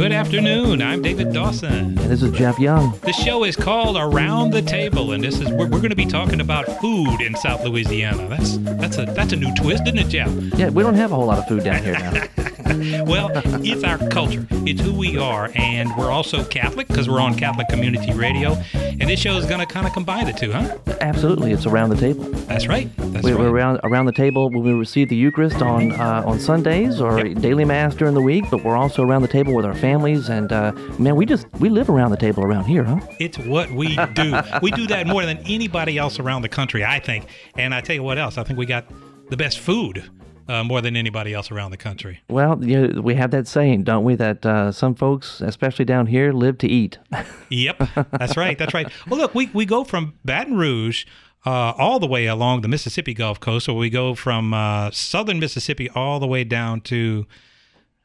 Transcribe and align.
Good 0.00 0.12
afternoon. 0.12 0.80
I'm 0.80 1.02
David 1.02 1.30
Dawson. 1.30 1.70
And 1.70 1.98
this 1.98 2.22
is 2.22 2.32
Jeff 2.32 2.58
Young. 2.58 2.98
The 3.00 3.12
show 3.12 3.44
is 3.44 3.54
called 3.54 3.98
Around 3.98 4.50
the 4.50 4.62
Table, 4.62 5.12
and 5.12 5.22
this 5.22 5.38
is 5.38 5.50
we're, 5.50 5.66
we're 5.66 5.76
going 5.76 5.90
to 5.90 5.94
be 5.94 6.06
talking 6.06 6.40
about 6.40 6.64
food 6.80 7.20
in 7.20 7.36
South 7.36 7.62
Louisiana. 7.64 8.26
That's 8.26 8.56
that's 8.56 8.96
a 8.96 9.04
that's 9.04 9.34
a 9.34 9.36
new 9.36 9.54
twist, 9.56 9.82
isn't 9.82 9.98
it, 9.98 10.08
Jeff? 10.08 10.32
Yeah, 10.58 10.70
we 10.70 10.82
don't 10.82 10.94
have 10.94 11.12
a 11.12 11.16
whole 11.16 11.26
lot 11.26 11.36
of 11.36 11.46
food 11.48 11.64
down 11.64 11.82
here 11.82 11.92
now. 11.92 12.12
well, 13.06 13.30
it's 13.64 13.84
our 13.84 13.98
culture. 14.08 14.46
It's 14.50 14.80
who 14.80 14.92
we 14.92 15.18
are, 15.18 15.50
and 15.54 15.90
we're 15.96 16.10
also 16.10 16.44
Catholic 16.44 16.86
because 16.88 17.08
we're 17.08 17.20
on 17.20 17.34
Catholic 17.36 17.68
Community 17.68 18.12
Radio. 18.12 18.52
And 18.74 19.08
this 19.08 19.18
show 19.18 19.36
is 19.36 19.46
going 19.46 19.60
to 19.60 19.66
kind 19.66 19.86
of 19.86 19.92
combine 19.92 20.26
the 20.26 20.32
two, 20.32 20.52
huh? 20.52 20.78
Absolutely, 21.00 21.52
it's 21.52 21.66
around 21.66 21.90
the 21.90 21.96
table. 21.96 22.24
That's 22.46 22.66
right. 22.68 22.88
That's 22.96 23.24
we, 23.24 23.32
right. 23.32 23.40
We're 23.40 23.50
around 23.50 23.80
around 23.82 24.06
the 24.06 24.12
table 24.12 24.50
when 24.50 24.62
we 24.62 24.72
receive 24.72 25.08
the 25.08 25.16
Eucharist 25.16 25.62
on 25.62 25.92
uh, 25.92 26.22
on 26.26 26.38
Sundays 26.38 27.00
or 27.00 27.26
Yep. 27.26 27.38
daily 27.38 27.64
mass 27.64 27.94
during 27.94 28.14
the 28.14 28.22
week, 28.22 28.44
but 28.50 28.64
we're 28.64 28.76
also 28.76 29.02
around 29.02 29.22
the 29.22 29.28
table 29.28 29.54
with 29.54 29.64
our 29.64 29.74
families. 29.74 30.28
And 30.28 30.52
uh, 30.52 30.72
man, 30.98 31.16
we 31.16 31.26
just 31.26 31.46
we 31.58 31.68
live 31.68 31.90
around 31.90 32.10
the 32.12 32.16
table 32.16 32.44
around 32.44 32.64
here, 32.64 32.84
huh? 32.84 33.00
It's 33.18 33.38
what 33.38 33.70
we 33.72 33.96
do. 34.14 34.40
we 34.62 34.70
do 34.70 34.86
that 34.86 35.06
more 35.06 35.24
than 35.26 35.38
anybody 35.38 35.98
else 35.98 36.18
around 36.18 36.42
the 36.42 36.48
country, 36.48 36.84
I 36.84 37.00
think. 37.00 37.26
And 37.56 37.74
I 37.74 37.80
tell 37.80 37.96
you 37.96 38.02
what 38.02 38.18
else, 38.18 38.38
I 38.38 38.44
think 38.44 38.58
we 38.58 38.66
got 38.66 38.86
the 39.28 39.36
best 39.36 39.58
food 39.58 40.10
uh, 40.50 40.64
more 40.64 40.80
than 40.80 40.96
anybody 40.96 41.32
else 41.32 41.50
around 41.50 41.70
the 41.70 41.76
country. 41.76 42.20
Well, 42.28 42.62
you 42.64 42.88
know, 42.88 43.00
we 43.00 43.14
have 43.14 43.30
that 43.30 43.46
saying, 43.46 43.84
don't 43.84 44.04
we, 44.04 44.14
that 44.16 44.44
uh, 44.44 44.72
some 44.72 44.94
folks, 44.94 45.40
especially 45.40 45.84
down 45.84 46.06
here, 46.06 46.32
live 46.32 46.58
to 46.58 46.68
eat. 46.68 46.98
Yep, 47.52 47.82
that's 48.12 48.36
right. 48.36 48.56
That's 48.56 48.72
right. 48.74 48.88
Well, 49.08 49.18
look, 49.18 49.34
we, 49.34 49.46
we 49.52 49.64
go 49.66 49.82
from 49.82 50.14
Baton 50.24 50.56
Rouge 50.56 51.04
uh, 51.44 51.50
all 51.76 51.98
the 51.98 52.06
way 52.06 52.26
along 52.26 52.60
the 52.60 52.68
Mississippi 52.68 53.12
Gulf 53.14 53.40
Coast, 53.40 53.66
so 53.66 53.74
we 53.74 53.90
go 53.90 54.14
from 54.14 54.54
uh, 54.54 54.90
southern 54.92 55.40
Mississippi 55.40 55.90
all 55.90 56.20
the 56.20 56.28
way 56.28 56.44
down 56.44 56.80
to, 56.82 57.26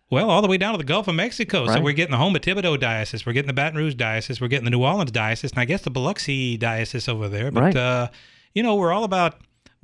well, 0.09 0.29
all 0.31 0.41
the 0.41 0.47
way 0.47 0.57
down 0.57 0.71
to 0.73 0.77
the 0.79 0.83
Gulf 0.83 1.07
of 1.07 1.13
Mexico. 1.15 1.67
So 1.67 1.79
we're 1.79 1.93
getting 1.93 2.11
the 2.11 2.17
Houma-Thibodaux 2.17 2.79
diocese, 2.79 3.25
we're 3.25 3.33
getting 3.33 3.47
the 3.47 3.53
Baton 3.53 3.77
Rouge 3.77 3.93
diocese, 3.95 4.41
we're 4.41 4.47
getting 4.47 4.65
the 4.65 4.71
New 4.71 4.83
Orleans 4.83 5.11
diocese, 5.11 5.51
and 5.51 5.59
I 5.59 5.65
guess 5.65 5.83
the 5.83 5.91
Biloxi 5.91 6.57
diocese 6.57 7.07
over 7.07 7.27
there. 7.29 7.51
But 7.51 7.61
Right. 7.61 7.75
uh, 7.75 8.07
you 8.53 8.63
know, 8.63 8.75
we're 8.75 8.93
all 8.93 9.03
about. 9.03 9.35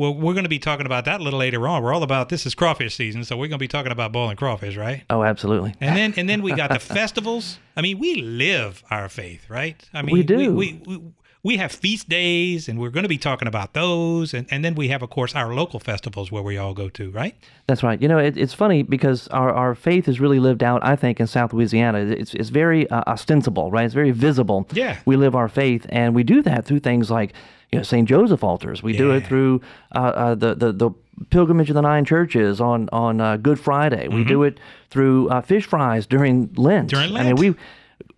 Well, 0.01 0.15
we're 0.15 0.33
going 0.33 0.45
to 0.45 0.49
be 0.49 0.57
talking 0.57 0.87
about 0.87 1.05
that 1.05 1.21
a 1.21 1.23
little 1.23 1.37
later 1.37 1.67
on. 1.67 1.83
We're 1.83 1.93
all 1.93 2.01
about 2.01 2.29
this 2.29 2.47
is 2.47 2.55
crawfish 2.55 2.95
season, 2.95 3.23
so 3.23 3.37
we're 3.37 3.49
going 3.49 3.59
to 3.59 3.63
be 3.63 3.67
talking 3.67 3.91
about 3.91 4.11
boiling 4.11 4.35
crawfish, 4.35 4.75
right? 4.75 5.03
oh, 5.11 5.21
absolutely. 5.21 5.75
And 5.79 5.95
then 5.95 6.15
and 6.17 6.27
then 6.27 6.41
we 6.41 6.53
got 6.53 6.71
the 6.71 6.79
festivals. 6.79 7.59
I 7.77 7.81
mean, 7.81 7.99
we 7.99 8.15
live 8.15 8.83
our 8.89 9.09
faith, 9.09 9.47
right? 9.47 9.79
I 9.93 10.01
mean, 10.01 10.13
We 10.13 10.23
do. 10.23 10.55
We, 10.55 10.81
we, 10.87 11.01
we 11.43 11.57
have 11.57 11.71
feast 11.71 12.09
days, 12.09 12.67
and 12.67 12.79
we're 12.79 12.89
going 12.89 13.03
to 13.03 13.09
be 13.09 13.19
talking 13.19 13.47
about 13.47 13.73
those. 13.73 14.33
And, 14.33 14.47
and 14.49 14.65
then 14.65 14.73
we 14.73 14.87
have, 14.87 15.03
of 15.03 15.11
course, 15.11 15.35
our 15.35 15.53
local 15.53 15.79
festivals 15.79 16.31
where 16.31 16.41
we 16.43 16.57
all 16.57 16.73
go 16.73 16.89
to, 16.89 17.11
right? 17.11 17.35
That's 17.67 17.83
right. 17.83 18.01
You 18.01 18.07
know, 18.07 18.17
it, 18.17 18.37
it's 18.37 18.55
funny 18.55 18.81
because 18.81 19.27
our, 19.27 19.51
our 19.53 19.75
faith 19.75 20.07
is 20.07 20.19
really 20.19 20.39
lived 20.39 20.63
out, 20.63 20.83
I 20.83 20.95
think, 20.95 21.19
in 21.19 21.27
South 21.27 21.53
Louisiana. 21.53 21.99
It's, 21.99 22.33
it's 22.33 22.49
very 22.49 22.89
uh, 22.89 23.03
ostensible, 23.05 23.69
right? 23.71 23.85
It's 23.85 23.93
very 23.93 24.11
visible. 24.11 24.67
Yeah. 24.71 24.99
We 25.05 25.15
live 25.15 25.35
our 25.35 25.47
faith, 25.47 25.85
and 25.89 26.15
we 26.15 26.23
do 26.23 26.41
that 26.43 26.65
through 26.65 26.79
things 26.79 27.09
like, 27.09 27.33
you 27.71 27.79
know, 27.79 27.83
St. 27.83 28.07
Joseph 28.07 28.43
altars. 28.43 28.83
We 28.83 28.93
do 28.97 29.11
it 29.11 29.25
through 29.25 29.61
uh, 29.95 29.99
uh, 29.99 30.35
the, 30.35 30.55
the, 30.55 30.71
the 30.73 30.91
pilgrimage 31.29 31.69
of 31.69 31.75
the 31.75 31.81
nine 31.81 32.03
churches 32.03 32.59
on, 32.59 32.89
on 32.91 33.21
uh, 33.21 33.37
Good 33.37 33.59
Friday. 33.59 34.07
We 34.09 34.23
do 34.23 34.43
it 34.43 34.59
through 34.89 35.29
uh, 35.29 35.41
fish 35.41 35.65
fries 35.65 36.05
during 36.05 36.53
Lent. 36.55 36.91
Mm-hmm. 36.91 37.13
During 37.13 37.17
I 37.17 37.33
mean, 37.33 37.35
we, 37.35 37.55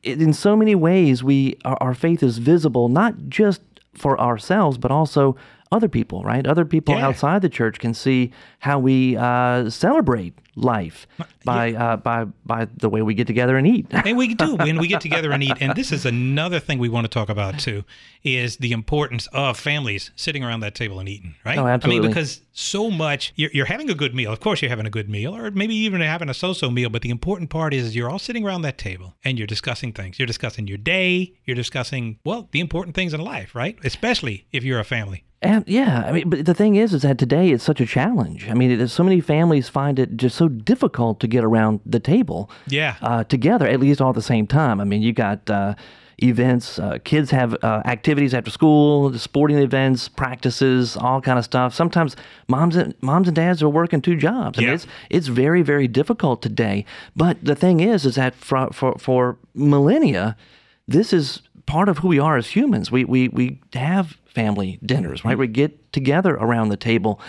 in 0.04 0.34
so 0.34 0.56
many 0.56 0.74
ways, 0.74 1.24
we 1.24 1.58
our, 1.66 1.78
our 1.82 1.94
faith 1.94 2.24
is 2.24 2.40
visible, 2.40 2.90
not 2.90 3.30
just 3.30 3.62
for 3.94 4.20
ourselves, 4.20 4.78
but 4.80 4.90
also 4.90 5.36
other 5.74 5.90
people, 5.90 6.24
right? 6.24 6.46
Other 6.46 6.66
people 6.66 6.96
Yeah. 6.96 7.08
outside 7.08 7.42
the 7.42 7.50
church 7.50 7.80
can 7.80 7.94
see 7.94 8.32
how 8.60 8.80
we 8.80 9.18
uh, 9.18 9.70
celebrate 9.70 10.34
life 10.56 11.08
by 11.44 11.74
uh, 11.74 11.98
by 11.98 12.26
by 12.46 12.68
the 12.78 12.88
way 12.88 13.02
we 13.02 13.16
get 13.16 13.26
together 13.26 13.58
and 13.58 13.66
eat. 13.66 13.88
And 13.92 14.16
we 14.18 14.36
do 14.36 14.56
when 14.56 14.78
we 14.78 14.88
get 14.88 15.02
together 15.08 15.32
and 15.32 15.42
eat. 15.42 15.58
And 15.60 15.76
this 15.76 15.92
is 15.92 16.06
another 16.06 16.60
thing 16.60 16.78
we 16.78 16.90
want 16.90 17.06
to 17.06 17.10
talk 17.10 17.30
about 17.30 17.58
too, 17.58 17.84
is 18.24 18.58
the 18.58 18.72
importance 18.72 19.28
of 19.34 19.58
families 19.60 20.12
sitting 20.16 20.44
around 20.44 20.60
that 20.60 20.76
table 20.76 21.00
and 21.00 21.10
eating, 21.10 21.34
right? 21.44 21.58
Oh, 21.58 21.66
I 21.66 21.88
mean, 21.88 22.04
because 22.04 22.42
so 22.52 22.92
much 22.92 23.34
you're, 23.36 23.50
you're 23.52 23.66
having 23.66 23.90
a 23.90 23.96
good 23.96 24.14
meal. 24.14 24.32
Of 24.32 24.42
course, 24.42 24.62
you're 24.62 24.70
having 24.70 24.86
a 24.86 24.92
good 24.92 25.10
meal, 25.10 25.36
or 25.36 25.50
maybe 25.50 25.74
even 25.76 26.02
having 26.02 26.30
a 26.30 26.34
so-so 26.36 26.70
meal. 26.70 26.90
But 26.92 27.02
the 27.02 27.10
important 27.10 27.50
part 27.50 27.74
is 27.74 27.96
you're 27.96 28.10
all 28.10 28.20
sitting 28.20 28.46
around 28.46 28.62
that 28.62 28.78
table 28.78 29.16
and 29.26 29.40
you're 29.40 29.48
discussing 29.48 29.92
things. 29.92 30.20
You're 30.20 30.28
discussing 30.28 30.68
your 30.68 30.78
day. 30.78 31.34
You're 31.46 31.56
discussing 31.56 32.20
well 32.24 32.48
the 32.52 32.60
important 32.60 32.96
things 32.96 33.14
in 33.14 33.22
life, 33.22 33.56
right? 33.56 33.78
Especially 33.84 34.46
if 34.52 34.64
you're 34.64 34.80
a 34.80 34.84
family. 34.86 35.24
And 35.44 35.64
yeah, 35.68 36.04
I 36.08 36.12
mean, 36.12 36.30
but 36.30 36.46
the 36.46 36.54
thing 36.54 36.76
is, 36.76 36.94
is 36.94 37.02
that 37.02 37.18
today 37.18 37.52
it's 37.52 37.64
such 37.64 37.82
a 37.82 37.86
challenge. 37.86 38.50
I 38.50 38.54
mean, 38.54 38.78
there's 38.78 38.94
so 38.94 39.04
many 39.04 39.20
families 39.22 39.70
find 39.70 40.00
it 40.00 40.16
just 40.18 40.36
so 40.38 40.48
difficult 40.48 41.20
to 41.20 41.28
get 41.28 41.44
around 41.44 41.82
the 41.86 42.00
table. 42.00 42.50
Yeah. 42.68 42.96
Uh, 43.02 43.24
together, 43.26 43.68
at 43.68 43.80
least 43.80 44.02
all 44.02 44.10
at 44.10 44.16
the 44.16 44.22
same 44.22 44.48
time. 44.48 44.80
I 44.80 44.86
mean, 44.86 45.02
you 45.02 45.12
got 45.14 45.50
uh, 45.50 45.76
events, 46.20 46.80
uh, 46.80 47.00
kids 47.04 47.32
have 47.32 47.56
uh, 47.64 47.82
activities 47.86 48.34
after 48.34 48.52
school, 48.52 49.14
sporting 49.18 49.58
events, 49.58 50.08
practices, 50.08 50.96
all 50.96 51.20
kind 51.22 51.38
of 51.38 51.44
stuff. 51.46 51.74
Sometimes 51.74 52.16
moms 52.48 52.76
and 52.76 52.94
moms 53.02 53.28
and 53.28 53.36
dads 53.36 53.62
are 53.62 53.70
working 53.70 54.02
two 54.02 54.16
jobs. 54.16 54.58
I 54.58 54.62
mean, 54.62 54.70
Yeah. 54.70 54.76
it's 54.76 54.88
it's 55.10 55.28
very 55.28 55.62
very 55.62 55.88
difficult 55.88 56.42
today. 56.42 56.86
But 57.16 57.44
the 57.44 57.56
thing 57.56 57.80
is, 57.82 58.06
is 58.06 58.16
that 58.16 58.36
for 58.36 58.70
for, 58.72 58.94
for 58.98 59.38
millennia, 59.54 60.38
this 60.88 61.12
is 61.14 61.42
part 61.66 61.90
of 61.90 62.00
who 62.00 62.08
we 62.10 62.20
are 62.20 62.38
as 62.38 62.48
humans. 62.48 62.92
We 62.92 63.06
we 63.06 63.28
we 63.30 63.60
have 63.74 64.18
family 64.26 64.80
dinners, 64.86 65.24
right? 65.24 65.38
We 65.38 65.48
get 65.48 65.92
together 65.94 66.36
around 66.36 66.70
the 66.70 66.78
table. 66.78 67.20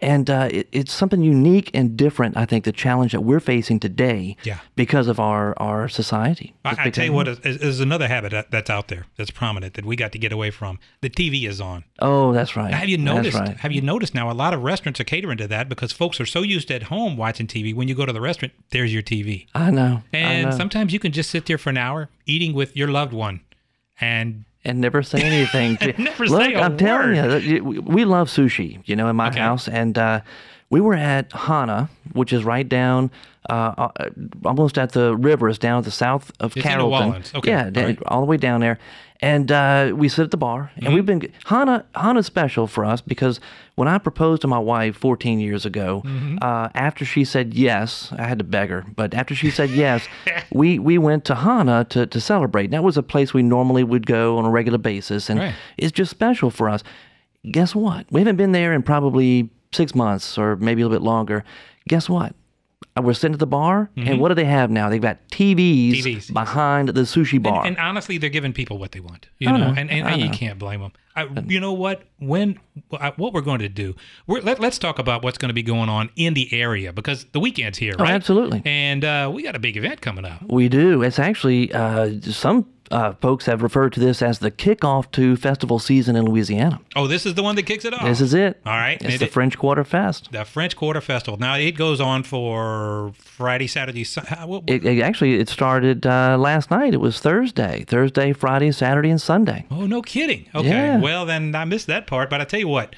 And 0.00 0.30
uh, 0.30 0.48
it, 0.52 0.68
it's 0.70 0.92
something 0.92 1.22
unique 1.22 1.72
and 1.74 1.96
different, 1.96 2.36
I 2.36 2.44
think, 2.44 2.64
the 2.64 2.70
challenge 2.70 3.10
that 3.10 3.22
we're 3.22 3.40
facing 3.40 3.80
today 3.80 4.36
Yeah. 4.44 4.60
because 4.76 5.08
of 5.08 5.18
our, 5.18 5.54
our 5.60 5.88
society. 5.88 6.54
I, 6.64 6.76
I 6.84 6.90
tell 6.90 7.04
you 7.04 7.12
what 7.12 7.26
is 7.26 7.80
another 7.80 8.06
habit 8.06 8.30
that, 8.30 8.52
that's 8.52 8.70
out 8.70 8.86
there 8.86 9.06
that's 9.16 9.32
prominent 9.32 9.74
that 9.74 9.84
we 9.84 9.96
got 9.96 10.12
to 10.12 10.18
get 10.20 10.30
away 10.30 10.52
from. 10.52 10.78
The 11.00 11.10
TV 11.10 11.48
is 11.48 11.60
on. 11.60 11.82
Oh, 11.98 12.32
that's 12.32 12.54
right. 12.56 12.72
Have 12.72 12.88
you 12.88 12.96
noticed? 12.96 13.36
right. 13.36 13.56
Have 13.56 13.72
you 13.72 13.80
noticed 13.80 14.14
now? 14.14 14.30
A 14.30 14.32
lot 14.34 14.54
of 14.54 14.62
restaurants 14.62 15.00
are 15.00 15.04
catering 15.04 15.38
to 15.38 15.48
that 15.48 15.68
because 15.68 15.90
folks 15.90 16.20
are 16.20 16.26
so 16.26 16.42
used 16.42 16.70
at 16.70 16.84
home 16.84 17.16
watching 17.16 17.48
TV. 17.48 17.74
When 17.74 17.88
you 17.88 17.96
go 17.96 18.06
to 18.06 18.12
the 18.12 18.20
restaurant, 18.20 18.52
there's 18.70 18.94
your 18.94 19.02
TV, 19.02 19.48
I 19.52 19.72
know. 19.72 20.04
I 20.14 20.16
and 20.16 20.50
know. 20.50 20.56
sometimes 20.56 20.92
you 20.92 21.00
can 21.00 21.10
just 21.10 21.28
sit 21.28 21.46
there 21.46 21.58
for 21.58 21.70
an 21.70 21.76
hour 21.76 22.08
eating 22.24 22.54
with 22.54 22.76
your 22.76 22.86
loved 22.86 23.12
one, 23.12 23.40
and 24.00 24.44
and 24.64 24.80
never 24.80 25.02
say 25.02 25.20
anything. 25.22 25.78
Never 25.98 26.26
Look, 26.26 26.42
say 26.42 26.54
a 26.54 26.60
I'm 26.60 26.76
telling 26.76 27.14
word. 27.16 27.42
you, 27.42 27.54
you, 27.56 27.64
we- 27.64 27.78
we 27.78 28.04
love 28.04 28.28
sushi, 28.28 28.80
you 28.86 28.96
know, 28.96 29.08
in 29.08 29.16
my 29.16 29.28
Okay. 29.28 29.38
house. 29.38 29.68
And 29.68 29.96
uh, 29.96 30.20
we 30.68 30.80
were 30.80 30.94
at 30.94 31.32
Hana, 31.32 31.88
which 32.12 32.32
is 32.32 32.44
right 32.44 32.68
down, 32.68 33.10
uh, 33.48 33.88
uh, 33.96 34.08
almost 34.44 34.78
at 34.78 34.92
the 34.92 35.16
river. 35.16 35.48
It's 35.48 35.58
down 35.58 35.78
at 35.78 35.84
the 35.84 35.90
south 35.90 36.30
of 36.40 36.56
It's 36.56 36.62
Carrollton. 36.64 37.22
Okay, 37.34 37.50
Yeah, 37.50 37.70
all 37.76 37.82
right. 37.82 37.98
all 38.06 38.20
the 38.20 38.26
way 38.26 38.36
down 38.36 38.60
there. 38.60 38.78
And 39.20 39.50
uh, 39.50 39.92
we 39.96 40.08
sit 40.08 40.22
at 40.22 40.30
the 40.30 40.36
bar, 40.36 40.70
and 40.76 40.94
we've 40.94 41.02
Mm-hmm. 41.04 41.18
been 41.18 41.32
Hana. 41.46 41.84
Hana's 41.96 42.26
special 42.26 42.68
for 42.68 42.84
us 42.84 43.00
because 43.00 43.40
when 43.74 43.88
I 43.88 43.98
proposed 43.98 44.42
to 44.42 44.48
my 44.48 44.60
wife 44.60 44.96
14 44.96 45.40
years 45.40 45.66
ago, 45.66 46.02
Mm-hmm. 46.04 46.38
uh, 46.40 46.68
after 46.74 47.04
she 47.04 47.24
said 47.24 47.52
yes, 47.52 48.12
I 48.16 48.28
had 48.28 48.38
to 48.38 48.44
beg 48.44 48.68
her, 48.70 48.84
but 48.94 49.14
after 49.14 49.34
she 49.34 49.50
said 49.50 49.70
yes, 49.70 50.06
we 50.52 50.78
we 50.78 50.98
went 50.98 51.24
to 51.24 51.34
Hana 51.34 51.84
to 51.90 52.06
to 52.06 52.20
celebrate. 52.20 52.70
That 52.70 52.84
was 52.84 52.96
a 52.96 53.02
place 53.02 53.34
we 53.34 53.42
normally 53.42 53.82
would 53.82 54.06
go 54.06 54.38
on 54.38 54.44
a 54.44 54.50
regular 54.50 54.78
basis, 54.78 55.28
and 55.28 55.40
Right. 55.40 55.54
it's 55.76 55.90
just 55.92 56.10
special 56.12 56.50
for 56.50 56.68
us. 56.68 56.84
Guess 57.50 57.74
what? 57.74 58.06
We 58.12 58.20
haven't 58.20 58.36
been 58.36 58.52
there 58.52 58.72
in 58.72 58.82
probably 58.84 59.50
six 59.72 59.94
months 59.96 60.38
or 60.38 60.54
maybe 60.56 60.82
a 60.82 60.86
little 60.86 60.98
bit 61.00 61.04
longer. 61.04 61.44
Guess 61.88 62.08
what? 62.08 62.34
We're 63.00 63.14
sitting 63.14 63.34
at 63.34 63.38
the 63.40 63.46
bar, 63.46 63.90
and 63.96 64.20
what 64.20 64.28
do 64.28 64.34
they 64.34 64.44
have 64.44 64.70
now? 64.70 64.88
They've 64.88 65.00
got 65.02 65.18
TVs, 65.28 65.92
TVs, 66.02 66.32
behind 66.32 66.88
the 66.88 67.02
sushi 67.02 67.42
bar. 67.42 67.64
and 67.66 67.76
honestly, 67.78 68.18
they're 68.18 68.30
giving 68.30 68.52
people 68.52 68.78
what 68.78 68.92
they 68.92 69.00
want. 69.00 69.28
You 69.38 69.48
know, 69.50 69.56
know, 69.56 69.74
and, 69.76 69.90
and, 69.90 70.06
and 70.06 70.20
you 70.20 70.28
know. 70.28 70.34
can't 70.34 70.58
blame 70.58 70.80
them. 70.80 70.92
I, 71.16 71.26
you 71.48 71.58
know 71.58 71.72
what? 71.72 72.02
When 72.20 72.60
I- 72.92 73.12
what 73.16 73.32
we're 73.32 73.40
going 73.40 73.58
to 73.60 73.68
do? 73.68 73.96
We're, 74.28 74.40
let, 74.40 74.60
let's 74.60 74.78
talk 74.78 75.00
about 75.00 75.24
what's 75.24 75.36
going 75.36 75.48
to 75.48 75.54
be 75.54 75.64
going 75.64 75.88
on 75.88 76.10
in 76.14 76.34
the 76.34 76.48
area 76.52 76.92
because 76.92 77.24
the 77.32 77.40
weekend's 77.40 77.76
here, 77.78 77.94
Oh, 77.98 78.04
right? 78.04 78.12
absolutely. 78.12 78.62
And 78.64 79.04
uh, 79.04 79.28
we 79.34 79.42
got 79.42 79.56
a 79.56 79.58
big 79.58 79.76
event 79.76 80.00
coming 80.00 80.24
up. 80.24 80.42
We 80.48 80.68
do. 80.68 81.02
It's 81.02 81.18
actually 81.18 81.72
uh, 81.72 82.20
some 82.22 82.66
uh, 82.90 83.12
folks 83.20 83.46
have 83.46 83.62
referred 83.62 83.92
to 83.94 84.00
this 84.00 84.22
as 84.22 84.38
the 84.38 84.50
kickoff 84.50 85.10
to 85.12 85.36
festival 85.36 85.78
season 85.78 86.16
in 86.16 86.24
Louisiana. 86.24 86.80
Oh, 86.96 87.06
this 87.06 87.26
is 87.26 87.34
the 87.34 87.42
one 87.42 87.56
that 87.56 87.64
kicks 87.64 87.84
it 87.84 87.92
off. 87.94 88.04
This 88.04 88.20
is 88.20 88.34
it. 88.34 88.60
All 88.66 88.72
right. 88.72 88.94
It's 89.00 89.04
And 89.04 89.18
the 89.20 89.26
it- 89.26 89.32
French 89.32 89.58
Quarter 89.58 89.84
Fest. 89.84 90.30
the 90.32 90.44
French 90.44 90.76
Quarter 90.76 91.00
Festival. 91.00 91.38
Now 91.38 91.56
it 91.56 91.72
goes 91.72 92.00
on 92.00 92.22
for 92.22 93.12
Friday, 93.18 93.66
Saturday, 93.66 94.04
Sun- 94.04 94.26
how- 94.26 94.46
what- 94.46 94.64
It, 94.66 94.84
it 94.84 95.00
actually 95.02 95.34
it 95.34 95.48
started 95.48 96.06
uh, 96.06 96.36
last 96.38 96.70
night. 96.70 96.94
It 96.94 97.00
was 97.00 97.20
Thursday, 97.20 97.84
Thursday, 97.86 98.32
Friday, 98.32 98.72
Saturday, 98.72 99.10
and 99.10 99.20
Sunday. 99.20 99.66
Oh, 99.70 99.86
no 99.86 100.02
kidding. 100.02 100.46
Okay. 100.54 100.68
Yeah. 100.68 100.98
Well, 101.00 101.26
then 101.26 101.54
I 101.54 101.64
missed 101.64 101.86
that 101.88 102.06
part. 102.06 102.30
But 102.30 102.40
I 102.40 102.44
tell 102.44 102.60
you 102.60 102.68
what, 102.68 102.94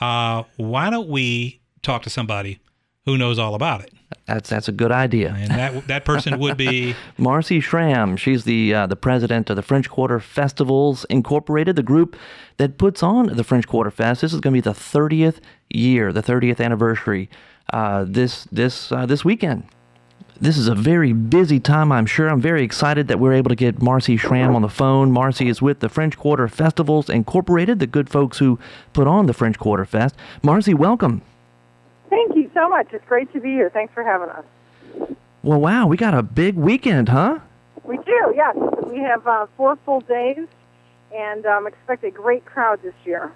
uh, 0.00 0.44
why 0.56 0.90
don't 0.90 1.08
we 1.08 1.60
talk 1.82 2.02
to 2.02 2.10
somebody 2.10 2.60
who 3.04 3.18
knows 3.18 3.38
all 3.38 3.54
about 3.54 3.80
it? 3.82 3.92
That's 4.26 4.50
that's 4.50 4.68
a 4.68 4.72
good 4.72 4.92
idea. 4.92 5.34
And 5.36 5.50
that 5.50 5.86
that 5.88 6.04
person 6.04 6.38
would 6.38 6.56
be 6.56 6.94
Marci 7.18 7.62
Schramm, 7.62 8.16
she's 8.16 8.44
the 8.44 8.74
uh, 8.74 8.86
the 8.86 8.96
president 8.96 9.50
of 9.50 9.56
the 9.56 9.62
French 9.62 9.88
Quarter 9.90 10.20
Festivals 10.20 11.04
Incorporated, 11.10 11.76
the 11.76 11.82
group 11.82 12.16
that 12.56 12.78
puts 12.78 13.02
on 13.02 13.26
the 13.26 13.44
French 13.44 13.66
Quarter 13.66 13.90
Fest. 13.90 14.20
This 14.20 14.32
is 14.32 14.40
going 14.40 14.54
to 14.54 14.56
be 14.56 14.60
the 14.60 14.78
30th 14.78 15.40
year, 15.70 16.12
the 16.12 16.22
30th 16.22 16.60
anniversary 16.60 17.28
uh, 17.72 18.04
this 18.06 18.44
this 18.52 18.92
uh, 18.92 19.06
this 19.06 19.24
weekend. 19.24 19.64
This 20.40 20.58
is 20.58 20.66
a 20.66 20.74
very 20.74 21.12
busy 21.12 21.60
time, 21.60 21.92
I'm 21.92 22.06
sure. 22.06 22.28
I'm 22.28 22.40
very 22.40 22.64
excited 22.64 23.06
that 23.06 23.20
we're 23.20 23.34
able 23.34 23.50
to 23.50 23.54
get 23.54 23.78
Marci 23.78 24.18
Schramm 24.18 24.56
on 24.56 24.62
the 24.62 24.68
phone. 24.68 25.12
Marci 25.12 25.48
is 25.48 25.62
with 25.62 25.78
the 25.78 25.88
French 25.88 26.18
Quarter 26.18 26.48
Festivals 26.48 27.08
Incorporated, 27.08 27.78
the 27.78 27.86
good 27.86 28.10
folks 28.10 28.38
who 28.38 28.58
put 28.92 29.06
on 29.06 29.26
the 29.26 29.34
French 29.34 29.56
Quarter 29.56 29.84
Fest. 29.84 30.16
Marci, 30.42 30.74
welcome. 30.74 31.22
Thank 32.12 32.36
you 32.36 32.50
so 32.52 32.68
much. 32.68 32.88
It's 32.92 33.04
great 33.08 33.32
to 33.32 33.40
be 33.40 33.52
here. 33.52 33.70
Thanks 33.70 33.94
for 33.94 34.04
having 34.04 34.28
us. 34.28 34.44
Well, 35.42 35.58
wow, 35.58 35.86
we 35.86 35.96
got 35.96 36.12
a 36.12 36.22
big 36.22 36.56
weekend, 36.56 37.08
huh? 37.08 37.38
We 37.84 37.96
do, 37.96 38.34
yes. 38.36 38.54
We 38.86 38.98
have 38.98 39.26
uh, 39.26 39.46
four 39.56 39.78
full 39.86 40.02
days 40.02 40.46
and 41.14 41.46
um, 41.46 41.66
expect 41.66 42.04
a 42.04 42.10
great 42.10 42.44
crowd 42.44 42.82
this 42.82 42.92
year. 43.06 43.32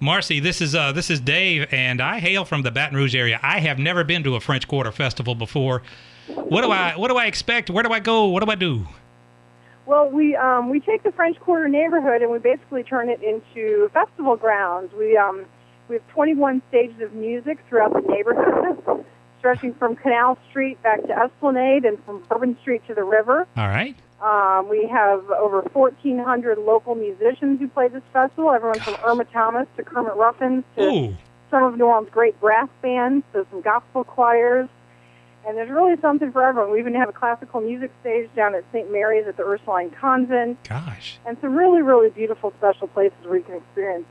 Marci, 0.00 0.40
this 0.40 0.60
is 0.60 0.72
uh, 0.72 0.92
this 0.92 1.10
is 1.10 1.18
Dave, 1.18 1.66
and 1.72 2.00
I 2.00 2.20
hail 2.20 2.44
from 2.44 2.62
the 2.62 2.70
Baton 2.70 2.96
Rouge 2.96 3.16
area. 3.16 3.40
I 3.42 3.58
have 3.58 3.80
never 3.80 4.04
been 4.04 4.22
to 4.22 4.36
a 4.36 4.40
French 4.40 4.68
Quarter 4.68 4.92
Festival 4.92 5.34
before. 5.34 5.82
What 6.28 6.62
do 6.62 6.70
I 6.70 6.96
what 6.96 7.08
do 7.08 7.16
I 7.16 7.26
expect? 7.26 7.70
Where 7.70 7.82
do 7.82 7.90
I 7.90 7.98
go? 7.98 8.26
What 8.26 8.44
do 8.44 8.50
I 8.50 8.54
do? 8.54 8.86
Well, 9.84 10.08
we 10.08 10.36
um, 10.36 10.70
we 10.70 10.78
take 10.78 11.02
the 11.02 11.10
French 11.10 11.40
Quarter 11.40 11.68
neighborhood 11.68 12.22
and 12.22 12.30
we 12.30 12.38
basically 12.38 12.84
turn 12.84 13.08
it 13.08 13.20
into 13.20 13.90
festival 13.92 14.36
grounds. 14.36 14.92
We 14.96 15.16
um, 15.16 15.44
we 15.92 15.98
have 15.98 16.08
21 16.08 16.62
stages 16.70 17.02
of 17.02 17.12
music 17.12 17.58
throughout 17.68 17.92
the 17.92 18.00
neighborhood, 18.00 19.04
stretching 19.38 19.74
from 19.74 19.94
Canal 19.94 20.38
Street 20.48 20.82
back 20.82 21.02
to 21.02 21.12
Esplanade 21.12 21.84
and 21.84 22.02
from 22.04 22.22
Bourbon 22.30 22.56
Street 22.62 22.80
to 22.88 22.94
the 22.94 23.04
river. 23.04 23.46
All 23.58 23.68
right. 23.68 23.94
Um, 24.22 24.70
we 24.70 24.88
have 24.88 25.28
over 25.30 25.60
1,400 25.60 26.56
local 26.56 26.94
musicians 26.94 27.60
who 27.60 27.68
play 27.68 27.88
this 27.88 28.02
festival, 28.10 28.52
everyone 28.52 28.80
from 28.80 28.96
Irma 29.04 29.26
Thomas 29.26 29.68
to 29.76 29.82
Kermit 29.82 30.14
Ruffins 30.14 30.64
to 30.76 30.82
Ooh, 30.82 31.16
some 31.50 31.64
of 31.64 31.76
New 31.76 31.84
Orleans' 31.84 32.08
great 32.10 32.40
brass 32.40 32.68
bands, 32.80 33.26
to 33.34 33.46
some 33.50 33.60
gospel 33.60 34.02
choirs. 34.04 34.70
And 35.46 35.58
there's 35.58 35.70
really 35.70 36.00
something 36.00 36.32
for 36.32 36.42
everyone. 36.42 36.72
We 36.72 36.78
even 36.78 36.94
have 36.94 37.10
a 37.10 37.12
classical 37.12 37.60
music 37.60 37.90
stage 38.00 38.30
down 38.34 38.54
at 38.54 38.64
St. 38.72 38.90
Mary's 38.90 39.26
at 39.26 39.36
the 39.36 39.42
Ursuline 39.42 39.90
Convent, 39.90 40.56
gosh. 40.66 41.18
and 41.26 41.36
some 41.42 41.54
really, 41.54 41.82
really 41.82 42.08
beautiful 42.08 42.54
special 42.56 42.86
places 42.86 43.18
where 43.24 43.38
you 43.38 43.44
can 43.44 43.56
experience 43.56 44.06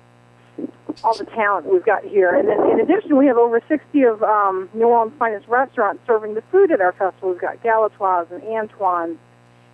all 1.04 1.18
the 1.18 1.26
talent 1.26 1.66
we've 1.72 1.86
got 1.86 2.04
here. 2.04 2.34
And 2.36 2.48
then 2.48 2.60
in 2.72 2.80
addition, 2.80 3.18
we 3.18 3.26
have 3.28 3.38
over 3.38 3.62
60 3.68 4.04
of 4.04 4.24
um, 4.24 4.70
New 4.74 4.86
Orleans' 4.88 5.14
finest 5.18 5.48
restaurants 5.48 6.02
serving 6.08 6.34
the 6.34 6.44
food 6.52 6.72
at 6.72 6.82
our 6.82 6.92
festival. 6.94 7.32
We've 7.32 7.42
got 7.42 7.62
Galatoire's 7.64 8.32
and 8.32 8.44
Antoine's 8.44 9.18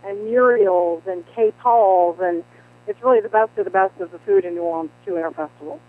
and 0.06 0.26
Muriel's 0.26 1.04
and 1.08 1.24
K. 1.36 1.52
Paul's, 1.62 2.18
and 2.22 2.44
it's 2.88 3.02
really 3.02 3.20
the 3.20 3.30
best 3.30 3.58
of 3.58 3.66
the 3.66 3.72
best 3.72 4.00
of 4.00 4.12
the 4.12 4.20
food 4.20 4.46
in 4.46 4.56
New 4.56 4.62
Orleans, 4.62 4.92
too, 5.06 5.18
in 5.18 5.24
our 5.24 5.34
festival. 5.34 5.80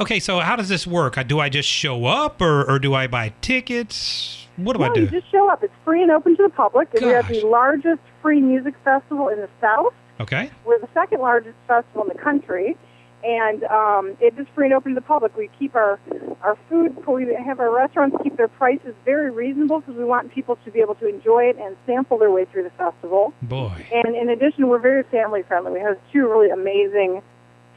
Okay, 0.00 0.18
so 0.18 0.40
how 0.40 0.56
does 0.56 0.68
this 0.68 0.86
work? 0.86 1.16
Uh, 1.16 1.22
Do 1.22 1.38
I 1.38 1.48
just 1.48 1.68
show 1.68 2.06
up, 2.06 2.40
or, 2.42 2.68
or 2.68 2.78
do 2.78 2.94
I 2.94 3.06
buy 3.06 3.32
tickets? 3.40 4.46
What 4.56 4.74
do 4.74 4.80
no, 4.80 4.90
I 4.90 4.94
do? 4.94 5.00
you 5.02 5.06
just 5.08 5.30
show 5.30 5.48
up. 5.48 5.62
It's 5.62 5.72
free 5.84 6.02
and 6.02 6.10
open 6.10 6.36
to 6.36 6.42
the 6.42 6.48
public. 6.48 6.92
And 6.94 7.06
we 7.06 7.12
have 7.12 7.28
the 7.28 7.42
largest 7.46 8.00
free 8.22 8.40
music 8.40 8.74
festival 8.84 9.28
in 9.28 9.38
the 9.38 9.48
South. 9.60 9.94
Okay. 10.20 10.50
We're 10.64 10.78
the 10.78 10.88
second 10.94 11.20
largest 11.20 11.56
festival 11.66 12.02
in 12.02 12.08
the 12.08 12.22
country, 12.22 12.76
and 13.24 13.64
um, 13.64 14.16
it 14.20 14.38
is 14.38 14.46
free 14.54 14.66
and 14.66 14.74
open 14.74 14.94
to 14.94 15.00
the 15.00 15.06
public. 15.06 15.36
We 15.36 15.48
keep 15.58 15.74
our 15.74 15.98
our 16.42 16.58
food. 16.68 16.94
We 17.06 17.34
have 17.34 17.58
our 17.58 17.74
restaurants 17.74 18.16
keep 18.22 18.36
their 18.36 18.48
prices 18.48 18.94
very 19.04 19.30
reasonable 19.30 19.80
because 19.80 19.96
we 19.96 20.04
want 20.04 20.32
people 20.32 20.56
to 20.64 20.70
be 20.70 20.80
able 20.80 20.94
to 20.96 21.08
enjoy 21.08 21.44
it 21.44 21.56
and 21.56 21.76
sample 21.86 22.18
their 22.18 22.30
way 22.30 22.44
through 22.44 22.64
the 22.64 22.70
festival. 22.70 23.32
Boy. 23.42 23.86
And 23.92 24.14
in 24.14 24.28
addition, 24.28 24.68
we're 24.68 24.78
very 24.78 25.04
family 25.04 25.42
friendly. 25.42 25.72
We 25.72 25.80
have 25.80 25.98
two 26.12 26.28
really 26.28 26.50
amazing 26.50 27.22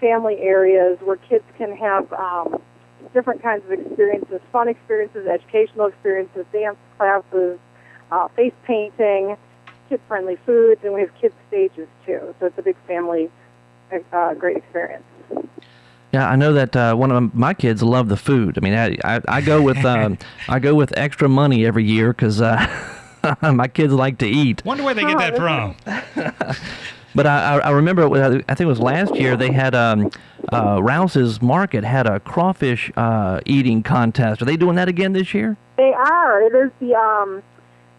family 0.01 0.37
areas 0.39 0.99
where 1.01 1.15
kids 1.15 1.45
can 1.57 1.75
have 1.77 2.11
um, 2.13 2.61
different 3.13 3.41
kinds 3.41 3.63
of 3.65 3.71
experiences, 3.71 4.41
fun 4.51 4.67
experiences, 4.67 5.27
educational 5.27 5.87
experiences, 5.87 6.45
dance 6.51 6.77
classes, 6.97 7.57
uh, 8.11 8.27
face 8.29 8.53
painting, 8.65 9.37
kid-friendly 9.89 10.37
foods, 10.45 10.81
and 10.83 10.93
we 10.93 11.01
have 11.01 11.11
kids 11.21 11.33
stages 11.47 11.87
too. 12.05 12.35
So 12.39 12.47
it's 12.47 12.57
a 12.57 12.61
big 12.61 12.75
family, 12.85 13.31
uh, 14.11 14.33
great 14.33 14.57
experience. 14.57 15.03
Yeah, 16.13 16.29
I 16.29 16.35
know 16.35 16.53
that 16.53 16.75
uh, 16.75 16.95
one 16.95 17.11
of 17.11 17.35
my 17.35 17.53
kids 17.53 17.83
love 17.83 18.07
the 18.07 18.17
food. 18.17 18.57
I 18.57 18.61
mean, 18.61 18.73
I, 18.73 18.97
I, 19.03 19.21
I 19.27 19.41
go 19.41 19.61
with 19.61 19.77
um, 19.85 20.17
I 20.47 20.59
go 20.59 20.75
with 20.75 20.97
extra 20.97 21.27
money 21.27 21.65
every 21.65 21.83
year 21.83 22.13
because 22.13 22.41
uh, 22.41 23.35
my 23.41 23.67
kids 23.67 23.93
like 23.93 24.17
to 24.19 24.27
eat. 24.27 24.63
Wonder 24.65 24.83
where 24.83 24.93
they 24.93 25.01
get 25.03 25.17
that 25.17 25.35
from. 25.35 25.75
But 27.15 27.25
I, 27.25 27.55
I 27.55 27.57
I 27.59 27.69
remember, 27.71 28.03
uh, 28.03 28.41
I 28.47 28.53
think 28.53 28.61
it 28.61 28.65
was 28.65 28.79
last 28.79 29.15
year, 29.15 29.35
they 29.35 29.51
had 29.51 29.73
um, 29.73 30.11
uh, 30.53 30.79
Rouse's 30.83 31.41
Market 31.41 31.83
had 31.83 32.05
a 32.05 32.19
crawfish 32.19 32.91
uh, 32.95 33.41
eating 33.43 33.81
contest. 33.81 34.43
Are 34.43 34.45
they 34.45 34.55
doing 34.55 34.75
that 34.75 34.87
again 34.87 35.13
this 35.13 35.33
year? 35.33 35.57
They 35.77 35.93
are. 35.93 36.43
It 36.43 36.53
is 36.53 36.71
the 36.79 36.93
um, 36.93 37.41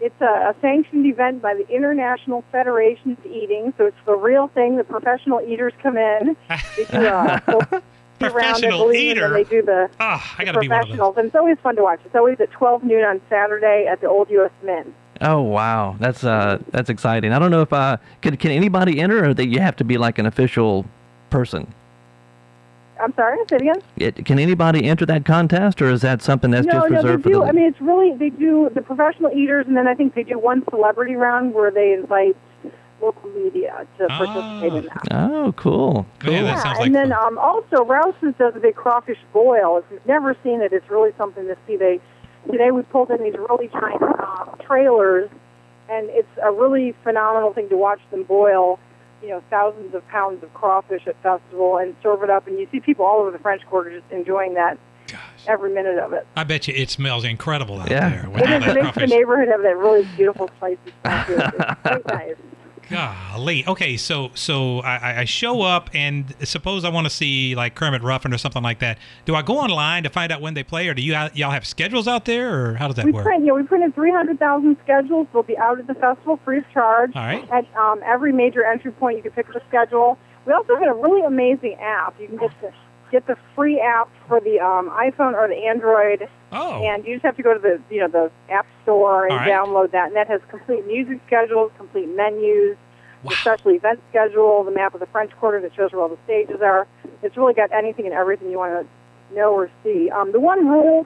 it's 0.00 0.20
a, 0.20 0.25
a 0.25 0.54
sanctioned 0.61 1.04
event 1.06 1.43
by 1.43 1.54
the 1.54 1.69
International 1.69 2.44
Federation 2.52 3.12
of 3.12 3.26
Eating, 3.26 3.75
so 3.76 3.87
it's 3.87 3.96
the 4.06 4.14
real 4.14 4.49
thing. 4.49 4.76
The 4.76 4.84
professional 4.84 5.40
eaters 5.40 5.72
come 5.82 5.96
in. 5.96 6.37
They 6.76 6.84
do 6.84 7.06
a 7.06 7.40
full 7.40 7.58
round, 7.58 7.75
I 7.75 7.82
Professional 8.19 8.85
believe, 8.87 9.17
eater? 9.17 9.32
they 9.32 9.44
do 9.44 9.62
the 9.62 9.88
Ah, 10.00 10.35
I 10.38 10.44
the 10.44 10.47
got 10.47 10.53
to 10.53 10.61
be 10.61 10.69
one 10.69 10.81
of 10.81 10.87
those. 10.88 10.97
professionals, 10.97 11.17
and 11.17 11.26
it's 11.26 11.37
always 11.37 11.59
fun 11.61 11.76
to 11.76 11.82
watch. 11.82 12.00
It's 12.05 12.15
always 12.15 12.41
at 12.41 12.50
12 12.50 12.85
noon 12.85 13.05
on 13.05 13.20
Saturday 13.29 13.87
at 13.91 14.00
the 14.00 14.09
Old 14.09 14.31
U.S. 14.31 14.50
Mint. 14.62 14.93
Oh 15.20 15.41
wow, 15.43 15.97
that's 15.99 16.23
uh, 16.25 16.59
that's 16.70 16.88
exciting. 16.91 17.32
I 17.32 17.38
don't 17.38 17.50
know 17.50 17.62
if 17.62 17.73
uh, 17.73 17.97
can 18.23 18.37
can 18.37 18.50
anybody 18.53 19.00
enter, 19.00 19.25
or 19.31 19.35
that 19.35 19.49
you 19.49 19.61
have 19.61 19.76
to 19.76 19.85
be 19.85 19.99
like 19.99 20.19
an 20.19 20.26
official 20.26 20.87
person. 21.31 21.73
I'm 23.00 23.15
sorry, 23.15 23.38
say 23.49 23.56
it 23.56 23.62
again. 23.62 23.82
It, 23.97 24.25
can 24.26 24.38
anybody 24.41 24.85
enter 24.85 25.06
that 25.06 25.25
contest, 25.25 25.81
or 25.81 25.88
is 25.91 26.00
that 26.03 26.21
something 26.21 26.50
that's 26.50 26.67
no, 26.67 26.73
just 26.73 26.91
no, 26.91 26.97
reserved 26.97 27.25
they 27.25 27.31
for 27.31 27.35
do. 27.35 27.41
the? 27.41 27.47
I 27.47 27.53
mean, 27.53 27.64
it's 27.67 27.81
really 27.81 28.17
they 28.17 28.31
do 28.31 28.71
the 28.75 28.82
professional 28.82 29.31
eaters, 29.32 29.67
and 29.69 29.76
then 29.76 29.87
I 29.87 29.94
think 29.94 30.14
they 30.14 30.25
do 30.25 30.38
one 30.38 30.64
celebrity 30.71 31.14
round 31.14 31.55
where 31.55 31.71
they 31.71 31.93
invite 31.93 32.37
local 33.00 33.31
media 33.31 33.87
to 33.99 34.06
participate 34.09 34.73
in 34.75 34.85
that. 34.87 35.06
oh, 35.12 35.53
cool, 35.56 36.06
cool. 36.21 36.33
Yeah, 36.33 36.43
that 36.43 36.56
Yeah, 36.56 36.62
sounds 36.62 36.79
like 36.79 36.87
and 36.87 36.95
then 36.95 37.12
um, 37.12 37.39
also 37.39 37.85
Rouse's 37.85 38.35
does 38.39 38.55
a 38.56 38.61
big 38.61 38.75
crawfish 38.75 39.19
boil. 39.33 39.79
If 39.79 39.85
you've 39.91 40.06
never 40.06 40.37
seen 40.43 40.61
it, 40.62 40.73
it's 40.73 40.89
really 40.91 41.12
something 41.19 41.45
to 41.47 41.56
see. 41.67 41.77
They 41.77 42.00
today 42.50 42.71
we 42.71 42.83
pulled 42.83 43.11
in 43.11 43.23
these 43.23 43.35
really 43.49 43.69
giant 43.69 44.03
uh, 44.03 44.45
trailers, 44.65 45.31
and 45.89 46.09
it's 46.11 46.29
a 46.43 46.50
really 46.53 46.95
phenomenal 47.05 47.53
thing 47.53 47.69
to 47.69 47.77
watch 47.77 48.00
them 48.11 48.23
boil. 48.25 48.79
You 49.23 49.31
know, 49.31 49.43
thousands 49.50 49.95
of 49.95 50.06
pounds 50.09 50.45
of 50.45 50.55
crawfish 50.55 51.06
at 51.09 51.21
festival 51.23 51.77
and 51.79 51.97
serve 52.03 52.23
it 52.23 52.31
up, 52.31 52.47
and 52.47 52.59
you 52.59 52.69
see 52.71 52.79
people 52.81 53.05
all 53.05 53.19
over 53.21 53.31
the 53.33 53.39
French 53.41 53.62
Quarter 53.67 53.99
just 53.99 54.12
enjoying 54.12 54.55
that 54.55 54.79
Gosh. 55.09 55.19
every 55.49 55.75
minute 55.75 55.99
of 55.99 56.12
it. 56.12 56.25
I 56.37 56.45
bet 56.45 56.69
you 56.69 56.75
it 56.77 56.89
smells 56.89 57.25
incredible 57.25 57.81
out 57.81 57.91
Yeah. 57.91 58.11
there. 58.11 58.31
with 58.31 58.43
It 58.43 58.49
all 58.50 58.56
is 58.59 58.65
that 58.65 58.77
it 58.77 58.83
makes 58.85 58.95
the 58.97 59.06
neighborhood 59.09 59.49
have 59.49 59.62
that 59.62 59.77
really 59.77 60.06
beautiful 60.17 60.47
place. 60.61 60.79
smell 61.03 61.25
to. 61.27 61.35
It's 61.35 61.81
quite 61.83 62.06
nice. 62.06 62.37
Golly. 62.90 63.66
Okay, 63.66 63.97
so 63.97 64.30
so 64.35 64.78
I, 64.80 65.21
I- 65.21 65.25
show 65.25 65.62
up 65.62 65.90
and 65.92 66.35
suppose 66.45 66.85
I 66.85 66.88
want 66.88 67.07
to 67.07 67.11
see 67.11 67.54
like 67.54 67.75
Kermit 67.75 68.02
Ruffin 68.02 68.33
or 68.33 68.38
something 68.38 68.62
like 68.62 68.78
that. 68.80 68.99
Do 69.26 69.35
I 69.35 69.42
go 69.42 69.59
online 69.59 70.02
to 70.04 70.11
find 70.11 70.33
out 70.33 70.40
when 70.40 70.54
they 70.54 70.62
play, 70.64 70.88
or 70.88 70.95
do 70.95 71.02
you 71.02 71.14
ha- 71.14 71.30
y'all 71.35 71.50
have 71.50 71.66
schedules 71.66 72.09
out 72.09 72.25
there, 72.25 72.71
or 72.71 72.75
how 72.75 72.87
does 72.87 72.97
that 72.97 73.04
We 73.04 73.12
work? 73.12 73.25
print, 73.25 73.45
yeah, 73.45 73.52
we 73.52 73.62
printed 73.62 73.95
300,000 73.95 74.76
schedules. 74.85 75.26
They'll 75.33 75.42
be 75.42 75.59
out 75.59 75.78
at 75.78 75.87
the 75.87 75.95
festival 75.95 76.38
free 76.45 76.59
of 76.59 76.64
charge. 76.73 77.12
All 77.14 77.23
right. 77.23 77.49
At 77.50 77.66
um, 77.76 78.00
every 78.04 78.33
major 78.33 78.64
entry 78.64 78.92
point, 78.92 79.16
you 79.18 79.23
can 79.23 79.33
pick 79.33 79.49
up 79.50 79.57
a 79.57 79.64
schedule. 79.68 80.18
We 80.47 80.52
also 80.54 80.76
have 80.76 80.88
a 80.97 81.00
really 81.00 81.23
amazing 81.26 81.75
app. 81.80 82.18
You 82.21 82.28
can 82.28 82.38
get 82.38 82.50
the 82.62 82.73
get 83.11 83.26
the 83.26 83.37
free 83.54 83.80
app 83.80 84.09
for 84.28 84.40
the 84.40 84.61
um, 84.61 84.90
iPhone 84.90 85.35
or 85.35 85.49
the 85.49 85.66
Android, 85.66 86.28
Oh, 86.50 86.83
and 86.83 87.05
you 87.05 87.14
just 87.17 87.25
have 87.25 87.37
to 87.37 87.43
go 87.43 87.52
to 87.52 87.61
the 87.61 87.81
you 87.90 88.00
know 88.00 88.09
the 88.09 88.31
App 88.52 88.67
Store 88.83 89.26
and 89.26 89.37
right. 89.37 89.49
download 89.50 89.93
that. 89.93 90.09
And 90.09 90.17
that 90.17 90.28
has 90.28 90.40
complete 90.49 90.87
music 90.87 91.21
schedules, 91.26 91.71
complete 91.76 92.09
menus, 92.09 92.76
Wow. 93.23 93.31
the 93.31 93.37
special 93.37 93.71
event 93.73 94.00
schedule, 94.11 94.62
the 94.64 94.71
map 94.71 94.95
of 94.95 95.00
the 95.00 95.07
French 95.07 95.33
Quarter 95.40 95.61
that 95.62 95.75
shows 95.75 95.93
where 95.93 96.02
all 96.02 96.09
the 96.09 96.19
stages 96.25 96.61
are. 96.62 96.87
It's 97.23 97.37
really 97.37 97.55
got 97.55 97.73
anything 97.73 98.07
and 98.07 98.14
everything 98.14 98.50
you 98.50 98.59
want 98.59 98.87
to 98.87 99.35
know 99.35 99.52
or 99.52 99.71
see. 99.83 100.09
Um, 100.09 100.31
the 100.31 100.38
one 100.38 100.69
rule, 100.69 101.05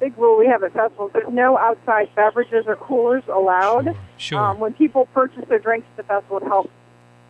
big 0.00 0.16
rule 0.18 0.36
we 0.36 0.46
have 0.48 0.64
at 0.64 0.72
festivals, 0.72 1.12
there's 1.14 1.32
no 1.32 1.56
outside 1.56 2.12
beverages 2.16 2.64
or 2.66 2.74
coolers 2.76 3.22
allowed. 3.32 3.84
Sure, 3.84 3.96
sure. 4.18 4.38
Um, 4.40 4.58
when 4.58 4.74
people 4.74 5.06
purchase 5.14 5.44
their 5.48 5.60
drinks 5.60 5.86
at 5.92 5.96
the 5.98 6.02
festival, 6.02 6.38
it 6.38 6.44
helps 6.44 6.70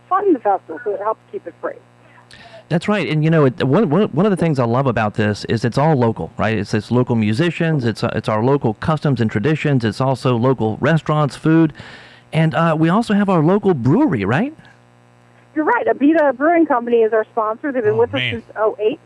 fund 0.09 0.35
the 0.35 0.40
festival, 0.40 0.81
so 0.83 0.95
it 0.95 1.00
helps 1.00 1.21
keep 1.31 1.47
it 1.47 1.54
free. 1.61 1.75
That's 2.73 2.88
right, 2.88 3.07
and 3.07 3.23
you 3.23 3.29
know, 3.29 3.45
it, 3.45 3.62
one, 3.64 3.91
one 3.91 4.05
one 4.12 4.25
of 4.25 4.31
the 4.31 4.37
things 4.37 4.59
I 4.59 4.64
love 4.64 4.87
about 4.87 5.12
this 5.12 5.45
is 5.45 5.62
it's 5.62 5.76
all 5.76 5.95
local, 5.95 6.33
right? 6.38 6.57
It's 6.57 6.73
it's 6.73 6.91
local 6.91 7.17
musicians, 7.17 7.85
it's 7.85 8.02
uh, 8.02 8.11
it's 8.14 8.31
our 8.31 8.43
local 8.43 8.73
customs 8.75 9.21
and 9.21 9.31
traditions, 9.31 9.85
it's 9.85 10.00
also 10.00 10.37
local 10.37 10.79
restaurants, 10.79 11.37
food, 11.37 11.75
and 12.33 12.55
uh, 12.55 12.75
we 12.79 12.88
also 12.88 13.12
have 13.12 13.29
our 13.29 13.43
local 13.43 13.75
brewery, 13.75 14.25
right? 14.25 14.57
You're 15.55 15.67
right. 15.67 15.87
Abita 15.87 16.35
Brewing 16.35 16.64
Company 16.64 17.02
is 17.02 17.12
our 17.12 17.25
sponsor. 17.26 17.73
They've 17.73 17.83
been 17.83 17.93
Oh, 17.93 17.99
with 17.99 18.12
man. 18.14 18.37
us 18.37 18.43
since 18.43 18.76
08, 18.81 18.99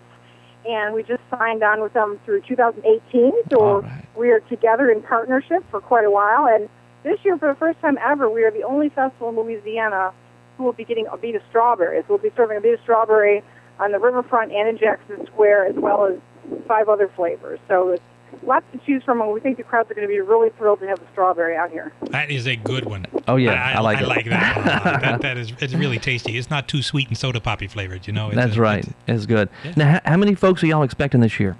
and 0.70 0.94
we 0.94 1.02
just 1.02 1.22
signed 1.28 1.64
on 1.64 1.80
with 1.82 1.92
them 1.92 2.20
through 2.24 2.42
2018. 2.42 3.32
So 3.50 3.58
All 3.60 3.80
right. 3.80 4.04
we 4.16 4.30
are 4.30 4.38
together 4.38 4.92
in 4.92 5.02
partnership 5.02 5.64
for 5.72 5.80
quite 5.80 6.04
a 6.04 6.10
while. 6.12 6.46
And 6.46 6.68
this 7.02 7.18
year, 7.24 7.36
for 7.36 7.48
the 7.48 7.56
first 7.58 7.80
time 7.80 7.98
ever, 7.98 8.30
we 8.30 8.44
are 8.44 8.52
the 8.52 8.62
only 8.62 8.90
festival 8.90 9.30
in 9.30 9.34
Louisiana 9.36 10.12
who 10.56 10.62
will 10.62 10.72
be 10.72 10.84
getting 10.84 11.06
Abita 11.06 11.40
strawberries. 11.48 12.04
We'll 12.08 12.18
be 12.18 12.30
serving 12.36 12.60
Abita 12.60 12.80
strawberry 12.84 13.42
on 13.78 13.92
the 13.92 13.98
riverfront 13.98 14.52
and 14.52 14.68
in 14.68 14.78
Jackson 14.78 15.26
Square, 15.26 15.66
as 15.66 15.74
well 15.76 16.06
as 16.06 16.18
five 16.66 16.88
other 16.88 17.10
flavors. 17.14 17.58
So 17.68 17.90
it's 17.90 18.02
lots 18.42 18.64
to 18.72 18.78
choose 18.86 19.02
from, 19.02 19.20
and 19.20 19.32
we 19.32 19.40
think 19.40 19.56
the 19.56 19.62
crowds 19.62 19.90
are 19.90 19.94
going 19.94 20.06
to 20.06 20.12
be 20.12 20.20
really 20.20 20.50
thrilled 20.58 20.80
to 20.80 20.86
have 20.86 20.98
the 20.98 21.06
strawberry 21.12 21.56
out 21.56 21.70
here. 21.70 21.92
That 22.10 22.30
is 22.30 22.46
a 22.46 22.56
good 22.56 22.84
one. 22.84 23.06
Oh, 23.28 23.36
yeah, 23.36 23.52
I, 23.54 23.72
I 23.72 23.80
like 23.80 23.98
I 23.98 24.02
it. 24.02 24.08
like 24.08 24.24
that. 24.26 24.56
a 24.56 24.60
lot. 24.60 25.00
that. 25.02 25.20
That 25.26 25.36
is 25.38 25.52
it's 25.60 25.74
really 25.74 25.98
tasty. 25.98 26.36
It's 26.38 26.50
not 26.50 26.68
too 26.68 26.82
sweet 26.82 27.08
and 27.08 27.16
soda 27.18 27.40
poppy 27.40 27.66
flavored. 27.66 28.06
You 28.06 28.12
know. 28.12 28.28
It's 28.28 28.36
That's 28.36 28.56
a- 28.56 28.60
right. 28.60 28.78
it's- 28.80 28.94
It's 29.06 29.26
good. 29.26 29.48
Yeah. 29.64 29.72
Now, 29.76 29.90
how, 29.92 30.00
how 30.12 30.16
many 30.16 30.34
folks 30.34 30.62
are 30.62 30.66
y'all 30.66 30.82
expecting 30.82 31.20
this 31.20 31.38
year? 31.40 31.56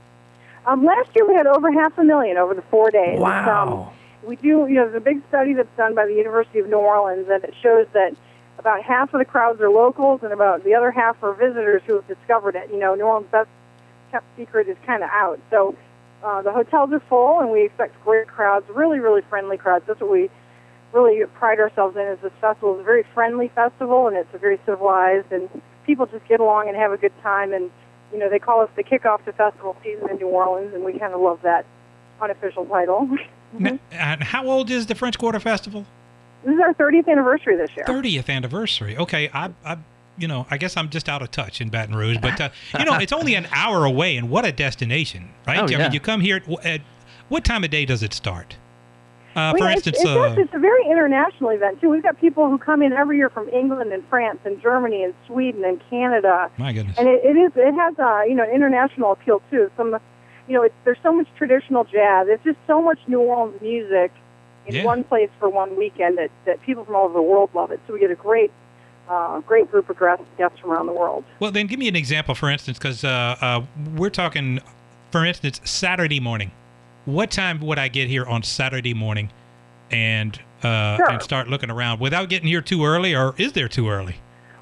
Um, 0.66 0.84
last 0.84 1.10
year 1.14 1.26
we 1.26 1.34
had 1.34 1.46
over 1.46 1.70
half 1.72 1.96
a 1.98 2.04
million 2.04 2.36
over 2.38 2.52
the 2.54 2.62
four 2.70 2.90
days. 2.90 3.20
Wow. 3.20 3.90
Um, 3.92 3.96
we 4.28 4.34
do, 4.36 4.66
you 4.68 4.74
know, 4.74 4.84
there's 4.88 4.96
a 4.96 5.00
big 5.00 5.22
study 5.28 5.52
that's 5.54 5.68
done 5.76 5.94
by 5.94 6.06
the 6.06 6.12
University 6.14 6.58
of 6.58 6.66
New 6.68 6.78
Orleans, 6.78 7.28
and 7.30 7.44
it 7.44 7.54
shows 7.62 7.86
that 7.92 8.16
about 8.58 8.82
half 8.82 9.12
of 9.12 9.18
the 9.18 9.24
crowds 9.24 9.60
are 9.60 9.70
locals, 9.70 10.20
and 10.22 10.32
about 10.32 10.64
the 10.64 10.74
other 10.74 10.90
half 10.90 11.22
are 11.22 11.34
visitors 11.34 11.82
who 11.86 11.94
have 11.94 12.08
discovered 12.08 12.56
it. 12.56 12.70
You 12.70 12.78
know, 12.78 12.94
New 12.94 13.04
Orleans' 13.04 13.28
best 13.30 13.48
kept 14.10 14.24
secret 14.36 14.68
is 14.68 14.76
kind 14.86 15.02
of 15.02 15.10
out. 15.10 15.38
So 15.50 15.74
uh, 16.22 16.42
the 16.42 16.52
hotels 16.52 16.92
are 16.92 17.02
full, 17.08 17.40
and 17.40 17.50
we 17.50 17.64
expect 17.64 18.02
great 18.04 18.28
crowds, 18.28 18.66
really, 18.70 18.98
really 18.98 19.22
friendly 19.28 19.56
crowds. 19.56 19.84
That's 19.86 20.00
what 20.00 20.10
we 20.10 20.30
really 20.92 21.24
pride 21.26 21.60
ourselves 21.60 21.96
in. 21.96 22.02
Is 22.02 22.18
this 22.22 22.32
festival 22.40 22.74
is 22.74 22.80
a 22.80 22.84
very 22.84 23.04
friendly 23.14 23.48
festival, 23.48 24.08
and 24.08 24.16
it's 24.16 24.32
a 24.34 24.38
very 24.38 24.58
civilized, 24.64 25.30
and 25.30 25.48
people 25.84 26.06
just 26.06 26.26
get 26.26 26.40
along 26.40 26.68
and 26.68 26.76
have 26.76 26.92
a 26.92 26.96
good 26.96 27.12
time. 27.22 27.52
And 27.52 27.70
you 28.12 28.18
know, 28.18 28.30
they 28.30 28.38
call 28.38 28.60
us 28.62 28.70
the 28.76 28.84
kickoff 28.84 29.24
to 29.24 29.32
festival 29.32 29.76
season 29.82 30.08
in 30.10 30.16
New 30.16 30.28
Orleans, 30.28 30.72
and 30.74 30.84
we 30.84 30.98
kind 30.98 31.12
of 31.12 31.20
love 31.20 31.40
that 31.42 31.66
unofficial 32.20 32.64
title. 32.66 33.08
And 33.58 34.22
how 34.22 34.46
old 34.46 34.70
is 34.70 34.86
the 34.86 34.94
French 34.94 35.18
Quarter 35.18 35.40
Festival? 35.40 35.86
This 36.46 36.54
is 36.54 36.60
our 36.60 36.74
30th 36.74 37.08
anniversary 37.08 37.56
this 37.56 37.70
year. 37.76 37.84
30th 37.86 38.30
anniversary. 38.30 38.96
Okay, 38.96 39.28
I, 39.34 39.50
I, 39.64 39.78
you 40.16 40.28
know, 40.28 40.46
I 40.48 40.58
guess 40.58 40.76
I'm 40.76 40.88
just 40.90 41.08
out 41.08 41.20
of 41.20 41.32
touch 41.32 41.60
in 41.60 41.70
Baton 41.70 41.94
Rouge, 41.96 42.18
but 42.22 42.40
uh, 42.40 42.50
you 42.78 42.84
know, 42.84 42.94
it's 42.94 43.12
only 43.12 43.34
an 43.34 43.48
hour 43.50 43.84
away, 43.84 44.16
and 44.16 44.30
what 44.30 44.44
a 44.44 44.52
destination, 44.52 45.30
right? 45.46 45.58
Oh, 45.58 45.74
I 45.74 45.78
mean, 45.78 45.92
you 45.92 45.98
come 45.98 46.20
here 46.20 46.36
at, 46.36 46.64
at 46.64 46.80
what 47.28 47.44
time 47.44 47.64
of 47.64 47.70
day 47.70 47.84
does 47.84 48.04
it 48.04 48.14
start? 48.14 48.54
Uh, 49.34 49.52
Well, 49.52 49.54
for 49.54 49.64
yeah, 49.64 49.72
instance, 49.72 49.96
it's, 49.96 50.06
it's, 50.08 50.16
uh, 50.16 50.34
it's 50.40 50.54
a 50.54 50.58
very 50.58 50.84
international 50.86 51.50
event 51.50 51.80
too. 51.80 51.90
We've 51.90 52.02
got 52.02 52.18
people 52.20 52.48
who 52.48 52.58
come 52.58 52.80
in 52.80 52.92
every 52.92 53.18
year 53.18 53.28
from 53.28 53.48
England 53.48 53.92
and 53.92 54.02
France 54.08 54.38
and 54.44 54.62
Germany 54.62 55.02
and 55.02 55.14
Sweden 55.26 55.64
and 55.64 55.82
Canada, 55.90 56.50
my 56.56 56.72
goodness, 56.72 56.96
and 56.96 57.08
it, 57.08 57.22
it 57.24 57.36
is 57.36 57.52
it 57.56 57.74
has 57.74 57.98
uh, 57.98 58.22
you 58.22 58.34
know 58.36 58.44
an 58.44 58.50
international 58.50 59.12
appeal 59.12 59.42
too. 59.50 59.68
Some 59.76 59.98
you 60.48 60.54
know 60.54 60.62
it's, 60.62 60.74
there's 60.84 60.96
so 61.02 61.12
much 61.12 61.26
traditional 61.36 61.82
jazz. 61.84 62.28
It's 62.30 62.44
just 62.44 62.58
so 62.68 62.80
much 62.80 62.98
New 63.08 63.20
Orleans 63.20 63.60
music 63.60 64.12
in 64.66 64.74
Yeah. 64.76 64.84
one 64.84 65.04
place 65.04 65.30
for 65.38 65.48
one 65.48 65.76
weekend 65.76 66.18
that 66.18 66.30
that 66.44 66.60
people 66.62 66.84
from 66.84 66.94
all 66.96 67.04
over 67.04 67.14
the 67.14 67.22
world 67.22 67.50
love 67.54 67.70
it. 67.70 67.80
So 67.86 67.92
we 67.94 68.00
get 68.00 68.10
a 68.10 68.14
great 68.14 68.50
uh, 69.08 69.38
great 69.40 69.70
group 69.70 69.88
of 69.88 69.98
guests 70.36 70.58
from 70.60 70.72
around 70.72 70.86
the 70.86 70.92
world. 70.92 71.22
well, 71.38 71.52
then 71.52 71.68
give 71.68 71.78
me 71.78 71.86
an 71.86 71.94
example, 71.94 72.34
for 72.34 72.50
instance, 72.50 72.76
because 72.76 73.04
uh, 73.04 73.36
uh, 73.40 73.62
we're 73.94 74.10
talking, 74.10 74.58
for 75.12 75.24
instance, 75.24 75.60
Saturday 75.64 76.18
morning. 76.18 76.50
What 77.04 77.30
time 77.30 77.60
would 77.60 77.78
I 77.78 77.86
get 77.86 78.08
here 78.08 78.24
on 78.26 78.42
Saturday 78.42 78.94
morning, 78.94 79.30
and 79.92 80.36
uh, 80.64 80.96
Sure. 80.96 81.10
and 81.10 81.22
start 81.22 81.46
looking 81.48 81.70
around 81.70 82.00
without 82.00 82.28
getting 82.28 82.48
here 82.48 82.60
too 82.60 82.84
early, 82.84 83.14
or 83.14 83.34
is 83.38 83.52
there 83.52 83.68
too 83.68 83.88
early? 83.88 84.16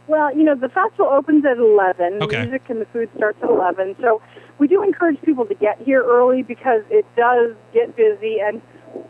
Well, 0.08 0.37
you 0.37 0.42
know, 0.44 0.54
the 0.54 0.68
festival 0.68 1.06
opens 1.06 1.46
at 1.46 1.56
11. 1.56 2.23
Okay. 2.23 2.37
The 2.37 2.42
music 2.42 2.62
and 2.68 2.82
the 2.82 2.87
food 2.87 3.08
starts 3.16 3.38
at 3.42 3.49
11. 3.49 3.96
So 4.02 4.20
we 4.58 4.68
do 4.68 4.82
encourage 4.82 5.18
people 5.23 5.46
to 5.46 5.54
get 5.54 5.80
here 5.80 6.02
early 6.04 6.42
because 6.42 6.82
it 6.90 7.06
does 7.16 7.54
get 7.73 7.96
busy. 7.96 8.40
And 8.40 8.61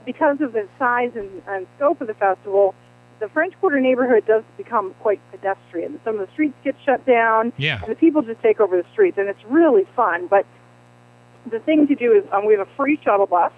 because 0.04 0.40
of 0.40 0.52
the 0.52 0.66
size 0.78 1.12
and, 1.14 1.42
and 1.48 1.66
scope 1.76 2.00
of 2.00 2.06
the 2.06 2.14
festival, 2.14 2.74
the 3.20 3.28
French 3.28 3.54
Quarter 3.60 3.80
neighborhood 3.80 4.26
does 4.26 4.42
become 4.56 4.94
quite 5.00 5.20
pedestrian. 5.30 6.00
Some 6.04 6.18
of 6.18 6.26
the 6.26 6.32
streets 6.32 6.54
get 6.64 6.74
shut 6.84 7.04
down, 7.06 7.52
Yeah. 7.56 7.80
and 7.82 7.90
the 7.90 7.94
people 7.96 8.22
just 8.22 8.42
take 8.42 8.60
over 8.60 8.76
the 8.80 8.86
streets. 8.92 9.18
And 9.18 9.28
it's 9.28 9.42
really 9.48 9.86
fun. 9.96 10.26
But 10.26 10.44
the 11.50 11.58
thing 11.60 11.86
to 11.88 11.94
do 11.94 12.12
is 12.12 12.24
um, 12.32 12.46
we 12.46 12.54
have 12.54 12.66
a 12.66 12.70
free 12.76 12.98
shuttle 13.04 13.26
bus. 13.26 13.52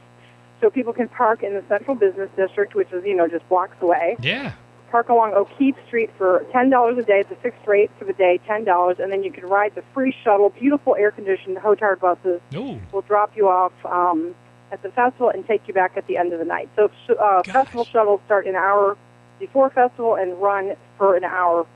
So 0.60 0.70
people 0.70 0.92
can 0.94 1.08
park 1.08 1.42
in 1.42 1.52
the 1.54 1.62
central 1.68 1.94
business 1.96 2.30
district, 2.36 2.74
which 2.74 2.90
is, 2.92 3.04
you 3.04 3.14
know, 3.14 3.28
just 3.28 3.46
blocks 3.48 3.76
away 3.82 4.16
Yeah. 4.22 4.52
park 4.90 5.10
along 5.10 5.34
O'Keefe 5.34 5.74
Street 5.86 6.08
for 6.16 6.46
ten 6.50 6.70
dollars 6.70 6.96
a 6.96 7.02
day. 7.02 7.20
It's 7.20 7.30
a 7.30 7.36
fixed 7.36 7.66
rate 7.66 7.90
for 7.98 8.06
the 8.06 8.14
day, 8.14 8.40
ten 8.46 8.64
dollars, 8.64 8.96
and 8.98 9.12
then 9.12 9.22
you 9.22 9.30
can 9.30 9.44
ride 9.46 9.74
the 9.74 9.82
free 9.92 10.14
shuttle. 10.24 10.48
Beautiful 10.50 10.96
air-conditioned 10.96 11.58
Hotard 11.58 12.00
buses 12.00 12.40
Oh, 12.54 12.80
will 12.90 13.02
drop 13.02 13.36
you 13.36 13.48
off 13.48 13.72
um, 13.84 14.34
at 14.72 14.82
the 14.82 14.90
festival 14.90 15.30
and 15.30 15.46
take 15.46 15.62
you 15.68 15.74
back 15.74 15.96
at 15.96 16.06
the 16.06 16.16
end 16.16 16.32
of 16.32 16.38
the 16.38 16.44
night. 16.44 16.68
So 16.76 16.90
uh, 17.10 17.42
Gosh. 17.42 17.52
festival 17.52 17.84
shuttles 17.84 18.20
start 18.26 18.46
an 18.46 18.56
hour 18.56 18.96
before 19.38 19.70
festival 19.70 20.16
and 20.16 20.40
run 20.40 20.76
for 20.98 21.16
an 21.16 21.24
hour, 21.24 21.66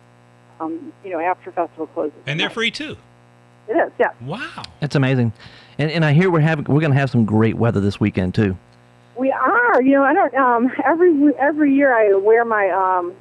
um, 0.60 0.92
you 1.04 1.10
know, 1.10 1.20
after 1.20 1.52
festival 1.52 1.86
closes. 1.88 2.18
and 2.26 2.40
they're 2.40 2.50
free 2.50 2.70
too. 2.70 2.96
It 3.68 3.74
is, 3.74 3.92
yeah. 4.00 4.10
Wow. 4.22 4.64
that's 4.80 4.96
amazing. 4.96 5.32
And, 5.78 5.90
and 5.90 6.04
I 6.04 6.12
hear 6.12 6.30
we're 6.30 6.40
having 6.40 6.64
we're 6.64 6.80
going 6.80 6.92
to 6.92 6.98
have 6.98 7.10
some 7.10 7.24
great 7.24 7.56
weather 7.56 7.80
this 7.80 8.00
weekend 8.00 8.34
too. 8.34 8.56
We 9.16 9.30
are. 9.30 9.82
You 9.82 9.92
know, 9.92 10.02
I 10.02 10.14
don't. 10.14 10.34
Um, 10.34 10.72
every 10.84 11.34
every 11.38 11.74
year 11.74 11.94
I 11.94 12.14
wear 12.16 12.44
my 12.44 12.70
um, 12.70 13.14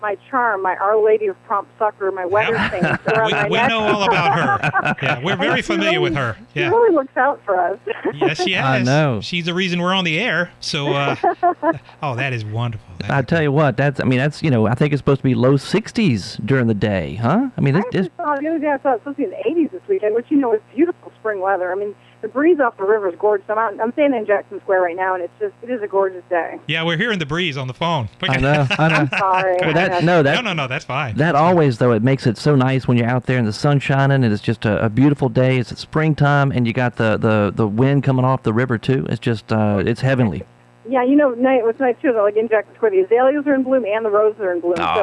my 0.00 0.16
charm, 0.30 0.62
my 0.62 0.76
Our 0.76 1.02
Lady 1.04 1.26
of 1.26 1.36
Prompt 1.44 1.70
Succor, 1.78 2.10
my 2.12 2.24
weather 2.26 2.56
thing 2.70 2.84
around 2.84 3.30
my 3.30 3.44
we, 3.44 3.50
we 3.50 3.56
neck. 3.56 3.68
know 3.68 3.80
all 3.80 4.02
about 4.04 4.32
her. 4.62 4.94
Yeah, 5.02 5.22
we're 5.22 5.36
very 5.36 5.48
And 5.50 5.56
she 5.58 5.62
familiar 5.62 6.00
with 6.00 6.14
really- 6.14 6.24
her. 6.26 6.36
She 6.54 6.62
really 6.62 6.94
looks 6.94 7.16
out 7.16 7.40
for 7.44 7.58
us. 7.58 7.78
Yes, 8.14 8.42
she 8.42 8.52
has. 8.52 8.64
I 8.64 8.82
know. 8.82 9.20
She's 9.20 9.44
the 9.44 9.54
reason 9.54 9.80
we're 9.80 9.94
on 9.94 10.04
the 10.04 10.18
air. 10.18 10.50
So, 10.60 10.92
uh, 10.92 11.14
oh, 12.02 12.14
that 12.16 12.32
is 12.32 12.44
wonderful. 12.44 12.86
That's 12.98 13.10
I 13.12 13.22
tell 13.22 13.42
you 13.42 13.52
what, 13.52 13.76
that's 13.76 14.00
I 14.00 14.04
mean 14.04 14.18
that's 14.18 14.42
you 14.42 14.50
know 14.50 14.66
I 14.66 14.74
think 14.74 14.92
it's 14.92 15.00
supposed 15.00 15.20
to 15.20 15.24
be 15.24 15.34
low 15.34 15.54
60s 15.54 16.44
during 16.44 16.66
the 16.66 16.74
day, 16.74 17.14
huh? 17.16 17.48
I 17.56 17.60
mean 17.60 17.76
I 17.76 17.78
it's, 17.80 17.86
actually 17.86 18.06
it's 18.06 18.16
saw 18.16 18.36
the 18.36 18.48
other 18.48 18.58
day 18.58 18.68
I 18.68 18.78
saw 18.82 18.92
it's 18.94 19.00
supposed 19.02 19.18
to 19.18 19.22
be 19.22 19.24
in 19.24 19.30
the 19.30 19.62
80s 19.66 19.70
this 19.72 19.82
weekend, 19.88 20.14
which 20.14 20.26
you 20.30 20.36
know 20.38 20.52
is 20.54 20.60
beautiful 20.74 21.12
spring 21.20 21.40
weather. 21.40 21.70
I 21.70 21.74
mean, 21.76 21.94
the 22.20 22.28
breeze 22.28 22.58
off 22.60 22.76
the 22.76 22.84
river 22.84 23.08
is 23.08 23.14
gorgeous. 23.18 23.48
I'm 23.48 23.58
out, 23.58 23.80
I'm 23.80 23.92
staying 23.92 24.14
in 24.14 24.26
Jackson 24.26 24.60
Square 24.60 24.82
right 24.82 24.96
now, 24.96 25.14
and 25.14 25.22
it's 25.22 25.32
just 25.38 25.54
it 25.62 25.70
is 25.70 25.82
a 25.82 25.86
gorgeous 25.86 26.24
day. 26.28 26.58
yeah, 26.66 26.82
we're 26.82 26.96
hearing 26.96 27.18
the 27.18 27.26
breeze 27.26 27.56
on 27.56 27.66
the 27.68 27.74
phone. 27.74 28.08
I 28.22 28.38
know 28.38 28.66
I 28.70 28.88
know. 28.88 29.08
Sorry. 29.18 29.56
Well, 29.60 29.74
that 29.74 30.04
no 30.04 30.22
that 30.22 30.34
no, 30.36 30.40
no, 30.40 30.52
no, 30.52 30.66
that's 30.68 30.84
fine. 30.84 31.16
That 31.16 31.34
always, 31.34 31.78
though, 31.78 31.92
it 31.92 32.02
makes 32.02 32.26
it 32.26 32.36
so 32.38 32.56
nice 32.56 32.88
when 32.88 32.96
you're 32.96 33.08
out 33.08 33.26
there 33.26 33.38
and 33.38 33.46
the 33.46 33.52
sun's 33.52 33.82
shining 33.82 34.24
and 34.24 34.32
it's 34.32 34.42
just 34.42 34.64
a, 34.64 34.84
a 34.84 34.88
beautiful 34.88 35.28
day. 35.28 35.58
It's 35.58 35.78
springtime 35.78 36.50
and 36.52 36.66
you 36.66 36.72
got 36.72 36.96
the, 36.96 37.16
the, 37.16 37.52
the 37.54 37.66
wind 37.66 38.04
coming 38.04 38.24
off 38.24 38.42
the 38.42 38.52
river, 38.52 38.78
too. 38.78 39.06
It's 39.08 39.20
just, 39.20 39.52
uh, 39.52 39.82
it's 39.84 40.00
heavenly. 40.00 40.44
Yeah, 40.88 41.04
you 41.04 41.16
know, 41.16 41.30
night 41.34 41.64
what's 41.64 41.80
nice 41.80 41.96
too 42.00 42.08
is 42.08 42.14
like 42.16 42.36
in 42.36 42.48
Jackson 42.48 42.74
Square, 42.76 42.92
the 42.92 43.00
azaleas 43.00 43.46
are 43.46 43.54
in 43.54 43.62
bloom 43.62 43.84
and 43.84 44.04
the 44.04 44.10
roses 44.10 44.40
are 44.40 44.52
in 44.52 44.60
bloom. 44.60 44.76
Aw. 44.78 44.94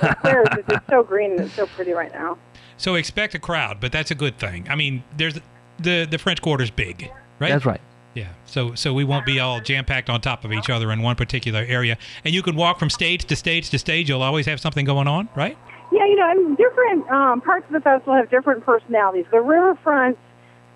So 0.00 0.06
the 0.06 0.14
square 0.18 0.42
is 0.42 0.64
just 0.68 0.86
so 0.90 1.02
green 1.04 1.30
and 1.32 1.40
it's 1.40 1.54
so 1.54 1.66
pretty 1.66 1.92
right 1.92 2.12
now. 2.12 2.36
So 2.76 2.96
expect 2.96 3.34
a 3.34 3.38
crowd, 3.38 3.78
but 3.80 3.92
that's 3.92 4.10
a 4.10 4.16
good 4.16 4.38
thing. 4.38 4.66
I 4.68 4.74
mean, 4.74 5.04
there's 5.16 5.38
the 5.78 6.06
the 6.10 6.18
French 6.18 6.42
Quarter's 6.42 6.70
big, 6.70 7.10
right? 7.38 7.50
That's 7.50 7.66
right. 7.66 7.80
Yeah. 8.14 8.28
So 8.46 8.74
so 8.74 8.92
we 8.92 9.04
won't 9.04 9.26
be 9.26 9.38
all 9.38 9.60
jam 9.60 9.84
packed 9.84 10.10
on 10.10 10.20
top 10.20 10.44
of 10.44 10.52
each 10.52 10.70
other 10.70 10.90
in 10.90 11.02
one 11.02 11.16
particular 11.16 11.64
area, 11.66 11.96
and 12.24 12.34
you 12.34 12.42
can 12.42 12.56
walk 12.56 12.78
from 12.78 12.90
stage 12.90 13.24
to 13.26 13.36
stage 13.36 13.70
to 13.70 13.78
stage. 13.78 14.08
You'll 14.08 14.22
always 14.22 14.46
have 14.46 14.60
something 14.60 14.84
going 14.84 15.06
on, 15.06 15.28
right? 15.36 15.56
Yeah, 15.92 16.04
you 16.04 16.16
know, 16.16 16.30
and 16.30 16.56
different 16.56 17.08
um, 17.10 17.40
parts 17.40 17.66
of 17.66 17.72
the 17.72 17.80
festival 17.80 18.14
have 18.14 18.30
different 18.30 18.64
personalities. 18.64 19.24
The 19.30 19.40
riverfront, 19.40 20.18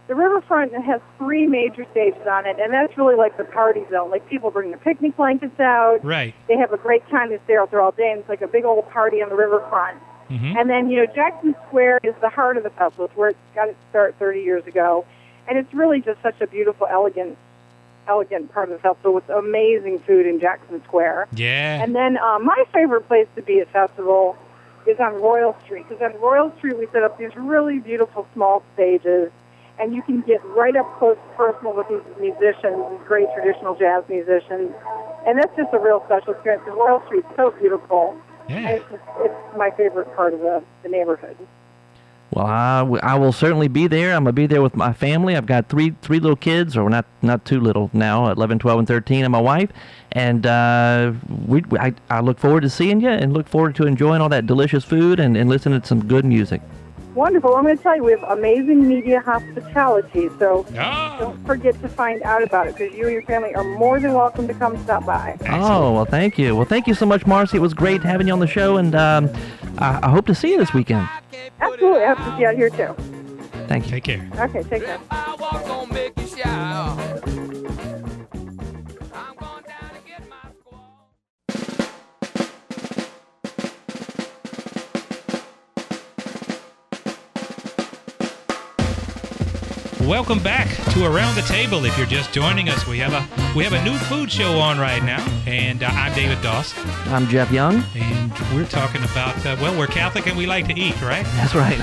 the 0.08 0.14
riverfront 0.14 0.72
has 0.72 1.00
three 1.18 1.46
major 1.46 1.84
stages 1.90 2.26
on 2.30 2.46
it, 2.46 2.58
and 2.58 2.72
that's 2.72 2.96
really 2.96 3.16
like 3.16 3.36
the 3.36 3.44
party 3.44 3.82
zone. 3.90 4.10
Like 4.10 4.26
people 4.28 4.50
bring 4.50 4.70
their 4.70 4.78
picnic 4.78 5.16
blankets 5.16 5.58
out. 5.60 5.98
Right. 6.02 6.34
They 6.48 6.56
have 6.56 6.72
a 6.72 6.78
great 6.78 7.06
time 7.10 7.28
to 7.30 7.40
stay 7.44 7.56
out 7.56 7.70
there 7.70 7.80
all 7.80 7.92
day, 7.92 8.10
and 8.12 8.20
it's 8.20 8.28
like 8.28 8.42
a 8.42 8.48
big 8.48 8.64
old 8.64 8.88
party 8.90 9.20
on 9.22 9.28
the 9.28 9.36
riverfront. 9.36 9.98
Hmm 10.38 10.56
And 10.56 10.70
then, 10.70 10.90
you 10.90 10.98
know, 10.98 11.12
Jackson 11.12 11.54
Square 11.66 12.00
is 12.02 12.14
the 12.20 12.28
heart 12.28 12.56
of 12.56 12.62
the 12.62 12.70
festival. 12.70 13.06
It's 13.06 13.16
where 13.16 13.30
it 13.30 13.36
got 13.54 13.68
its 13.68 13.78
start 13.90 14.14
30 14.18 14.40
years 14.40 14.66
ago. 14.66 15.04
And 15.48 15.58
it's 15.58 15.72
really 15.74 16.00
just 16.00 16.22
such 16.22 16.40
a 16.40 16.46
beautiful, 16.46 16.86
elegant, 16.88 17.36
elegant 18.08 18.52
part 18.52 18.70
of 18.70 18.76
the 18.76 18.80
festival 18.80 19.12
with 19.12 19.28
amazing 19.28 19.98
food 20.00 20.26
in 20.26 20.40
Jackson 20.40 20.82
Square. 20.84 21.28
Yeah. 21.34 21.82
And 21.82 21.94
then 21.94 22.16
uh, 22.18 22.38
my 22.38 22.64
favorite 22.72 23.06
place 23.08 23.26
to 23.36 23.42
be 23.42 23.60
at 23.60 23.70
festival 23.72 24.36
is 24.86 24.98
on 24.98 25.20
Royal 25.20 25.56
Street 25.64 25.88
because 25.88 26.02
on 26.02 26.18
Royal 26.20 26.52
Street 26.58 26.78
we 26.78 26.86
set 26.92 27.02
up 27.02 27.18
these 27.18 27.34
really 27.36 27.78
beautiful 27.78 28.26
small 28.34 28.62
stages, 28.74 29.30
and 29.78 29.94
you 29.94 30.02
can 30.02 30.20
get 30.22 30.44
right 30.44 30.76
up 30.76 30.98
close, 30.98 31.16
personal 31.36 31.74
with 31.74 31.88
these 31.88 32.02
musicians, 32.20 32.82
these 32.90 33.06
great 33.06 33.28
traditional 33.34 33.74
jazz 33.74 34.04
musicians, 34.08 34.72
and 35.26 35.38
that's 35.38 35.54
just 35.56 35.72
a 35.72 35.78
real 35.78 36.02
special 36.06 36.34
experience. 36.34 36.62
Because 36.64 36.78
Royal 36.78 37.02
Street's 37.06 37.28
so 37.36 37.50
beautiful, 37.52 38.16
yeah. 38.52 38.68
it's, 38.70 38.84
it's 39.18 39.56
my 39.56 39.70
favorite 39.70 40.14
part 40.14 40.34
of 40.34 40.40
the, 40.40 40.62
the 40.82 40.88
neighborhood. 40.88 41.36
Well, 42.32 42.46
I, 42.46 42.78
w- 42.80 43.00
I 43.02 43.16
will 43.16 43.32
certainly 43.32 43.68
be 43.68 43.86
there. 43.88 44.14
I'm 44.14 44.24
going 44.24 44.30
to 44.30 44.32
be 44.32 44.46
there 44.46 44.62
with 44.62 44.74
my 44.74 44.94
family. 44.94 45.36
I've 45.36 45.44
got 45.44 45.68
three 45.68 45.94
three 46.00 46.18
little 46.18 46.36
kids, 46.36 46.78
or 46.78 46.88
not 46.88 47.04
not 47.20 47.44
too 47.44 47.60
little 47.60 47.90
now, 47.92 48.30
11, 48.30 48.58
12, 48.58 48.78
and 48.78 48.88
13, 48.88 49.24
and 49.24 49.32
my 49.32 49.40
wife. 49.40 49.70
And 50.12 50.46
uh, 50.46 51.12
we, 51.46 51.62
I, 51.78 51.92
I 52.08 52.20
look 52.20 52.38
forward 52.38 52.62
to 52.62 52.70
seeing 52.70 53.02
you 53.02 53.10
and 53.10 53.34
look 53.34 53.48
forward 53.48 53.74
to 53.76 53.86
enjoying 53.86 54.22
all 54.22 54.30
that 54.30 54.46
delicious 54.46 54.82
food 54.82 55.20
and, 55.20 55.36
and 55.36 55.50
listening 55.50 55.80
to 55.82 55.86
some 55.86 56.06
good 56.06 56.24
music. 56.24 56.62
Wonderful. 57.14 57.54
I'm 57.54 57.64
going 57.64 57.76
to 57.76 57.82
tell 57.82 57.94
you, 57.96 58.04
we 58.04 58.12
have 58.12 58.22
amazing 58.24 58.88
media 58.88 59.20
hospitality, 59.20 60.28
so 60.38 60.66
Oh, 60.78 61.16
don't 61.20 61.46
forget 61.46 61.80
to 61.82 61.88
find 61.88 62.22
out 62.22 62.42
about 62.42 62.68
it 62.68 62.76
because 62.76 62.94
you 62.96 63.04
and 63.04 63.12
your 63.12 63.22
family 63.22 63.54
are 63.54 63.64
more 63.64 64.00
than 64.00 64.14
welcome 64.14 64.48
to 64.48 64.54
come 64.54 64.82
stop 64.84 65.04
by. 65.04 65.36
Oh, 65.50 65.92
well, 65.92 66.04
thank 66.06 66.38
you. 66.38 66.56
Well, 66.56 66.64
thank 66.64 66.86
you 66.86 66.94
so 66.94 67.04
much, 67.04 67.24
Marci. 67.24 67.54
It 67.54 67.60
was 67.60 67.74
great 67.74 68.02
having 68.02 68.26
you 68.28 68.32
on 68.32 68.38
the 68.38 68.46
show, 68.46 68.78
and 68.78 68.94
um, 68.94 69.30
I, 69.78 70.00
I 70.02 70.10
hope 70.10 70.26
to 70.26 70.34
see 70.34 70.52
you 70.52 70.58
this 70.58 70.72
weekend. 70.72 71.06
Absolutely. 71.60 72.02
I 72.02 72.14
hope 72.14 72.18
to 72.18 72.36
see 72.36 72.40
you 72.42 72.48
out 72.48 72.56
here 72.56 72.70
too. 72.70 72.94
Thank 73.68 73.84
you. 73.86 73.90
take 73.92 74.04
care. 74.04 74.30
Okay, 74.38 74.62
take 74.64 74.84
care. 74.84 74.98
Welcome 90.06 90.42
back 90.42 90.68
to 90.92 91.04
Around 91.04 91.36
the 91.36 91.42
Table. 91.42 91.84
If 91.84 91.96
you're 91.96 92.06
just 92.06 92.32
joining 92.32 92.68
us, 92.68 92.86
we 92.86 92.98
have 92.98 93.12
a 93.12 93.56
we 93.56 93.62
have 93.62 93.72
a 93.72 93.82
new 93.84 93.96
food 93.96 94.30
show 94.30 94.58
on 94.58 94.78
right 94.78 95.02
now, 95.02 95.24
and 95.46 95.82
uh, 95.82 95.86
I'm 95.86 96.12
David 96.12 96.42
Doss, 96.42 96.74
I'm 97.06 97.28
Jeff 97.28 97.52
Young. 97.52 97.84
and 97.94 98.32
we're 98.52 98.66
talking 98.66 99.02
about 99.04 99.34
uh, 99.46 99.56
well, 99.60 99.78
we're 99.78 99.86
Catholic 99.86 100.26
and 100.26 100.36
we 100.36 100.44
like 100.44 100.66
to 100.66 100.74
eat, 100.74 101.00
right? 101.00 101.24
That's 101.36 101.54
right. 101.54 101.78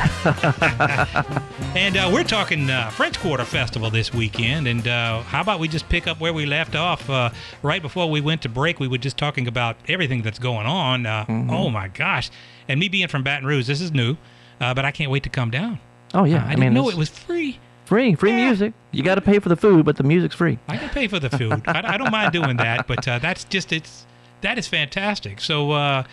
And 1.76 1.98
uh, 1.98 2.10
we're 2.12 2.24
talking 2.24 2.68
uh, 2.70 2.90
French 2.90 3.20
Quarter 3.20 3.46
Festival 3.46 3.92
this 3.92 4.12
weekend. 4.12 4.68
And 4.68 4.88
uh, 4.88 5.22
how 5.22 5.42
about 5.42 5.60
we 5.60 5.68
just 5.68 5.88
pick 5.88 6.08
up 6.08 6.20
where 6.20 6.34
we 6.34 6.48
left 6.48 6.76
off 6.76 7.08
uh, 7.12 7.30
right 7.62 7.80
before 7.82 8.10
we 8.10 8.22
went 8.22 8.42
to 8.42 8.50
break? 8.50 8.80
We 8.80 8.88
were 8.88 8.98
just 8.98 9.18
talking 9.18 9.48
about 9.48 9.78
everything 9.88 10.24
that's 10.24 10.40
going 10.40 10.66
on. 10.66 11.06
Uh, 11.06 11.26
Oh 11.30 11.70
my 11.70 11.88
gosh! 11.88 12.32
And 12.68 12.80
me 12.80 12.90
being 12.90 13.08
from 13.08 13.24
Baton 13.24 13.46
Rouge, 13.48 13.68
this 13.68 13.82
is 13.82 13.92
new, 13.92 14.18
uh, 14.60 14.74
but 14.74 14.84
I 14.84 14.92
can't 14.92 15.12
wait 15.12 15.24
to 15.24 15.30
come 15.30 15.52
down. 15.52 15.80
oh 16.14 16.24
yeah. 16.26 16.44
I, 16.44 16.52
I, 16.52 16.56
didn't 16.56 16.74
know 16.74 16.90
it 16.90 16.96
was 16.96 17.10
free. 17.10 17.60
Free, 17.90 18.16
free 18.16 18.32
Yeah. 18.32 18.46
music. 18.46 18.74
You 18.92 19.04
got 19.04 19.16
to 19.16 19.22
pay 19.22 19.40
for 19.40 19.50
the 19.50 19.56
food, 19.58 19.84
but 19.86 19.98
the 19.98 20.04
music's 20.04 20.36
free. 20.36 20.58
I 20.68 20.78
can 20.78 20.90
pay 20.90 21.08
for 21.08 21.20
the 21.20 21.30
food. 21.30 21.62
I, 21.68 21.94
I 21.94 21.98
don't 21.98 22.12
mind 22.12 22.32
doing 22.32 22.58
that, 22.58 22.88
but 22.88 23.08
uh, 23.08 23.20
that's 23.20 23.44
just 23.44 23.74
it's 23.74 24.06
that 24.42 24.58
is 24.58 24.68
fantastic. 24.68 25.42
So, 25.42 25.72
uh, 25.72 26.04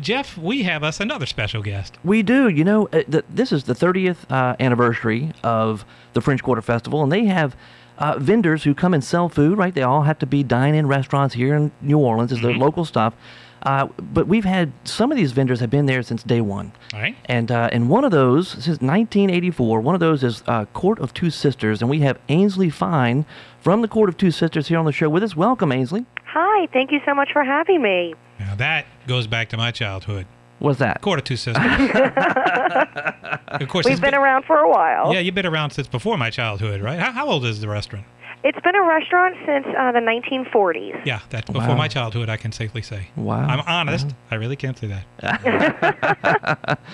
Jeff, 0.00 0.38
we 0.38 0.62
have 0.62 0.82
us 0.84 1.00
another 1.00 1.26
special 1.26 1.62
guest. 1.62 1.98
We 2.04 2.22
do. 2.22 2.48
You 2.48 2.64
know, 2.64 2.86
uh, 2.92 3.02
th- 3.10 3.24
this 3.28 3.50
is 3.52 3.64
the 3.64 3.74
30th 3.74 4.18
uh, 4.30 4.56
anniversary 4.60 5.32
of 5.42 5.84
the 6.12 6.20
French 6.20 6.42
Quarter 6.42 6.62
Festival, 6.62 7.02
and 7.02 7.10
they 7.12 7.24
have 7.26 7.56
uh, 7.98 8.18
vendors 8.18 8.64
who 8.64 8.74
come 8.74 8.94
and 8.94 9.02
sell 9.04 9.28
food, 9.28 9.58
right? 9.58 9.74
They 9.74 9.82
all 9.82 10.02
have 10.02 10.18
to 10.20 10.26
be 10.26 10.42
dine-in 10.42 10.86
restaurants 10.86 11.34
here 11.34 11.54
in 11.54 11.72
New 11.80 11.98
Orleans. 11.98 12.32
It's 12.32 12.40
Mm-hmm. 12.40 12.58
the 12.58 12.64
local 12.64 12.84
stuff. 12.84 13.14
Uh, 13.62 13.86
but 14.12 14.26
we've 14.26 14.44
had 14.44 14.72
some 14.84 15.12
of 15.12 15.16
these 15.16 15.32
vendors 15.32 15.60
have 15.60 15.70
been 15.70 15.86
there 15.86 16.02
since 16.02 16.22
day 16.22 16.40
one. 16.40 16.72
All 16.92 17.00
right. 17.00 17.16
And 17.26 17.50
uh, 17.50 17.68
and 17.72 17.88
one 17.88 18.04
of 18.04 18.10
those 18.10 18.48
since 18.48 18.80
1984, 18.80 19.80
one 19.80 19.94
of 19.94 20.00
those 20.00 20.24
is 20.24 20.42
uh, 20.46 20.64
Court 20.66 20.98
of 20.98 21.14
Two 21.14 21.30
Sisters, 21.30 21.80
and 21.80 21.88
we 21.88 22.00
have 22.00 22.18
Ainsley 22.28 22.70
Fine 22.70 23.24
from 23.60 23.82
the 23.82 23.88
Court 23.88 24.08
of 24.08 24.16
Two 24.16 24.30
Sisters 24.30 24.68
here 24.68 24.78
on 24.78 24.84
the 24.84 24.92
show 24.92 25.08
with 25.08 25.22
us. 25.22 25.36
Welcome, 25.36 25.70
Ainsley. 25.70 26.06
Hi, 26.24 26.66
thank 26.72 26.90
you 26.90 27.00
so 27.06 27.14
much 27.14 27.30
for 27.32 27.44
having 27.44 27.82
me. 27.82 28.14
Now 28.38 28.54
that 28.56 28.86
goes 29.06 29.26
back 29.26 29.50
to 29.50 29.56
my 29.56 29.70
childhood. 29.70 30.26
What's 30.58 30.78
that? 30.78 31.00
Court 31.00 31.18
of 31.18 31.24
Two 31.24 31.36
Sisters. 31.36 31.64
of 31.64 33.68
course, 33.68 33.84
We've 33.84 33.92
it's 33.92 34.00
been 34.00 34.14
around 34.14 34.44
for 34.44 34.58
a 34.58 34.70
while. 34.70 35.12
Yeah, 35.12 35.18
you've 35.18 35.34
been 35.34 35.46
around 35.46 35.70
since 35.70 35.88
before 35.88 36.16
my 36.16 36.30
childhood, 36.30 36.80
right? 36.80 37.00
How, 37.00 37.12
how 37.12 37.28
old 37.28 37.44
is 37.44 37.60
the 37.60 37.68
restaurant? 37.68 38.06
It's 38.44 38.58
been 38.60 38.74
a 38.74 38.82
restaurant 38.82 39.36
since 39.46 39.66
uh, 39.78 39.92
the 39.92 40.00
1940s. 40.00 41.04
Yeah, 41.06 41.20
that's 41.30 41.48
before 41.50 41.68
Wow. 41.68 41.76
my 41.76 41.88
childhood. 41.88 42.28
I 42.28 42.36
can 42.36 42.50
safely 42.52 42.82
say. 42.82 43.08
Wow. 43.16 43.46
I'm 43.46 43.60
honest. 43.60 44.08
I 44.30 44.34
really 44.34 44.56
can't 44.56 44.76
say 44.76 44.88
that. 44.88 46.78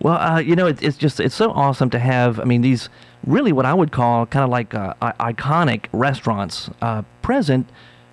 Well, 0.00 0.14
uh, 0.16 0.38
you 0.38 0.54
know, 0.54 0.68
it, 0.68 0.80
it's 0.80 0.96
just 0.96 1.18
it's 1.18 1.34
so 1.34 1.50
awesome 1.50 1.90
to 1.90 1.98
have. 1.98 2.38
I 2.38 2.44
mean, 2.44 2.60
these 2.60 2.88
really 3.26 3.50
what 3.50 3.66
I 3.66 3.74
would 3.74 3.90
call 3.90 4.26
kind 4.26 4.44
of 4.44 4.48
like 4.50 4.72
uh, 4.72 4.94
i- 5.02 5.32
iconic 5.32 5.86
restaurants 5.92 6.70
uh, 6.80 7.02
present 7.20 7.68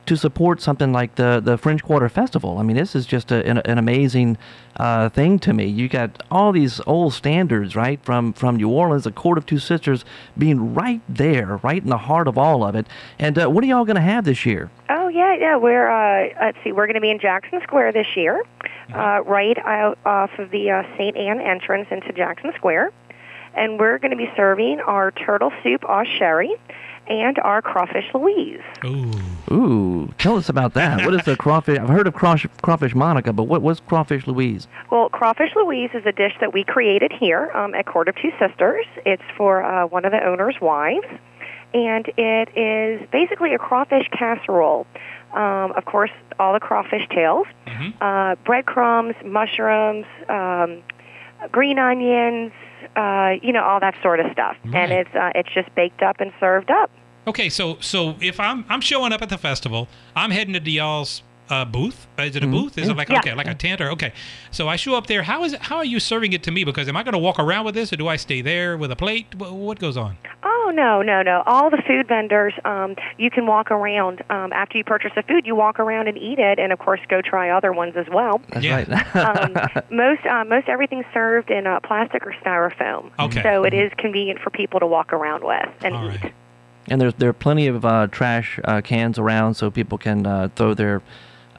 to 0.05 0.15
support 0.15 0.61
something 0.61 0.91
like 0.91 1.15
the 1.15 1.41
the 1.43 1.57
French 1.57 1.83
Quarter 1.83 2.09
Festival. 2.09 2.57
I 2.57 2.63
mean, 2.63 2.75
this 2.75 2.95
is 2.95 3.05
just 3.05 3.31
a, 3.31 3.45
an, 3.47 3.59
an 3.59 3.77
amazing 3.77 4.37
uh, 4.77 5.09
thing 5.09 5.39
to 5.39 5.53
me. 5.53 5.65
You 5.65 5.87
got 5.87 6.21
all 6.29 6.51
these 6.51 6.81
old 6.85 7.13
standards, 7.13 7.75
right, 7.75 7.99
from 8.03 8.33
from 8.33 8.57
New 8.57 8.69
Orleans, 8.69 9.03
the 9.03 9.11
Court 9.11 9.37
of 9.37 9.45
Two 9.45 9.59
Sisters 9.59 10.05
being 10.37 10.73
right 10.73 11.01
there, 11.07 11.57
right 11.63 11.81
in 11.81 11.89
the 11.89 11.97
heart 11.97 12.27
of 12.27 12.37
all 12.37 12.63
of 12.63 12.75
it. 12.75 12.87
And 13.19 13.37
uh, 13.37 13.49
what 13.49 13.63
are 13.63 13.67
y'all 13.67 13.85
going 13.85 13.95
to 13.95 14.01
have 14.01 14.25
this 14.25 14.45
year? 14.45 14.69
Oh 14.89 15.07
yeah, 15.07 15.35
yeah. 15.35 15.57
We're 15.57 15.89
uh, 15.89 16.29
let's 16.41 16.57
see. 16.63 16.71
We're 16.71 16.87
going 16.87 16.95
to 16.95 17.01
be 17.01 17.11
in 17.11 17.19
Jackson 17.19 17.61
Square 17.63 17.93
this 17.93 18.07
year, 18.15 18.43
uh, 18.93 19.21
right 19.25 19.57
out 19.59 19.97
off 20.05 20.31
of 20.37 20.51
the 20.51 20.71
uh, 20.71 20.83
St. 20.97 21.15
Anne 21.17 21.39
entrance 21.39 21.87
into 21.91 22.11
Jackson 22.13 22.51
Square, 22.55 22.91
and 23.55 23.79
we're 23.79 23.97
going 23.97 24.11
to 24.11 24.17
be 24.17 24.29
serving 24.35 24.79
our 24.81 25.11
turtle 25.11 25.51
soup 25.63 25.83
au 25.87 26.03
sherry 26.03 26.55
and 27.07 27.37
our 27.39 27.61
crawfish 27.61 28.05
Louise. 28.13 28.61
Ooh. 28.83 29.11
Ooh, 29.51 30.13
tell 30.17 30.37
us 30.37 30.49
about 30.49 30.73
that. 30.73 31.05
what 31.05 31.13
is 31.13 31.23
the 31.23 31.35
crawfish? 31.39 31.77
I've 31.77 31.89
heard 31.89 32.07
of 32.07 32.13
crawfish, 32.13 32.49
crawfish 32.61 32.95
Monica, 32.95 33.31
but 33.33 33.43
what 33.43 33.61
what's 33.61 33.79
crawfish 33.79 34.25
Louise? 34.27 34.67
Well, 34.91 35.09
crawfish 35.09 35.51
Louise 35.55 35.91
is 35.93 36.05
a 36.05 36.11
dish 36.11 36.33
that 36.41 36.53
we 36.53 36.63
created 36.63 37.11
here 37.11 37.51
um, 37.53 37.75
at 37.75 37.85
Court 37.85 38.07
of 38.09 38.15
Two 38.15 38.31
Sisters. 38.39 38.85
It's 39.05 39.23
for 39.37 39.63
uh, 39.63 39.85
one 39.87 40.03
of 40.05 40.11
the 40.11 40.23
owner's 40.25 40.55
wives, 40.61 41.05
and 41.73 42.07
it 42.17 42.49
is 42.57 43.07
basically 43.11 43.53
a 43.53 43.59
crawfish 43.59 44.07
casserole. 44.11 44.87
Um, 45.33 45.73
of 45.73 45.85
course, 45.85 46.11
all 46.39 46.53
the 46.53 46.59
crawfish 46.61 47.07
tails, 47.09 47.45
uh, 48.01 48.35
breadcrumbs, 48.45 49.15
mushrooms, 49.25 50.05
um, 50.29 50.81
green 51.51 51.77
onions, 51.77 52.51
uh, 52.95 53.33
you 53.41 53.51
know, 53.51 53.63
all 53.63 53.79
that 53.79 53.95
sort 54.01 54.19
of 54.19 54.31
stuff. 54.31 54.57
Right. 54.65 54.75
And 54.75 54.91
it's 54.91 55.15
uh, 55.15 55.31
it's 55.35 55.49
just 55.53 55.73
baked 55.75 56.01
up 56.01 56.19
and 56.19 56.31
served 56.39 56.71
up. 56.71 56.91
Okay, 57.27 57.49
so 57.49 57.77
so 57.79 58.15
if 58.21 58.39
I'm 58.39 58.65
I'm 58.69 58.81
showing 58.81 59.11
up 59.11 59.21
at 59.21 59.29
the 59.29 59.37
festival, 59.37 59.87
I'm 60.15 60.31
heading 60.31 60.53
to 60.53 60.71
y'all's 60.71 61.23
uh, 61.49 61.65
booth. 61.65 62.07
Is 62.17 62.35
it 62.35 62.43
a 62.43 62.47
booth? 62.47 62.77
Is 62.77 62.89
it 62.89 62.97
like 62.97 63.09
Yeah. 63.09 63.19
okay, 63.19 63.33
like 63.33 63.47
a 63.47 63.53
tent 63.53 63.81
or 63.81 63.91
okay? 63.91 64.13
So 64.51 64.67
I 64.67 64.75
show 64.75 64.95
up 64.95 65.07
there. 65.07 65.23
How 65.23 65.43
is 65.43 65.53
it? 65.53 65.61
How 65.61 65.77
are 65.77 65.85
you 65.85 65.99
serving 65.99 66.33
it 66.33 66.43
to 66.43 66.51
me? 66.51 66.63
Because 66.63 66.87
am 66.87 66.97
I 66.97 67.03
going 67.03 67.13
to 67.13 67.19
walk 67.19 67.39
around 67.39 67.65
with 67.65 67.75
this, 67.75 67.91
or 67.93 67.97
do 67.97 68.07
I 68.07 68.15
stay 68.15 68.41
there 68.41 68.77
with 68.77 68.91
a 68.91 68.95
plate? 68.95 69.35
What 69.35 69.79
goes 69.79 69.97
on? 69.97 70.17
Oh 70.43 70.71
no, 70.73 71.03
no, 71.03 71.21
no! 71.21 71.43
All 71.45 71.69
the 71.69 71.81
food 71.85 72.07
vendors, 72.07 72.53
um, 72.65 72.95
you 73.19 73.29
can 73.29 73.45
walk 73.45 73.69
around 73.69 74.23
um, 74.31 74.51
after 74.51 74.77
you 74.79 74.83
purchase 74.83 75.11
the 75.15 75.21
food. 75.21 75.45
You 75.45 75.55
walk 75.55 75.79
around 75.79 76.07
and 76.07 76.17
eat 76.17 76.39
it, 76.39 76.57
and 76.57 76.73
of 76.73 76.79
course, 76.79 76.99
go 77.07 77.21
try 77.21 77.51
other 77.51 77.71
ones 77.71 77.95
as 77.95 78.07
well. 78.11 78.41
That's 78.49 78.65
Yeah. 78.65 78.83
right. 78.87 79.15
um, 79.15 79.53
most 79.91 80.25
uh, 80.25 80.43
most 80.45 80.67
everything's 80.67 81.05
served 81.13 81.51
in 81.51 81.67
uh, 81.67 81.79
plastic 81.81 82.25
or 82.25 82.33
styrofoam. 82.43 83.11
Okay. 83.19 83.43
So 83.43 83.63
it 83.63 83.73
is 83.75 83.91
convenient 83.99 84.39
for 84.39 84.49
people 84.49 84.79
to 84.79 84.87
walk 84.87 85.13
around 85.13 85.43
with 85.43 85.69
and 85.83 85.95
All 85.95 86.05
eat. 86.11 86.23
right. 86.23 86.33
And 86.87 86.99
there's 87.01 87.13
there 87.15 87.29
are 87.29 87.33
plenty 87.33 87.67
of 87.67 87.83
uh, 87.85 88.07
trash 88.11 88.59
uh, 88.63 88.81
cans 88.81 89.17
around, 89.19 89.53
so 89.55 89.69
people 89.71 89.97
can 89.99 90.25
uh, 90.25 90.49
throw 90.55 90.73
their 90.73 91.01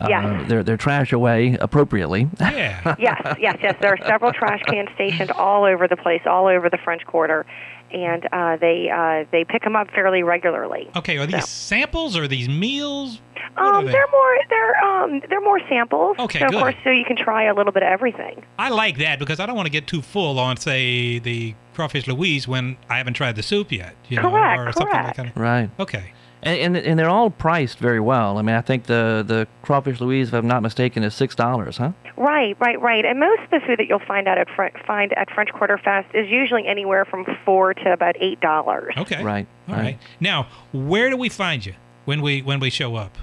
uh, 0.01 0.07
Yes. 0.09 0.49
their 0.49 0.63
their 0.63 0.77
trash 0.77 1.13
away 1.13 1.57
appropriately. 1.61 2.29
Yeah. 2.41 2.95
yes, 2.99 3.37
yes, 3.41 3.57
yes. 3.63 3.75
There 3.81 3.93
are 3.93 4.07
several 4.07 4.33
trash 4.33 4.63
cans 4.65 4.89
stationed 4.95 5.31
all 5.33 5.65
over 5.65 5.89
the 5.89 5.97
place, 5.97 6.23
all 6.27 6.47
over 6.47 6.69
the 6.71 6.79
French 6.79 7.05
Quarter, 7.07 7.47
and 7.93 8.27
uh, 8.33 8.57
they 8.57 8.91
uh, 8.91 9.25
they 9.33 9.45
pick 9.45 9.63
them 9.63 9.77
up 9.77 9.91
fairly 9.91 10.23
regularly. 10.23 10.91
Okay. 10.97 11.17
Are 11.19 11.27
these 11.27 11.43
So- 11.43 11.77
samples? 11.77 12.17
Or 12.17 12.29
these 12.29 12.49
meals? 12.49 13.21
What 13.55 13.75
Um, 13.75 13.87
they? 13.87 13.93
they're 13.93 14.07
more 14.13 14.37
they're 14.51 14.85
um 14.85 15.23
they're 15.31 15.41
more 15.41 15.61
samples. 15.69 16.17
Okay, 16.19 16.41
so 16.41 16.47
of 16.47 16.53
course, 16.53 16.75
so 16.85 16.91
you 16.91 17.05
can 17.05 17.17
try 17.17 17.45
a 17.45 17.55
little 17.55 17.73
bit 17.73 17.83
of 17.83 17.89
everything. 17.89 18.45
I 18.59 18.69
like 18.69 18.99
that 18.99 19.19
because 19.19 19.41
I 19.41 19.47
don't 19.47 19.57
want 19.57 19.67
to 19.67 19.73
get 19.73 19.87
too 19.87 20.03
full 20.03 20.39
on, 20.39 20.57
say, 20.59 21.19
the 21.21 21.55
crawfish 21.75 22.07
Louise 22.07 22.47
when 22.47 22.77
I 22.91 22.99
haven't 22.99 23.15
tried 23.15 23.37
the 23.37 23.43
soup 23.43 23.73
yet. 23.73 23.95
You 24.09 24.17
know, 24.21 24.31
Correct, 24.31 24.61
or 24.61 24.73
something 24.73 24.93
like 24.93 25.15
correct. 25.17 25.35
that. 25.35 25.41
Right. 25.41 25.71
Okay. 25.81 26.13
And, 26.47 26.77
and 26.77 26.87
and 26.87 26.99
they're 26.99 27.09
all 27.11 27.31
priced 27.31 27.79
very 27.79 28.01
well. 28.01 28.39
I 28.39 28.43
mean, 28.43 28.55
I 28.55 28.61
think 28.61 28.85
the 28.85 29.25
the 29.27 29.47
crawfish 29.63 30.01
Louise, 30.01 30.29
if 30.29 30.35
I'm 30.35 30.47
not 30.47 30.63
mistaken, 30.63 31.03
is 31.03 31.15
six 31.15 31.35
dollars, 31.35 31.77
huh? 31.79 31.93
Right, 32.17 32.57
right, 32.61 32.81
right. 32.81 33.05
And 33.05 33.19
most 33.21 33.43
of 33.43 33.51
the 33.51 33.61
food 33.67 33.79
that 33.79 33.89
you'll 33.89 33.99
find 34.07 34.27
out 34.29 34.39
at 34.39 34.49
Fr- 34.55 34.77
find 34.87 35.13
at 35.15 35.31
French 35.31 35.51
Quarter 35.53 35.79
Fest 35.79 36.09
is 36.15 36.31
usually 36.31 36.67
anywhere 36.67 37.05
from 37.05 37.27
four 37.45 37.75
to 37.75 37.93
about 37.93 38.15
eight 38.21 38.41
dollars. 38.41 38.95
Okay. 38.97 39.23
Right, 39.23 39.47
All 39.69 39.75
right. 39.75 39.83
right. 39.83 39.99
Now, 40.21 40.47
where 40.73 41.11
do 41.11 41.17
we 41.17 41.29
find 41.29 41.67
you 41.67 41.75
when 42.05 42.23
we 42.23 42.43
when 42.43 42.61
we 42.61 42.71
show 42.71 42.95
up? 42.97 43.19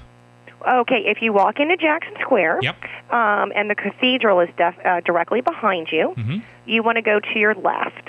Okay, 0.66 1.02
if 1.06 1.20
you 1.20 1.32
walk 1.32 1.60
into 1.60 1.76
Jackson 1.76 2.14
Square, 2.22 2.60
Yep. 2.62 2.76
um, 3.10 3.52
and 3.54 3.68
the 3.68 3.74
cathedral 3.74 4.40
is 4.40 4.48
def- 4.56 4.78
uh, 4.84 5.00
directly 5.00 5.40
behind 5.42 5.88
you, 5.92 6.14
Mm-hmm. 6.16 6.38
you 6.64 6.82
want 6.82 6.96
to 6.96 7.02
go 7.02 7.20
to 7.20 7.38
your 7.38 7.54
left, 7.54 8.08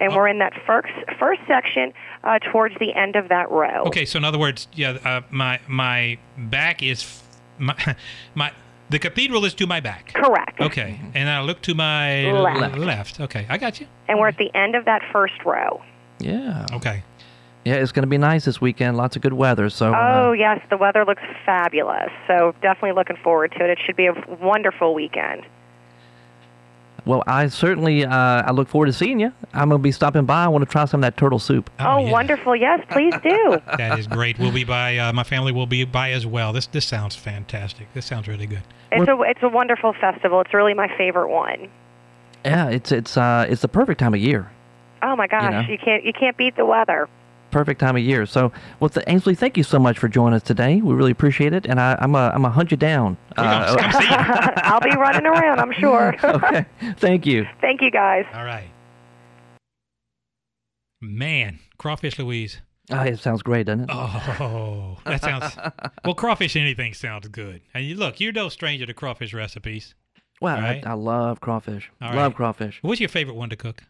and 0.00 0.12
Oh. 0.12 0.16
we're 0.16 0.28
in 0.28 0.38
that 0.38 0.54
first 0.66 0.88
first 1.18 1.40
section 1.46 1.92
uh, 2.24 2.38
towards 2.52 2.74
the 2.78 2.94
end 2.94 3.16
of 3.16 3.28
that 3.28 3.50
row. 3.50 3.84
Okay, 3.86 4.04
so 4.04 4.18
in 4.18 4.24
other 4.24 4.38
words, 4.38 4.68
yeah, 4.72 4.98
uh, 5.04 5.20
my 5.30 5.60
my 5.68 6.18
back 6.36 6.82
is 6.82 7.02
f- 7.02 7.40
my 7.58 7.96
my 8.34 8.52
the 8.90 8.98
cathedral 8.98 9.44
is 9.44 9.54
to 9.54 9.66
my 9.66 9.80
back. 9.80 10.12
Correct. 10.14 10.60
Okay, 10.60 11.00
and 11.14 11.28
I 11.28 11.42
look 11.42 11.60
to 11.62 11.74
my 11.74 12.30
Left. 12.30 12.78
left. 12.78 13.20
Okay, 13.20 13.46
I 13.48 13.58
got 13.58 13.80
you. 13.80 13.86
And 14.08 14.18
we're 14.18 14.28
at 14.28 14.38
the 14.38 14.54
end 14.54 14.74
of 14.74 14.84
that 14.86 15.02
first 15.12 15.44
row. 15.44 15.82
Yeah. 16.20 16.66
Okay. 16.72 17.02
Yeah, 17.64 17.74
it's 17.74 17.92
going 17.92 18.04
to 18.04 18.08
be 18.08 18.18
nice 18.18 18.46
this 18.46 18.60
weekend. 18.62 18.96
Lots 18.96 19.14
of 19.16 19.20
good 19.20 19.34
weather. 19.34 19.68
So. 19.68 19.94
Oh 19.94 20.30
uh, 20.30 20.32
yes, 20.32 20.60
the 20.70 20.76
weather 20.76 21.04
looks 21.04 21.22
fabulous. 21.44 22.10
So 22.26 22.54
definitely 22.62 22.92
looking 22.92 23.16
forward 23.22 23.52
to 23.58 23.64
it. 23.64 23.70
It 23.70 23.78
should 23.84 23.96
be 23.96 24.06
a 24.06 24.14
wonderful 24.40 24.94
weekend. 24.94 25.42
Well, 27.08 27.24
I 27.26 27.48
certainly 27.48 28.04
uh, 28.04 28.12
I 28.12 28.50
look 28.52 28.68
forward 28.68 28.86
to 28.86 28.92
seeing 28.92 29.18
you. 29.18 29.32
I'm 29.54 29.70
going 29.70 29.80
to 29.80 29.82
be 29.82 29.92
stopping 29.92 30.26
by. 30.26 30.44
I 30.44 30.48
want 30.48 30.62
to 30.62 30.70
try 30.70 30.84
some 30.84 31.00
of 31.00 31.02
that 31.02 31.16
turtle 31.16 31.38
soup. 31.38 31.70
Oh, 31.80 32.04
yeah. 32.04 32.12
wonderful! 32.12 32.54
Yes, 32.54 32.84
please 32.90 33.14
do. 33.22 33.60
That 33.78 33.98
is 33.98 34.06
great. 34.06 34.38
We'll 34.38 34.52
be 34.52 34.64
by. 34.64 34.98
Uh, 34.98 35.12
my 35.12 35.22
family 35.22 35.52
will 35.52 35.66
be 35.66 35.84
by 35.84 36.10
as 36.10 36.26
well. 36.26 36.52
This 36.52 36.66
this 36.66 36.84
sounds 36.84 37.16
fantastic. 37.16 37.86
This 37.94 38.04
sounds 38.04 38.28
really 38.28 38.46
good. 38.46 38.62
It's 38.92 39.08
a 39.08 39.20
it's 39.22 39.42
a 39.42 39.48
wonderful 39.48 39.94
festival. 39.94 40.40
It's 40.40 40.52
really 40.52 40.74
my 40.74 40.88
favorite 40.98 41.28
one. 41.28 41.70
Yeah, 42.44 42.68
it's 42.68 42.92
it's 42.92 43.16
uh 43.16 43.46
it's 43.48 43.62
the 43.62 43.68
perfect 43.68 44.00
time 44.00 44.14
of 44.14 44.20
year. 44.20 44.50
Oh 45.02 45.16
my 45.16 45.28
gosh, 45.28 45.66
know. 45.66 45.72
you 45.72 45.78
can't 45.78 46.04
you 46.04 46.12
can't 46.12 46.36
beat 46.36 46.56
the 46.56 46.66
weather. 46.66 47.08
Perfect 47.50 47.80
time 47.80 47.96
of 47.96 48.02
year. 48.02 48.26
So, 48.26 48.52
well, 48.80 48.88
th- 48.88 49.04
Ainsley, 49.06 49.34
thank 49.34 49.56
you 49.56 49.62
so 49.62 49.78
much 49.78 49.98
for 49.98 50.08
joining 50.08 50.36
us 50.36 50.42
today. 50.42 50.80
We 50.80 50.94
really 50.94 51.10
appreciate 51.10 51.52
it, 51.52 51.66
and 51.66 51.80
I, 51.80 51.96
I'm 52.00 52.14
a 52.14 52.30
I'm 52.34 52.44
a 52.44 52.50
hunt 52.50 52.70
you 52.70 52.76
down. 52.76 53.16
Uh, 53.36 53.76
Come 53.76 53.92
see 53.92 54.08
you. 54.08 54.14
I'll 54.16 54.80
be 54.80 54.90
running 54.90 55.26
around, 55.26 55.60
I'm 55.60 55.72
sure. 55.72 56.14
okay, 56.24 56.66
thank 56.98 57.26
you. 57.26 57.46
Thank 57.60 57.82
you, 57.82 57.90
guys. 57.90 58.24
All 58.34 58.44
right. 58.44 58.68
Man, 61.00 61.60
crawfish 61.78 62.18
Louise. 62.18 62.60
Oh, 62.90 63.02
it 63.02 63.18
sounds 63.18 63.42
great, 63.42 63.66
doesn't 63.66 63.84
it? 63.84 63.90
Oh, 63.92 64.96
that 65.04 65.20
sounds. 65.20 65.56
well, 66.04 66.14
crawfish 66.14 66.56
anything 66.56 66.94
sounds 66.94 67.28
good. 67.28 67.60
And 67.74 67.84
you 67.84 67.96
look, 67.96 68.18
you're 68.18 68.32
no 68.32 68.48
stranger 68.48 68.86
to 68.86 68.94
crawfish 68.94 69.34
recipes. 69.34 69.94
Well, 70.40 70.56
all 70.56 70.62
right. 70.62 70.86
I, 70.86 70.90
I 70.90 70.94
love 70.94 71.40
crawfish. 71.40 71.90
All 72.00 72.14
love 72.14 72.32
right. 72.32 72.36
crawfish. 72.36 72.78
What's 72.82 73.00
your 73.00 73.10
favorite 73.10 73.34
one 73.34 73.50
to 73.50 73.56
cook? 73.56 73.82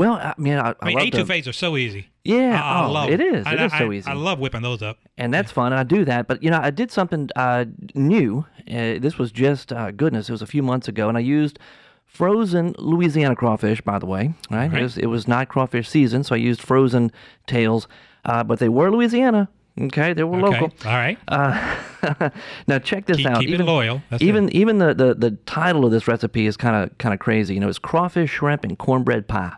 Well, 0.00 0.14
I 0.14 0.32
mean, 0.38 0.54
I, 0.54 0.70
I, 0.70 0.74
I 0.80 0.86
mean, 0.86 0.96
love 0.98 1.10
the- 1.10 1.18
etouffees 1.18 1.46
are 1.46 1.52
so 1.52 1.76
easy. 1.76 2.06
Yeah, 2.24 2.58
I, 2.62 2.80
I 2.80 2.86
oh, 2.86 2.92
love 2.92 3.10
it 3.10 3.20
is. 3.20 3.46
I, 3.46 3.52
It 3.52 3.60
is 3.60 3.72
so 3.78 3.92
easy. 3.92 4.10
I 4.10 4.14
love 4.14 4.38
whipping 4.38 4.62
those 4.62 4.80
up. 4.82 4.96
and 5.18 5.32
that's 5.32 5.52
fun. 5.52 5.72
And 5.72 5.80
I 5.80 5.84
do 5.84 6.04
that, 6.06 6.26
but 6.26 6.42
you 6.42 6.50
know, 6.50 6.58
I 6.62 6.70
did 6.70 6.90
something 6.90 7.28
uh, 7.36 7.66
new. 7.94 8.46
Uh, 8.66 8.98
this 8.98 9.18
was 9.18 9.30
just 9.30 9.72
uh, 9.74 9.90
goodness. 9.90 10.28
It 10.30 10.32
was 10.32 10.40
a 10.40 10.46
few 10.46 10.62
months 10.62 10.88
ago, 10.88 11.08
and 11.10 11.18
I 11.18 11.20
used 11.20 11.58
frozen 12.06 12.74
Louisiana 12.78 13.36
crawfish. 13.36 13.80
By 13.82 13.98
the 13.98 14.06
way, 14.06 14.34
right? 14.50 14.70
Right. 14.72 14.80
It 14.80 14.82
was 14.82 14.98
it 14.98 15.06
was 15.06 15.28
not 15.28 15.48
crawfish 15.48 15.88
season, 15.88 16.24
so 16.24 16.34
I 16.34 16.38
used 16.38 16.62
frozen 16.62 17.12
tails, 17.46 17.86
uh, 18.24 18.42
but 18.44 18.58
they 18.58 18.68
were 18.70 18.90
Louisiana. 18.90 19.48
Okay, 19.80 20.12
they 20.12 20.24
were 20.24 20.40
Okay. 20.46 20.60
local. 20.60 20.72
All 20.84 20.96
right. 20.96 21.18
Uh, 21.28 22.30
now 22.66 22.78
check 22.78 23.06
this 23.06 23.18
Keep, 23.18 23.26
out. 23.26 23.40
keep 23.40 23.48
even, 23.50 23.62
it 23.62 23.70
loyal. 23.70 24.02
That's 24.10 24.22
even 24.22 24.48
it. 24.48 24.54
even 24.54 24.78
the, 24.78 24.92
the, 24.94 25.14
the 25.14 25.30
title 25.46 25.84
of 25.86 25.90
this 25.90 26.06
recipe 26.08 26.46
is 26.46 26.56
kind 26.56 26.76
of 26.76 26.98
kind 26.98 27.14
of 27.14 27.20
crazy. 27.20 27.54
You 27.54 27.60
know, 27.60 27.68
it's 27.68 27.78
crawfish, 27.78 28.30
shrimp, 28.30 28.64
and 28.64 28.76
cornbread 28.78 29.26
pie. 29.28 29.52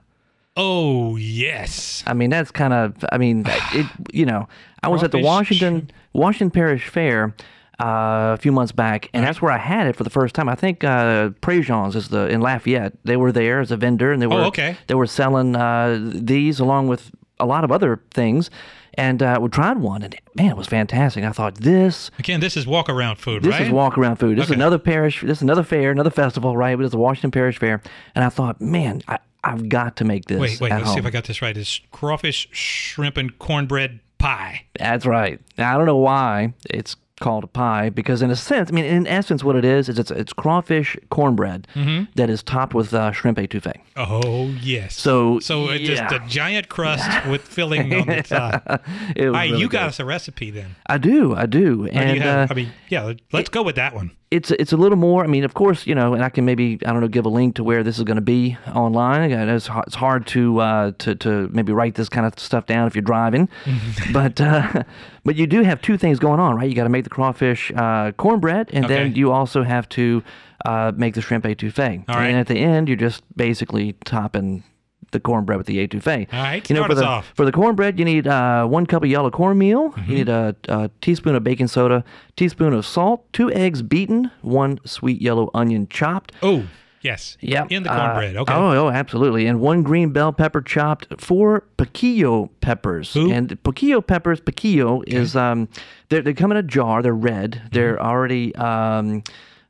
Oh 0.57 1.17
yes. 1.17 2.03
I 2.07 2.15
mean, 2.15 2.31
that's 2.31 2.51
kind 2.51 2.73
of. 2.73 3.05
I 3.11 3.19
mean, 3.19 3.45
it. 3.73 3.87
You 4.13 4.27
know, 4.27 4.49
I 4.83 4.89
was 4.89 5.03
at 5.03 5.13
the 5.13 5.23
Washington 5.23 5.91
Washington 6.13 6.51
Parish 6.51 6.89
Fair 6.89 7.35
uh, 7.81 8.35
a 8.35 8.37
few 8.37 8.53
months 8.53 8.73
back, 8.73 9.09
and 9.15 9.25
that's 9.25 9.41
where 9.41 9.51
I 9.53 9.59
had 9.59 9.87
it 9.87 9.97
for 9.97 10.05
the 10.05 10.11
first 10.11 10.35
time. 10.35 10.49
I 10.49 10.55
think 10.55 10.85
uh, 10.85 11.31
Préjean's 11.41 11.97
is 11.97 12.09
the 12.09 12.29
in 12.29 12.41
Lafayette. 12.41 12.93
They 13.05 13.17
were 13.17 13.33
there 13.33 13.61
as 13.61 13.71
a 13.71 13.77
vendor, 13.77 14.13
and 14.13 14.21
they 14.21 14.27
were 14.27 14.43
Oh, 14.43 14.47
okay. 14.47 14.77
they 14.89 14.95
were 14.95 15.07
selling 15.07 15.57
uh, 15.57 15.99
these 16.03 16.61
along 16.61 16.89
with 16.89 17.11
a 17.41 17.47
lot 17.47 17.65
of 17.65 17.73
other 17.73 18.01
things. 18.13 18.51
And 18.95 19.23
uh, 19.23 19.39
we 19.41 19.49
tried 19.49 19.79
one, 19.79 20.03
and 20.03 20.15
man, 20.37 20.51
it 20.51 20.57
was 20.59 20.67
fantastic. 20.67 21.25
I 21.25 21.33
thought 21.33 21.55
this 21.55 22.11
Again, 22.19 22.41
this 22.41 22.59
is 22.59 22.67
walk 22.67 22.91
around 22.91 23.17
food, 23.17 23.43
this 23.43 23.53
right? 23.53 23.63
is 23.63 23.71
walk 23.71 23.97
around 23.97 24.17
food. 24.17 24.37
This 24.37 24.45
Okay. 24.45 24.53
is 24.53 24.57
another 24.57 24.79
parish. 24.79 25.23
This 25.23 25.39
is 25.39 25.43
another 25.43 25.63
fair, 25.63 25.91
another 25.93 26.11
festival, 26.11 26.59
right? 26.59 26.77
But 26.77 26.83
it's 26.85 26.93
the 26.93 26.99
Washington 26.99 27.31
Parish 27.31 27.59
Fair, 27.59 27.81
and 28.15 28.23
I 28.23 28.29
thought, 28.29 28.61
man, 28.61 29.01
I, 29.09 29.19
I've 29.45 29.69
got 29.69 29.97
to 29.97 30.05
make 30.05 30.27
this. 30.27 30.39
Wait, 30.41 30.61
wait. 30.61 30.71
Let's 30.71 30.93
see 30.93 30.99
if. 30.99 31.07
I 31.07 31.11
got 31.11 31.25
this 31.25 31.43
right. 31.43 31.57
It's 31.57 31.81
crawfish, 31.91 32.49
shrimp, 32.53 33.17
and 33.17 33.39
cornbread 33.39 34.01
pie. 34.19 34.67
That's 34.79 35.05
right. 35.07 35.41
Now, 35.59 35.75
I 35.75 35.77
don't 35.77 35.87
know 35.87 35.97
why 35.97 36.55
it's 36.71 36.97
called 37.21 37.45
a 37.45 37.49
pie 37.49 37.89
because, 37.89 38.21
in 38.23 38.31
a 38.31 38.37
sense, 38.37 38.69
I 38.71 38.73
mean, 38.73 38.85
in 38.85 39.07
essence, 39.07 39.45
what 39.45 39.55
it 39.57 39.65
is 39.65 39.89
is 39.89 39.99
it's 39.99 40.11
it's 40.11 40.33
crawfish 40.33 40.97
cornbread 41.11 41.67
Mm-hmm. 41.75 42.05
that 42.17 42.31
is 42.31 42.43
topped 42.43 42.75
with 42.75 42.93
uh, 42.95 43.13
shrimp 43.13 43.39
etouffee. 43.39 43.81
Oh 43.97 44.47
yes. 44.61 44.97
So, 44.97 45.39
so 45.41 45.69
it's 45.71 45.87
just 45.89 46.13
a 46.13 46.21
giant 46.29 46.69
crust 46.69 47.09
with 47.29 47.43
filling 47.43 47.93
on 47.95 48.07
the 48.07 48.23
top. 48.23 48.65
It 49.17 49.27
right, 49.29 49.51
really 49.51 49.61
you 49.61 49.69
got 49.69 49.89
us 49.89 50.01
a 50.01 50.05
recipe 50.05 50.51
then. 50.51 50.77
I 50.87 50.99
do, 50.99 51.35
I 51.35 51.47
do, 51.47 51.87
and 51.93 52.17
you 52.17 52.23
have, 52.23 52.51
uh, 52.51 52.53
I 52.53 52.57
mean, 52.57 52.73
yeah. 52.89 53.13
Let's 53.33 53.49
go 53.51 53.63
with 53.63 53.77
that 53.77 53.95
one. 53.95 54.13
It's 54.33 54.51
it's 54.53 54.73
a 54.73 54.79
little 54.79 54.97
more. 54.97 55.23
I 55.23 55.27
mean, 55.27 55.45
of 55.45 55.53
course, 55.53 55.87
you 55.87 55.95
know, 55.95 56.15
and 56.15 56.25
I 56.25 56.31
can 56.31 56.47
maybe 56.47 56.79
I 56.87 56.93
don't 56.93 57.01
know 57.01 57.09
give 57.09 57.27
a 57.27 57.29
link 57.29 57.57
to 57.57 57.65
where 57.65 57.83
this 57.83 57.99
is 57.99 58.05
going 58.05 58.17
to 58.17 58.23
be 58.23 58.57
online. 58.75 59.31
It's 59.31 59.67
hard, 59.67 59.87
it's 59.87 59.95
hard 59.95 60.27
to 60.29 60.59
uh, 60.59 60.93
to 61.01 61.15
to 61.17 61.49
maybe 61.53 61.73
write 61.73 61.97
this 61.97 62.09
kind 62.09 62.27
of 62.27 62.39
stuff 62.39 62.65
down 62.65 62.87
if 62.87 62.95
you're 62.95 63.03
driving, 63.03 63.51
but 64.13 64.41
uh, 64.41 64.85
but 65.25 65.37
you 65.37 65.47
do 65.47 65.63
have 65.63 65.83
two 65.83 65.99
things 65.99 66.19
going 66.19 66.41
on, 66.41 66.57
right? 66.57 66.69
You 66.69 66.75
got 66.75 66.85
to 66.85 66.89
make 66.89 67.05
the 67.05 67.11
crawfish 67.11 67.71
uh, 67.77 68.13
cornbread, 68.13 68.71
and 68.73 68.87
then 68.87 69.15
you 69.15 69.31
also 69.31 69.63
have 69.65 69.87
to 69.91 70.23
uh, 70.65 70.93
make 70.97 71.13
the 71.15 71.21
shrimp 71.21 71.45
etouffee. 71.45 72.05
All 72.09 72.17
right. 72.17 72.29
And 72.29 72.39
at 72.39 72.47
the 72.47 72.59
end, 72.59 72.89
you're 72.89 72.97
just 72.97 73.23
basically 73.37 73.95
topping 74.05 74.65
the 75.13 75.21
cornbread 75.21 75.57
with 75.59 75.67
the 75.67 75.87
etouffee. 75.87 76.27
All 76.33 76.43
right, 76.43 76.69
You 76.69 76.75
know, 76.75 76.81
start 76.83 76.91
for 76.93 76.97
us 76.99 77.01
the 77.01 77.07
off. 77.07 77.33
for 77.37 77.45
the 77.45 77.53
cornbread, 77.53 77.99
you 77.99 78.05
need 78.05 78.27
uh, 78.27 78.67
one 78.67 78.85
cup 78.87 79.03
of 79.05 79.09
yellow 79.09 79.31
cornmeal. 79.31 79.91
Mm-hmm. 79.93 80.11
You 80.11 80.17
need 80.19 80.29
a, 80.29 80.57
a 80.69 80.91
teaspoon 81.01 81.35
of 81.37 81.45
baking 81.45 81.69
soda, 81.69 82.05
teaspoon 82.37 82.73
of 82.75 82.85
salt, 82.85 83.33
two 83.33 83.51
eggs 83.53 83.81
beaten, 83.83 84.31
one 84.43 84.79
sweet 84.85 85.23
yellow 85.23 85.51
onion 85.55 85.87
chopped. 85.89 86.33
Oh 86.43 86.65
yes. 87.03 87.37
Yeah, 87.41 87.67
In 87.69 87.83
the 87.83 87.89
cornbread. 87.89 88.37
okay. 88.37 88.55
Oh, 88.55 88.87
oh, 88.87 88.89
absolutely. 88.91 89.47
And 89.49 89.59
one 89.61 89.83
green 89.83 90.11
bell 90.13 90.33
pepper 90.33 90.63
chopped, 90.63 91.21
four 91.21 91.65
piquillo 91.77 92.49
peppers. 92.61 93.13
Who? 93.15 93.31
And 93.31 93.49
piquillo 93.65 94.07
peppers, 94.07 94.41
piquillo 94.41 95.03
is 95.07 95.35
um, 95.37 95.69
they 96.11 96.21
they 96.21 96.33
come 96.35 96.51
in 96.53 96.57
a 96.57 96.63
jar. 96.63 97.03
They're 97.03 97.13
red. 97.15 97.53
Mm-hmm. 97.53 97.69
They're 97.73 98.01
already 98.01 98.55
um, 98.55 99.25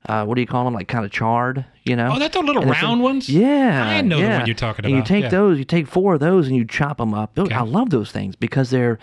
uh, 0.06 0.24
what 0.24 0.34
do 0.34 0.40
you 0.40 0.46
call 0.46 0.64
them? 0.64 0.74
Like 0.74 0.88
kind 0.88 1.04
of 1.04 1.10
charred, 1.10 1.64
you 1.84 1.96
know? 1.96 2.12
Oh, 2.14 2.18
that's 2.18 2.36
the 2.36 2.42
little 2.42 2.62
And 2.62 2.70
it's 2.70 2.80
a- 2.80 2.84
round 2.84 3.02
ones? 3.02 3.28
Yeah, 3.28 3.84
I 3.86 4.00
know 4.00 4.20
the 4.20 4.28
one 4.28 4.46
you're 4.46 4.54
talking 4.54 4.84
about. 4.84 4.88
And 4.88 4.96
you 4.96 5.04
take 5.04 5.24
yeah. 5.24 5.28
those, 5.30 5.58
you 5.58 5.64
take 5.64 5.86
four 5.86 6.14
of 6.14 6.20
those, 6.20 6.48
and 6.48 6.56
you 6.56 6.64
chop 6.64 6.98
them 6.98 7.14
up. 7.14 7.38
Okay. 7.38 7.54
I 7.54 7.62
love 7.62 7.90
those 7.90 8.10
things 8.10 8.36
because 8.36 8.70
they're 8.70 8.98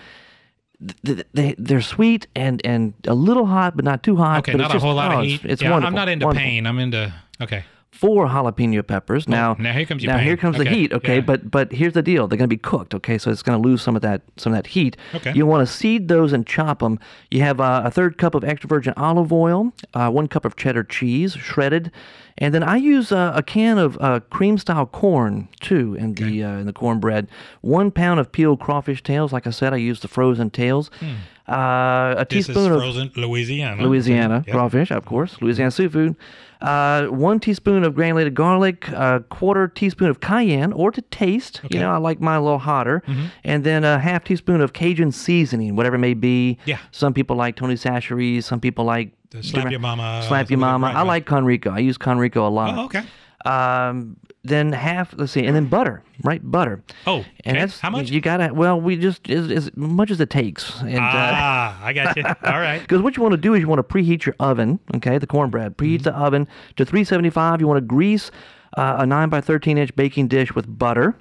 they 1.33 1.55
they're 1.57 1.81
sweet 1.81 2.27
and 2.35 2.65
and 2.65 2.93
a 3.05 3.13
little 3.13 3.45
hot, 3.45 3.75
but 3.75 3.83
not 3.83 4.01
too 4.01 4.15
hot. 4.15 4.39
Okay, 4.39 4.53
but 4.53 4.59
not 4.59 4.65
it's 4.65 4.73
a 4.73 4.75
just, 4.75 4.85
whole 4.85 4.95
lot 4.95 5.12
oh, 5.12 5.19
of 5.19 5.25
it's- 5.25 5.41
heat. 5.41 5.49
It's, 5.51 5.62
yeah, 5.62 5.71
wonderful. 5.71 5.88
I'm 5.88 5.95
not 5.95 6.09
into 6.09 6.25
wonderful 6.25 6.45
pain. 6.45 6.65
I'm 6.65 6.79
into. 6.79 7.13
Okay. 7.41 7.63
Four 7.91 8.28
jalapeno 8.28 8.86
peppers. 8.86 9.28
Now, 9.28 9.56
now 9.60 9.73
here 9.73 9.86
comes 9.86 10.04
now 10.04 10.17
pain. 10.17 10.25
here 10.25 10.38
comes 10.38 10.58
the 10.58 10.65
heat. 10.69 10.93
Okay, 10.93 11.15
yeah. 11.15 11.21
but 11.21 11.49
but 11.52 11.71
here's 11.71 11.93
the 11.93 12.02
deal: 12.02 12.28
they're 12.28 12.38
going 12.38 12.49
to 12.49 12.56
be 12.56 12.58
cooked. 12.58 12.93
Okay, 12.95 13.17
so 13.17 13.32
it's 13.32 13.43
going 13.43 13.62
to 13.62 13.67
lose 13.67 13.82
some 13.82 13.95
of 13.95 14.02
that 14.02 14.21
some 14.38 14.54
of 14.54 14.58
that 14.58 14.67
heat. 14.67 14.95
Okay. 15.15 15.34
You 15.34 15.45
want 15.45 15.67
to 15.67 15.73
seed 15.73 16.08
those 16.08 16.32
and 16.34 16.45
chop 16.45 16.80
them. 16.80 16.99
You 17.32 17.41
have 17.41 17.60
uh, 17.60 17.82
a 17.86 17.91
third 17.91 18.17
cup 18.17 18.36
of 18.36 18.43
extra 18.43 18.67
virgin 18.67 18.93
olive 18.95 19.34
oil, 19.34 19.73
uh, 19.93 20.10
one 20.10 20.28
cup 20.28 20.45
of 20.45 20.56
cheddar 20.56 20.84
cheese 20.84 21.34
shredded, 21.34 21.91
and 22.38 22.54
then 22.54 22.63
I 22.63 22.78
use 22.78 23.12
uh, 23.12 23.34
a 23.36 23.43
can 23.43 23.78
of 23.78 23.97
uh, 23.99 24.19
cream 24.30 24.58
style 24.58 24.86
corn 24.86 25.47
too 25.60 25.95
in 25.95 26.13
the 26.13 26.43
uh, 26.43 26.58
in 26.60 26.67
the 26.67 26.73
cornbread. 26.73 27.28
One 27.62 27.91
pound 27.91 28.19
of 28.19 28.32
peeled 28.32 28.60
crawfish 28.60 29.04
tails. 29.04 29.34
Like 29.34 29.47
I 29.47 29.52
said, 29.52 29.73
I 29.73 29.78
use 29.78 29.99
the 29.99 30.08
frozen 30.08 30.49
tails. 30.52 30.89
Uh, 31.47 32.13
a 32.17 32.19
Hmm. 32.19 32.23
This 32.30 32.47
is 32.47 32.47
teaspoon 32.47 32.71
of 32.71 32.78
frozen 32.80 33.12
Louisiana. 33.15 33.82
Louisiana 33.84 34.43
Yep. 34.45 34.54
crawfish, 34.56 34.91
of 34.91 35.06
course, 35.06 35.36
Louisiana 35.41 35.71
seafood. 35.71 36.15
Uh, 36.61 37.05
one 37.05 37.39
teaspoon 37.39 37.85
of 37.85 37.95
granulated 37.95 38.35
garlic, 38.35 38.87
a 38.89 39.23
quarter 39.29 39.67
teaspoon 39.67 40.09
of 40.09 40.19
cayenne, 40.19 40.73
or 40.73 40.91
to 40.91 41.01
taste. 41.03 41.61
Okay. 41.63 41.77
You 41.77 41.81
know, 41.81 41.91
I 41.91 41.97
like 41.97 42.19
mine 42.19 42.39
a 42.39 42.43
little 42.43 42.59
hotter. 42.59 43.01
And 43.43 43.63
then 43.63 43.83
a 43.83 43.97
half 43.99 44.25
teaspoon 44.25 44.59
of 44.61 44.73
Cajun 44.73 45.11
seasoning, 45.11 45.75
whatever 45.75 45.95
it 45.95 45.99
may 45.99 46.13
be. 46.13 46.57
Yeah. 46.65 46.79
Some 46.91 47.13
people 47.13 47.35
like 47.35 47.55
Tony 47.55 47.75
Chachere's. 47.75 48.45
Some 48.45 48.59
people 48.59 48.83
like 48.85 49.13
Slap 49.41 49.71
Your 49.71 49.79
Mama, 49.79 50.25
Slap 50.27 50.49
Your 50.49 50.59
Mama. 50.59 50.87
right, 50.87 50.95
I 50.95 50.99
right. 50.99 51.07
like 51.07 51.25
Konriko. 51.25 51.71
I 51.71 51.79
use 51.79 51.97
Konriko 51.97 52.37
a 52.37 52.51
lot. 52.51 52.77
Oh, 52.77 52.85
okay. 52.85 53.03
Um, 53.45 54.17
then 54.49 54.73
half. 54.73 55.13
Let's 55.15 55.31
see, 55.31 55.45
and 55.45 55.55
then 55.55 55.67
butter. 55.67 56.03
Right, 56.23 56.41
butter. 56.43 56.83
Oh, 57.07 57.23
And 57.45 57.55
okay. 57.55 57.65
that's 57.65 57.79
How 57.79 57.89
much? 57.89 58.09
You 58.09 58.19
gotta. 58.19 58.53
Well, 58.53 58.81
we 58.81 58.97
just 58.97 59.29
as, 59.29 59.49
as 59.49 59.71
much 59.77 60.12
as 60.12 60.19
it 60.19 60.29
takes. 60.29 60.81
And, 60.81 60.97
uh, 60.97 61.01
ah, 61.01 61.79
I 61.83 61.93
got 61.93 62.17
you. 62.17 62.23
All 62.43 62.59
right. 62.59 62.81
because 62.81 63.01
what 63.01 63.15
you 63.15 63.23
want 63.23 63.33
to 63.33 63.38
do 63.38 63.53
is 63.53 63.62
you 63.62 63.67
want 63.67 63.79
to 63.79 63.93
preheat 63.93 64.25
your 64.25 64.35
oven, 64.39 64.79
okay, 64.95 65.17
the 65.17 65.27
cornbread. 65.27 65.77
Preheat 65.77 66.03
the 66.03 66.13
oven 66.13 66.47
to 66.75 66.85
375. 66.85 67.62
You 67.62 67.67
want 67.67 67.77
to 67.77 67.81
grease 67.85 68.31
uh, 68.77 68.97
a 68.99 69.05
9 69.05 69.29
by 69.29 69.39
13 69.41 69.77
inch 69.77 69.95
baking 69.95 70.27
dish 70.27 70.53
with 70.53 70.77
butter. 70.77 71.15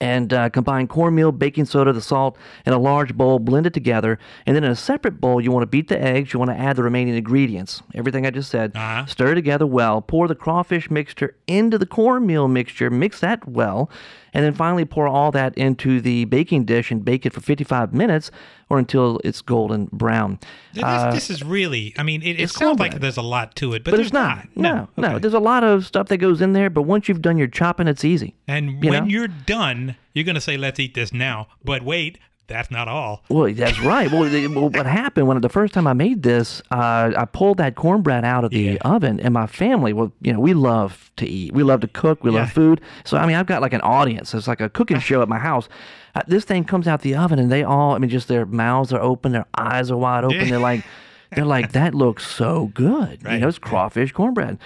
And 0.00 0.32
uh, 0.32 0.50
combine 0.50 0.86
cornmeal, 0.88 1.32
baking 1.32 1.64
soda, 1.66 1.92
the 1.92 2.00
salt 2.00 2.36
in 2.66 2.72
a 2.72 2.78
large 2.78 3.16
bowl, 3.16 3.38
blend 3.38 3.66
it 3.66 3.72
together. 3.72 4.18
And 4.44 4.54
then 4.54 4.64
in 4.64 4.70
a 4.70 4.76
separate 4.76 5.20
bowl, 5.20 5.40
you 5.40 5.50
want 5.50 5.62
to 5.62 5.68
beat 5.68 5.88
the 5.88 6.00
eggs. 6.00 6.32
You 6.32 6.38
want 6.38 6.50
to 6.50 6.56
add 6.56 6.76
the 6.76 6.82
remaining 6.82 7.14
ingredients. 7.14 7.82
Everything 7.94 8.26
I 8.26 8.30
just 8.30 8.50
said. 8.50 8.72
Uh-huh. 8.74 9.06
Stir 9.06 9.34
together 9.34 9.66
well. 9.66 10.02
Pour 10.02 10.28
the 10.28 10.34
crawfish 10.34 10.90
mixture 10.90 11.36
into 11.46 11.78
the 11.78 11.86
cornmeal 11.86 12.48
mixture. 12.48 12.90
Mix 12.90 13.20
that 13.20 13.48
well. 13.48 13.88
And 14.34 14.44
then 14.44 14.52
finally 14.52 14.84
pour 14.84 15.06
all 15.06 15.30
that 15.30 15.56
into 15.56 16.00
the 16.00 16.24
baking 16.26 16.64
dish 16.64 16.90
and 16.90 17.04
bake 17.04 17.24
it 17.24 17.32
for 17.32 17.40
55 17.40 17.94
minutes 17.94 18.30
or 18.68 18.78
until 18.78 19.20
it's 19.24 19.40
golden 19.40 19.88
brown. 19.92 20.40
This, 20.72 20.82
Uh, 20.82 21.12
this 21.12 21.30
is 21.30 21.42
really. 21.42 21.94
I 21.96 22.02
mean, 22.02 22.20
it, 22.22 22.40
it 22.40 22.50
sounds 22.50 22.80
like 22.80 23.00
there's 23.00 23.16
a 23.16 23.22
lot 23.22 23.54
to 23.56 23.74
it, 23.74 23.84
but, 23.84 23.92
but 23.92 23.96
there's 23.98 24.08
it's 24.08 24.12
not. 24.12 24.48
No, 24.56 24.88
no. 24.96 25.10
Okay. 25.10 25.18
There's 25.20 25.34
a 25.34 25.38
lot 25.38 25.62
of 25.64 25.86
stuff 25.86 26.08
that 26.08 26.18
goes 26.18 26.40
in 26.40 26.52
there, 26.52 26.68
but 26.68 26.82
once 26.82 27.08
you've 27.08 27.22
done 27.22 27.38
your 27.38 27.46
chopping, 27.46 27.86
it's 27.86 28.04
easy. 28.04 28.34
And 28.48 28.82
you 28.84 28.90
when 28.90 29.04
know? 29.04 29.08
you're 29.10 29.28
done, 29.28 29.96
you're 30.12 30.24
gonna 30.24 30.40
say, 30.40 30.56
"Let's 30.56 30.80
eat 30.80 30.94
this 30.94 31.12
now." 31.12 31.46
But 31.64 31.82
wait, 31.82 32.18
that's 32.46 32.70
not 32.70 32.88
all. 32.88 33.22
Well, 33.28 33.52
that's 33.52 33.80
right. 33.80 34.10
Well, 34.10 34.28
what 34.70 34.86
happened 34.86 35.26
when 35.28 35.40
the 35.40 35.48
first 35.48 35.72
time 35.74 35.86
I 35.86 35.92
made 35.94 36.22
this, 36.22 36.60
uh, 36.70 37.12
I 37.16 37.24
pulled 37.24 37.58
that 37.58 37.74
cornbread 37.74 38.24
out 38.24 38.44
of 38.44 38.50
the 38.50 38.58
Yeah. 38.60 38.76
oven, 38.82 39.18
and 39.20 39.32
my 39.32 39.46
family, 39.46 39.92
well, 39.92 40.12
you 40.20 40.32
know, 40.32 40.40
we 40.40 40.52
love 40.54 41.10
to 41.16 41.26
eat. 41.26 41.52
We 41.54 41.62
love 41.62 41.80
to 41.80 41.88
cook. 41.88 42.22
We 42.22 42.30
Yeah. 42.32 42.40
love 42.40 42.52
food. 42.52 42.80
So, 43.04 43.16
I 43.16 43.26
mean, 43.26 43.36
I've 43.36 43.46
got 43.46 43.62
like 43.62 43.72
an 43.72 43.80
audience. 43.80 44.34
It's 44.34 44.46
like 44.48 44.60
a 44.60 44.68
cooking 44.68 44.98
show 45.00 45.22
at 45.22 45.28
my 45.28 45.38
house. 45.38 45.68
Uh, 46.14 46.20
this 46.28 46.44
thing 46.44 46.64
comes 46.64 46.86
out 46.86 47.00
the 47.00 47.14
oven, 47.16 47.38
and 47.38 47.50
they 47.50 47.62
all, 47.64 47.94
I 47.94 47.98
mean, 47.98 48.10
just 48.10 48.28
their 48.28 48.46
mouths 48.46 48.92
are 48.92 49.00
open, 49.00 49.32
their 49.32 49.46
eyes 49.56 49.90
are 49.90 49.96
wide 49.96 50.24
open. 50.24 50.48
They're 50.48 50.58
like, 50.58 50.84
they're 51.34 51.44
like, 51.44 51.72
that 51.72 51.94
looks 51.94 52.24
so 52.26 52.70
good. 52.74 53.18
You 53.28 53.38
know, 53.38 53.48
it's 53.48 53.58
crawfish 53.58 54.12
cornbread. 54.12 54.58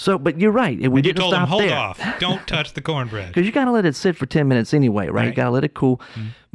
So, 0.00 0.16
but 0.18 0.40
you're 0.40 0.50
right. 0.50 0.78
We 0.80 0.86
And 0.86 1.04
you 1.04 1.12
told 1.12 1.34
them, 1.34 1.46
hold 1.46 1.62
there. 1.64 1.76
off. 1.76 2.00
Don't 2.20 2.46
touch 2.46 2.72
the 2.72 2.80
cornbread. 2.80 3.28
because 3.34 3.44
you 3.44 3.52
got 3.52 3.66
to 3.66 3.70
let 3.70 3.84
it 3.84 3.94
sit 3.94 4.16
for 4.16 4.24
10 4.24 4.48
minutes 4.48 4.72
anyway, 4.72 5.08
right? 5.08 5.10
You 5.10 5.14
Right. 5.14 5.26
Mm-hmm. 5.28 5.36
got 5.36 5.44
to 5.44 5.50
let 5.50 5.64
it 5.64 5.74
cool. 5.74 6.00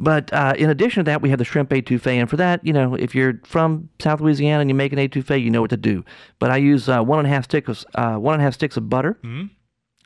But 0.00 0.32
uh, 0.32 0.54
in 0.58 0.68
addition 0.68 1.04
to 1.04 1.08
that, 1.10 1.22
we 1.22 1.30
have 1.30 1.38
the 1.38 1.44
shrimp 1.44 1.70
etouffee. 1.70 2.16
And 2.20 2.28
for 2.28 2.36
that, 2.38 2.66
you 2.66 2.72
know, 2.72 2.96
if 2.96 3.14
you're 3.14 3.40
from 3.44 3.88
South 4.00 4.20
Louisiana 4.20 4.62
and 4.62 4.68
you 4.70 4.74
make 4.74 4.92
an 4.92 4.98
etouffee, 4.98 5.40
you 5.40 5.50
know 5.50 5.60
what 5.60 5.70
to 5.70 5.76
do. 5.76 6.04
But 6.40 6.50
I 6.50 6.56
use 6.56 6.88
uh, 6.88 7.02
one 7.02 7.20
and 7.20 7.28
a 7.28 7.30
half 7.30 7.44
sticks 7.44 7.68
of, 7.68 7.84
uh, 7.94 8.16
one 8.18 8.34
and 8.34 8.42
a 8.42 8.44
half 8.44 8.54
sticks 8.54 8.76
of 8.76 8.90
butter, 8.90 9.16
Mm-hmm. 9.22 9.44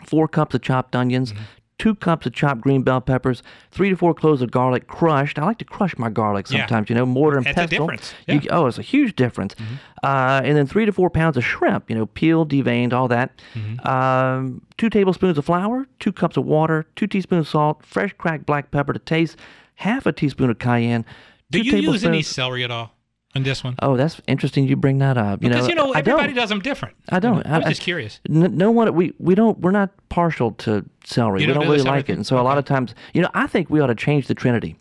four 0.04 0.28
cups 0.28 0.54
of 0.54 0.60
chopped 0.60 0.94
onions, 0.94 1.32
two 1.80 1.94
cups 1.94 2.26
of 2.26 2.32
chopped 2.32 2.60
green 2.60 2.82
bell 2.82 3.00
peppers, 3.00 3.42
three 3.70 3.90
to 3.90 3.96
four 3.96 4.14
cloves 4.14 4.42
of 4.42 4.50
garlic 4.50 4.86
crushed. 4.86 5.38
I 5.38 5.44
like 5.44 5.58
to 5.58 5.64
crush 5.64 5.96
my 5.98 6.10
garlic 6.10 6.50
Yeah. 6.50 6.60
sometimes, 6.60 6.90
you 6.90 6.94
know, 6.94 7.06
mortar 7.06 7.38
and 7.38 7.46
It's 7.46 7.56
a 7.58 7.66
pestle. 7.66 7.86
difference. 7.86 8.14
Yeah. 8.26 8.34
Mm-hmm. 8.36 8.46
oh, 8.50 8.66
it's 8.66 8.78
a 8.78 8.82
huge 8.82 9.16
difference. 9.16 9.54
Uh, 10.02 10.40
and 10.44 10.56
then 10.56 10.66
three 10.66 10.84
to 10.86 10.92
four 10.92 11.10
pounds 11.10 11.36
of 11.36 11.44
shrimp, 11.44 11.90
you 11.90 11.96
know, 11.96 12.06
peeled, 12.06 12.50
deveined, 12.50 12.92
all 12.92 13.08
that. 13.08 13.40
Mm-hmm. 13.54 13.86
Um, 13.88 14.62
two 14.78 14.90
tablespoons 14.90 15.38
of 15.38 15.44
flour, 15.44 15.86
two 15.98 16.12
cups 16.12 16.36
of 16.36 16.44
water, 16.44 16.86
two 16.96 17.06
teaspoons 17.06 17.46
of 17.46 17.48
salt, 17.48 17.84
fresh 17.84 18.12
cracked 18.18 18.46
black 18.46 18.70
pepper 18.70 18.92
to 18.92 18.98
taste, 18.98 19.36
half 19.76 20.06
a 20.06 20.12
teaspoon 20.12 20.50
of 20.50 20.58
cayenne. 20.58 21.04
Do 21.50 21.60
you 21.60 21.76
use 21.78 22.04
any 22.04 22.22
celery 22.22 22.62
at 22.62 22.70
all 22.70 22.94
on 23.34 23.42
this 23.44 23.62
one? 23.62 23.76
Oh, 23.80 23.96
that's 23.96 24.20
interesting. 24.26 24.66
You 24.66 24.76
bring 24.76 24.98
that 24.98 25.16
up. 25.16 25.42
You 25.42 25.48
Because 25.50 25.64
know, 25.64 25.68
you 25.68 25.74
know 25.76 25.92
everybody 25.92 26.32
does 26.32 26.48
them 26.48 26.60
different. 26.60 26.96
I 27.10 27.20
don't. 27.20 27.46
I 27.46 27.58
was 27.58 27.66
I- 27.66 27.68
just 27.70 27.82
curious. 27.82 28.20
N- 28.28 28.56
no 28.56 28.70
one. 28.70 28.92
We 28.94 29.12
we 29.18 29.34
don't. 29.34 29.58
We're 29.60 29.70
not 29.70 29.90
partial 30.08 30.52
to 30.52 30.84
celery. 31.04 31.40
You 31.42 31.46
we 31.48 31.52
don't 31.54 31.62
don't 31.62 31.70
do 31.70 31.72
really 31.76 31.84
like 31.90 32.08
it, 32.08 32.14
and 32.14 32.26
so 32.26 32.38
a 32.40 32.42
lot 32.42 32.58
of 32.58 32.64
times, 32.64 32.94
you 33.14 33.22
know, 33.22 33.30
I 33.34 33.46
think 33.46 33.70
we 33.70 33.80
ought 33.80 33.86
to 33.88 33.94
change 33.94 34.26
the 34.26 34.34
Trinity. 34.34 34.76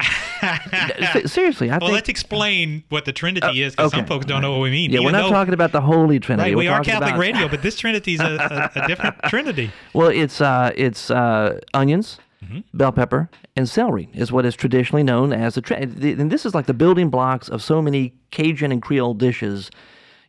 Seriously, 1.26 1.68
I 1.70 1.74
Well, 1.74 1.80
think. 1.88 1.92
let's 1.92 2.08
explain 2.08 2.82
what 2.88 3.04
the 3.04 3.12
Trinity 3.12 3.62
is, 3.62 3.74
because 3.76 3.90
some 3.92 4.06
folks 4.06 4.24
don't 4.24 4.40
know 4.40 4.52
what 4.52 4.60
we 4.60 4.70
mean. 4.70 4.90
yeah, 4.90 5.00
we're 5.00 5.10
not 5.10 5.24
though- 5.24 5.30
talking 5.30 5.52
about 5.54 5.72
the 5.72 5.80
Holy 5.82 6.18
Trinity. 6.18 6.50
Right, 6.50 6.56
we 6.56 6.68
are 6.68 6.82
Catholic 6.82 7.10
about- 7.10 7.18
radio, 7.20 7.48
but 7.48 7.60
this 7.62 7.76
Trinity's 7.76 8.20
a, 8.20 8.70
a, 8.74 8.80
a 8.84 8.88
different 8.88 9.16
Trinity. 9.24 9.70
Well, 9.92 10.08
it's 10.08 10.40
uh, 10.40 10.72
it's 10.74 11.10
uh, 11.10 11.58
onions, 11.74 12.18
Mm-hmm. 12.44 12.60
bell 12.72 12.90
pepper, 12.92 13.28
and 13.54 13.68
celery 13.68 14.08
is 14.14 14.32
what 14.32 14.46
is 14.46 14.54
traditionally 14.56 15.02
known 15.02 15.30
as 15.32 15.56
the. 15.56 15.60
Tri- 15.60 15.76
and 15.76 16.30
this 16.30 16.46
is 16.46 16.54
like 16.54 16.64
the 16.66 16.72
building 16.72 17.10
blocks 17.10 17.50
of 17.50 17.62
so 17.62 17.82
many 17.82 18.14
Cajun 18.30 18.72
and 18.72 18.80
Creole 18.80 19.12
dishes, 19.12 19.70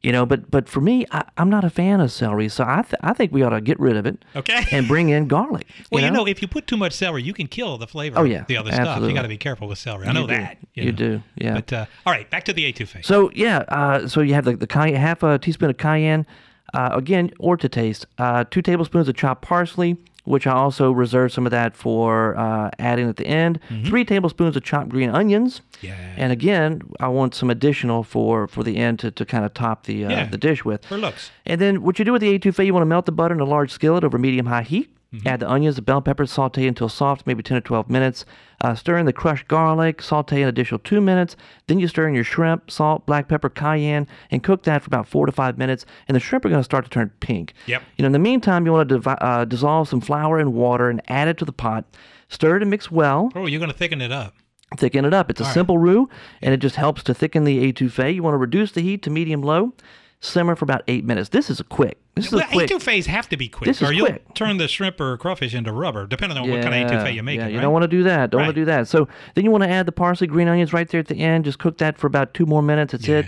you 0.01 0.11
know. 0.11 0.25
But 0.25 0.51
but 0.51 0.67
for 0.67 0.81
me, 0.81 1.05
I, 1.11 1.23
I'm 1.37 1.49
not 1.49 1.63
a 1.63 1.69
fan 1.69 2.01
of 2.01 2.11
celery, 2.11 2.49
so 2.49 2.65
I 2.67 2.81
th- 2.81 2.95
I 3.01 3.13
think 3.13 3.31
we 3.31 3.43
ought 3.43 3.51
to 3.51 3.61
get 3.61 3.79
rid 3.79 3.95
of 3.95 4.05
it. 4.05 4.25
Okay. 4.35 4.65
And 4.73 4.89
bring 4.89 5.07
in 5.07 5.29
garlic. 5.29 5.67
Well, 5.91 6.03
you 6.03 6.09
know? 6.11 6.17
know, 6.19 6.27
if 6.27 6.41
you 6.41 6.49
put 6.49 6.67
too 6.67 6.75
much 6.75 6.91
celery, 6.91 7.23
you 7.23 7.33
can 7.33 7.47
kill 7.47 7.77
the 7.77 7.87
flavor 7.87 8.19
Oh, 8.19 8.23
of 8.23 8.27
yeah, 8.27 8.43
the 8.45 8.57
other 8.57 8.73
stuff. 8.73 9.01
You 9.03 9.13
got 9.13 9.21
to 9.21 9.27
be 9.29 9.37
careful 9.37 9.69
with 9.69 9.77
celery. 9.77 10.07
I 10.07 10.11
know 10.11 10.21
You 10.21 10.27
that. 10.27 10.57
You 10.73 10.85
know. 10.87 10.91
do, 10.91 11.23
yeah. 11.35 11.53
But 11.53 11.71
uh, 11.71 11.85
all 12.05 12.11
right, 12.11 12.29
back 12.29 12.43
to 12.45 12.51
the 12.53 12.71
etouffee. 12.73 13.05
So 13.05 13.31
yeah, 13.33 13.59
uh, 13.69 14.07
so 14.09 14.19
you 14.19 14.33
have 14.33 14.43
the, 14.43 14.57
the 14.57 14.67
cayenne, 14.67 14.95
half 14.95 15.23
a 15.23 15.39
teaspoon 15.39 15.69
of 15.69 15.77
cayenne, 15.77 16.25
uh, 16.73 16.89
again, 16.93 17.31
or 17.39 17.55
to 17.55 17.69
taste. 17.69 18.05
Uh, 18.17 18.43
two 18.49 18.61
tablespoons 18.61 19.07
of 19.07 19.15
chopped 19.15 19.41
parsley, 19.43 19.95
which 20.23 20.45
I 20.45 20.51
also 20.51 20.91
reserve 20.91 21.31
some 21.33 21.45
of 21.47 21.51
that 21.51 21.75
for 21.75 22.37
uh, 22.37 22.69
adding 22.79 23.09
at 23.09 23.17
the 23.17 23.25
end. 23.27 23.59
Three 23.85 24.05
tablespoons 24.05 24.55
of 24.55 24.63
chopped 24.63 24.89
green 24.89 25.09
onions. 25.09 25.59
Mm-hmm. 25.59 25.85
Yeah. 25.87 26.13
And 26.17 26.31
again, 26.31 26.81
I 26.99 27.07
want 27.07 27.33
some 27.33 27.49
additional 27.49 28.03
for 28.03 28.47
for 28.47 28.63
the 28.63 28.77
end 28.77 28.99
to, 28.99 29.09
to 29.11 29.25
kind 29.25 29.43
of 29.45 29.53
top 29.53 29.85
the 29.85 30.05
uh, 30.05 30.09
Yeah. 30.09 30.25
the 30.29 30.37
dish 30.37 30.63
with. 30.63 30.85
For 30.85 30.97
looks. 30.97 31.31
And 31.45 31.59
then 31.59 31.81
what 31.81 31.97
you 31.97 32.05
do 32.05 32.11
with 32.13 32.21
the 32.21 32.37
etouffee, 32.37 32.65
you 32.67 32.73
want 32.73 32.83
to 32.83 32.87
melt 32.87 33.05
the 33.07 33.11
butter 33.11 33.33
in 33.33 33.39
a 33.39 33.45
large 33.45 33.71
skillet 33.71 34.03
over 34.03 34.17
medium 34.19 34.45
high 34.45 34.61
heat. 34.63 34.95
Mm-hmm. 35.13 35.27
Add 35.27 35.41
the 35.41 35.49
onions, 35.51 35.75
the 35.75 35.81
bell 35.81 36.01
peppers, 36.01 36.31
saute 36.31 36.65
until 36.65 36.87
soft, 36.87 37.27
maybe 37.27 37.43
10 37.43 37.55
to 37.55 37.61
12 37.61 37.89
minutes. 37.89 38.23
Uh, 38.61 38.73
stir 38.75 38.97
in 38.97 39.05
the 39.05 39.11
crushed 39.11 39.47
garlic, 39.49 40.01
saute 40.01 40.41
an 40.41 40.47
additional 40.47 40.79
two 40.79 41.01
minutes. 41.01 41.35
Then 41.67 41.79
you 41.79 41.87
stir 41.89 42.07
in 42.07 42.15
your 42.15 42.23
shrimp, 42.23 42.71
salt, 42.71 43.05
black 43.05 43.27
pepper, 43.27 43.49
cayenne, 43.49 44.07
and 44.29 44.41
cook 44.41 44.63
that 44.63 44.81
for 44.83 44.87
about 44.87 45.07
four 45.09 45.25
to 45.25 45.31
five 45.33 45.57
minutes. 45.57 45.85
And 46.07 46.15
the 46.15 46.19
shrimp 46.21 46.45
are 46.45 46.49
going 46.49 46.61
to 46.61 46.63
start 46.63 46.85
to 46.85 46.89
turn 46.89 47.11
pink. 47.19 47.53
Yep. 47.65 47.81
You 47.97 48.03
know, 48.03 48.05
in 48.07 48.11
the 48.13 48.19
meantime, 48.19 48.65
you 48.65 48.71
want 48.71 48.87
to 48.87 48.95
divi- 48.99 49.17
uh, 49.19 49.43
dissolve 49.43 49.89
some 49.89 49.99
flour 49.99 50.39
and 50.39 50.53
water 50.53 50.89
and 50.89 51.01
add 51.09 51.27
it 51.27 51.37
to 51.39 51.45
the 51.45 51.51
pot. 51.51 51.83
Stir 52.29 52.55
it 52.55 52.61
and 52.61 52.71
mix 52.71 52.89
well 52.89 53.29
Oh, 53.35 53.47
you're 53.47 53.59
going 53.59 53.71
to 53.71 53.77
thicken 53.77 53.99
it 53.99 54.13
up. 54.13 54.35
thicken 54.77 55.03
it 55.03 55.13
up. 55.13 55.29
It's 55.29 55.41
a 55.41 55.45
simple 55.45 55.77
roux, 55.77 56.07
and 56.41 56.53
it 56.53 56.57
just 56.61 56.77
helps 56.77 57.03
to 57.03 57.13
thicken 57.13 57.43
the 57.43 57.73
etouffee. 57.73 58.15
You 58.15 58.23
want 58.23 58.35
to 58.35 58.37
reduce 58.37 58.71
the 58.71 58.79
heat 58.81 59.01
to 59.03 59.09
medium 59.09 59.41
low, 59.41 59.73
simmer 60.21 60.55
for 60.55 60.63
about 60.65 60.83
eight 60.87 61.03
minutes. 61.03 61.29
This 61.29 61.49
is 61.49 61.59
a 61.59 61.63
quick. 61.65 61.97
This 62.15 62.27
is 62.27 62.31
Well, 62.33 62.43
a 62.43 62.47
quick. 62.47 62.69
etouffees 62.69 63.05
have 63.07 63.27
to 63.29 63.37
be 63.37 63.47
quick, 63.49 63.67
This 63.67 63.81
is 63.81 63.89
or 63.89 63.93
you'll 63.93 64.05
quick. 64.07 64.33
turn 64.33 64.57
the 64.57 64.67
shrimp 64.67 64.99
or 65.01 65.17
crawfish 65.17 65.53
into 65.53 65.71
rubber, 65.73 66.05
depending 66.07 66.37
on 66.37 66.49
what 66.49 66.61
kind 66.61 66.73
of 66.85 66.89
etouffee 66.91 67.13
you're 67.15 67.23
making. 67.23 67.41
Yeah, 67.41 67.47
you 67.47 67.55
right? 67.57 67.61
don't 67.63 67.73
want 67.73 67.83
to 67.83 67.87
do 67.87 68.03
that. 68.03 68.29
Don't 68.31 68.41
want 68.41 68.53
to 68.55 68.61
do 68.61 68.65
that. 68.65 68.87
So 68.87 69.07
then 69.35 69.43
you 69.45 69.51
want 69.51 69.63
to 69.63 69.69
add 69.69 69.85
the 69.85 69.91
parsley, 69.91 70.27
green 70.27 70.47
onions 70.47 70.71
right 70.73 70.87
there 70.87 70.99
at 70.99 71.07
the 71.07 71.15
end. 71.19 71.45
Just 71.45 71.59
cook 71.59 71.77
that 71.79 71.97
for 71.97 72.07
about 72.07 72.33
two 72.33 72.45
more 72.45 72.61
minutes. 72.61 72.91
That's 72.93 73.07
it. 73.07 73.25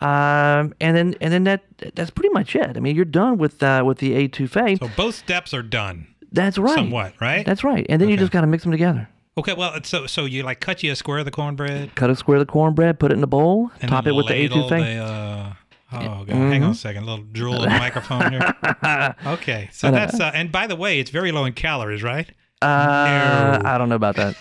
Um, 0.00 0.74
and 0.80 0.96
then 0.96 1.14
and 1.20 1.32
then 1.32 1.44
that 1.44 1.62
that's 1.94 2.10
pretty 2.10 2.30
much 2.30 2.56
it. 2.56 2.76
I 2.76 2.80
mean, 2.80 2.96
you're 2.96 3.04
done 3.04 3.38
with 3.38 3.62
uh, 3.62 3.84
with 3.86 3.98
the 3.98 4.12
etouffee. 4.28 4.78
So 4.80 4.90
both 4.96 5.14
steps 5.14 5.54
are 5.54 5.62
done. 5.62 6.08
that's 6.32 6.58
right. 6.58 6.74
somewhat, 6.74 7.14
right? 7.20 7.46
That's 7.46 7.62
right. 7.62 7.86
And 7.88 8.00
then 8.02 8.08
you 8.08 8.16
just 8.16 8.32
got 8.32 8.40
to 8.40 8.46
mix 8.48 8.64
them 8.64 8.72
together. 8.72 9.08
Okay, 9.38 9.54
well, 9.54 9.78
so 9.84 10.06
so 10.06 10.24
you 10.24 10.42
like 10.42 10.60
cut 10.60 10.82
you 10.82 10.90
a 10.90 10.96
square 10.96 11.18
of 11.18 11.24
the 11.24 11.30
cornbread, 11.30 11.94
Cut 11.94 12.10
a 12.10 12.16
square 12.16 12.38
of 12.38 12.46
the 12.46 12.50
cornbread, 12.52 12.98
put 12.98 13.12
it 13.12 13.18
in 13.18 13.22
a 13.22 13.26
bowl, 13.28 13.70
and 13.80 13.88
top 13.90 14.06
it 14.06 14.12
with 14.12 14.26
the 14.26 14.34
etouffee. 14.34 14.68
the, 14.96 15.04
uh, 15.04 15.52
oh, 15.92 16.24
God, 16.24 16.28
hang 16.28 16.62
on 16.64 16.70
a 16.70 16.74
second, 16.74 17.02
a 17.04 17.06
little 17.06 17.24
drool 17.24 17.62
in 17.62 17.70
the 17.70 17.78
microphone 17.78 18.32
here. 18.32 18.54
Okay, 19.26 19.68
so 19.72 19.90
that's 19.90 20.18
uh, 20.20 20.30
and 20.34 20.50
by 20.52 20.66
the 20.66 20.76
way, 20.76 20.98
it's 20.98 21.10
very 21.10 21.32
low 21.32 21.44
in 21.44 21.52
calories, 21.52 22.02
right? 22.02 22.28
Uh, 22.60 23.58
No. 23.62 23.68
I 23.68 23.78
don't 23.78 23.88
know 23.88 23.96
about 23.96 24.16
that. 24.16 24.36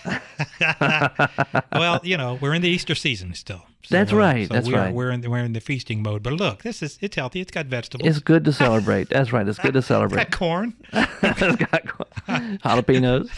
well, 1.73 1.99
you 2.03 2.17
know, 2.17 2.37
we're 2.41 2.53
in 2.53 2.61
the 2.61 2.69
Easter 2.69 2.95
season 2.95 3.33
still. 3.33 3.63
So, 3.83 3.95
That's 3.97 4.13
uh, 4.13 4.17
right, 4.17 4.47
So 4.47 4.53
that's 4.53 4.67
we're, 4.67 4.77
right. 4.77 4.93
We're 4.93 5.09
in 5.09 5.21
the, 5.21 5.29
we're 5.29 5.39
in 5.39 5.53
the 5.53 5.59
feasting 5.59 6.03
mode. 6.03 6.21
But 6.21 6.33
look, 6.33 6.61
this 6.61 6.83
is 6.83 6.99
it's 7.01 7.15
healthy. 7.15 7.41
It's 7.41 7.49
got 7.51 7.65
vegetables. 7.65 8.07
It's 8.07 8.19
good 8.19 8.45
to 8.45 8.53
celebrate. 8.53 9.09
That's 9.09 9.33
right. 9.33 9.47
It's 9.47 9.57
good 9.57 9.73
to 9.73 9.79
it's 9.79 9.87
celebrate. 9.87 10.29
got 10.29 10.31
corn. 10.37 10.75
it's 10.93 11.55
got 11.55 11.83
jalapenos. 12.63 13.29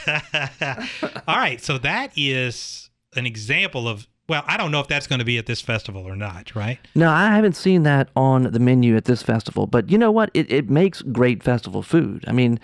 All 1.28 1.38
right, 1.38 1.62
so 1.62 1.78
that 1.78 2.12
is 2.18 2.90
an 3.16 3.26
example 3.26 3.88
of. 3.88 4.08
Well, 4.30 4.44
I 4.48 4.56
don't 4.56 4.72
know 4.72 4.80
if 4.80 4.88
that's 4.88 5.06
going 5.08 5.20
to 5.20 5.26
be 5.26 5.38
at 5.38 5.48
this 5.48 5.60
festival 5.62 6.04
or 6.08 6.16
not, 6.16 6.56
right? 6.56 6.80
No, 6.96 7.10
I 7.10 7.28
haven't 7.36 7.56
seen 7.58 7.84
that 7.84 8.10
on 8.16 8.44
the 8.44 8.60
menu 8.60 8.96
at 8.96 9.06
this 9.06 9.22
festival. 9.22 9.68
But 9.68 9.90
you 9.90 9.98
know 9.98 10.12
what? 10.12 10.32
It, 10.34 10.50
it 10.52 10.70
makes 10.70 11.02
great 11.02 11.44
festival 11.44 11.82
food. 11.84 12.24
I 12.28 12.32
mean, 12.32 12.58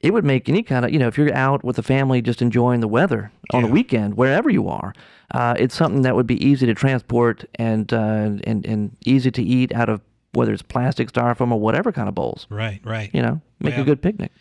it 0.00 0.12
would 0.12 0.24
make 0.24 0.48
any 0.48 0.62
kind 0.64 0.84
of, 0.84 0.90
you 0.92 0.98
know, 0.98 1.06
if 1.06 1.16
you're 1.16 1.32
out 1.32 1.62
with 1.62 1.76
the 1.76 1.82
family 1.84 2.20
just 2.20 2.42
enjoying 2.42 2.80
the 2.80 2.88
weather 2.88 3.30
on 3.52 3.60
Yeah. 3.60 3.66
the 3.68 3.72
weekend, 3.72 4.16
wherever 4.16 4.50
you 4.50 4.68
are, 4.68 4.92
uh, 5.30 5.54
it's 5.56 5.74
something 5.76 6.02
that 6.02 6.16
would 6.16 6.26
be 6.26 6.44
easy 6.44 6.66
to 6.66 6.74
transport 6.74 7.44
and, 7.54 7.92
uh, 7.92 7.96
and, 8.44 8.66
and 8.66 8.96
easy 9.06 9.30
to 9.30 9.42
eat 9.42 9.72
out 9.72 9.88
of 9.88 10.00
whether 10.32 10.52
it's 10.52 10.62
plastic, 10.62 11.12
styrofoam, 11.12 11.52
or 11.52 11.60
whatever 11.60 11.92
kind 11.92 12.08
of 12.08 12.14
bowls. 12.16 12.48
Right, 12.50 12.80
right. 12.84 13.08
You 13.14 13.22
know, 13.22 13.40
make 13.60 13.74
Well, 13.74 13.82
a 13.82 13.86
good 13.86 14.02
picnic. 14.02 14.32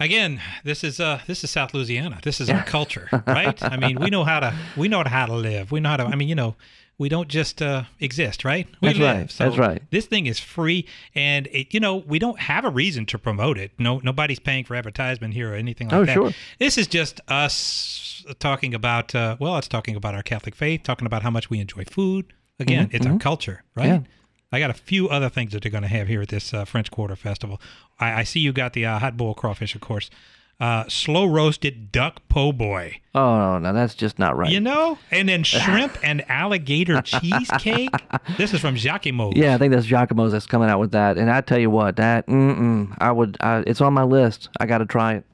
Again, 0.00 0.40
this 0.64 0.82
is 0.82 0.98
uh 0.98 1.20
this 1.26 1.44
is 1.44 1.50
South 1.50 1.74
Louisiana. 1.74 2.18
This 2.22 2.40
is 2.40 2.48
our 2.48 2.62
culture, 2.64 3.08
right? 3.26 3.62
I 3.62 3.76
mean, 3.76 4.00
we 4.00 4.08
know 4.10 4.24
how 4.24 4.40
to 4.40 4.54
we 4.76 4.88
know 4.88 5.04
how 5.04 5.26
to 5.26 5.34
live. 5.34 5.70
We 5.70 5.80
know 5.80 5.90
how 5.90 5.98
to. 5.98 6.04
I 6.04 6.14
mean, 6.16 6.28
you 6.28 6.34
know, 6.34 6.56
we 6.96 7.08
don't 7.10 7.28
just 7.28 7.60
uh, 7.62 7.84
exist, 8.00 8.44
right? 8.44 8.66
We 8.80 8.88
That's 8.88 8.98
live. 8.98 9.16
right. 9.18 9.30
So 9.30 9.44
That's 9.44 9.58
right. 9.58 9.82
This 9.90 10.06
thing 10.06 10.26
is 10.26 10.38
free, 10.38 10.86
and 11.14 11.46
it, 11.48 11.72
you 11.74 11.80
know, 11.80 11.96
we 11.96 12.18
don't 12.18 12.38
have 12.40 12.64
a 12.64 12.70
reason 12.70 13.04
to 13.06 13.18
promote 13.18 13.58
it. 13.58 13.72
No, 13.78 14.00
nobody's 14.02 14.38
paying 14.38 14.64
for 14.64 14.74
advertisement 14.74 15.34
here 15.34 15.52
or 15.52 15.54
anything 15.54 15.88
like 15.88 15.96
Oh, 16.00 16.04
that. 16.06 16.14
sure. 16.14 16.32
This 16.58 16.78
is 16.78 16.86
just 16.86 17.20
us 17.28 18.24
talking 18.38 18.74
about. 18.74 19.14
Uh, 19.14 19.36
well, 19.38 19.58
it's 19.58 19.68
talking 19.68 19.96
about 19.96 20.14
our 20.14 20.22
Catholic 20.22 20.54
faith, 20.54 20.82
talking 20.82 21.06
about 21.06 21.22
how 21.22 21.30
much 21.30 21.50
we 21.50 21.60
enjoy 21.60 21.84
food. 21.84 22.32
Again, 22.58 22.88
it's 22.92 23.06
our 23.06 23.18
culture, 23.18 23.64
right? 23.74 23.88
Mm-hmm. 23.90 24.04
Yeah. 24.04 24.10
I 24.52 24.58
got 24.58 24.70
a 24.70 24.74
few 24.74 25.08
other 25.08 25.28
things 25.28 25.52
that 25.52 25.62
they're 25.62 25.70
going 25.70 25.82
to 25.82 25.88
have 25.88 26.08
here 26.08 26.22
at 26.22 26.28
this 26.28 26.52
uh, 26.52 26.64
French 26.64 26.90
Quarter 26.90 27.16
Festival. 27.16 27.60
I, 27.98 28.20
I 28.20 28.24
see 28.24 28.40
you 28.40 28.52
got 28.52 28.72
the 28.72 28.86
uh, 28.86 28.98
hot 28.98 29.16
boiled 29.16 29.36
crawfish, 29.36 29.74
of 29.74 29.80
course. 29.80 30.10
Uh, 30.58 30.84
slow 30.88 31.24
roasted 31.24 31.90
duck 31.90 32.20
po' 32.28 32.52
boy. 32.52 33.00
Oh, 33.14 33.58
no, 33.58 33.72
that's 33.72 33.94
just 33.94 34.18
not 34.18 34.36
right. 34.36 34.50
You 34.50 34.60
know, 34.60 34.98
and 35.10 35.26
then 35.26 35.42
shrimp 35.44 35.96
and 36.02 36.28
alligator 36.30 37.00
cheesecake. 37.00 37.88
This 38.36 38.52
is 38.52 38.60
from 38.60 38.76
Jacques-Imo. 38.76 39.32
Yeah, 39.36 39.54
I 39.54 39.58
think 39.58 39.72
that's 39.72 39.86
Jacques-Imo's 39.86 40.32
that's 40.32 40.46
coming 40.46 40.68
out 40.68 40.78
with 40.78 40.90
that. 40.92 41.16
And 41.16 41.30
I 41.30 41.40
tell 41.40 41.58
you 41.58 41.70
what, 41.70 41.96
that 41.96 42.26
mm-mm, 42.26 42.94
I 42.98 43.10
would. 43.10 43.38
I, 43.40 43.64
it's 43.66 43.80
on 43.80 43.94
my 43.94 44.02
list. 44.02 44.50
I 44.58 44.66
got 44.66 44.78
to 44.78 44.86
try 44.86 45.14
it. 45.14 45.24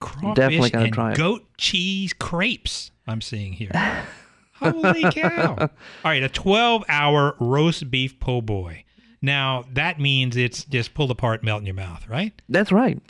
crawfish 0.00 0.34
definitely 0.34 0.70
gotta 0.70 0.90
try 0.90 1.12
it. 1.12 1.18
goat 1.18 1.44
cheese 1.56 2.12
crepes. 2.12 2.90
I'm 3.06 3.20
seeing 3.20 3.52
here. 3.52 3.70
Holy 4.62 5.02
cow! 5.12 5.56
All 5.58 5.70
right, 6.04 6.22
a 6.22 6.28
12-hour 6.28 7.36
roast 7.40 7.90
beef 7.90 8.18
po' 8.20 8.40
boy. 8.40 8.84
Now 9.20 9.64
that 9.72 10.00
means 10.00 10.36
it's 10.36 10.64
just 10.64 10.94
pulled 10.94 11.10
apart, 11.10 11.44
melt 11.44 11.60
in 11.60 11.66
your 11.66 11.74
mouth, 11.74 12.08
right? 12.08 12.32
That's 12.48 12.72
right. 12.72 13.00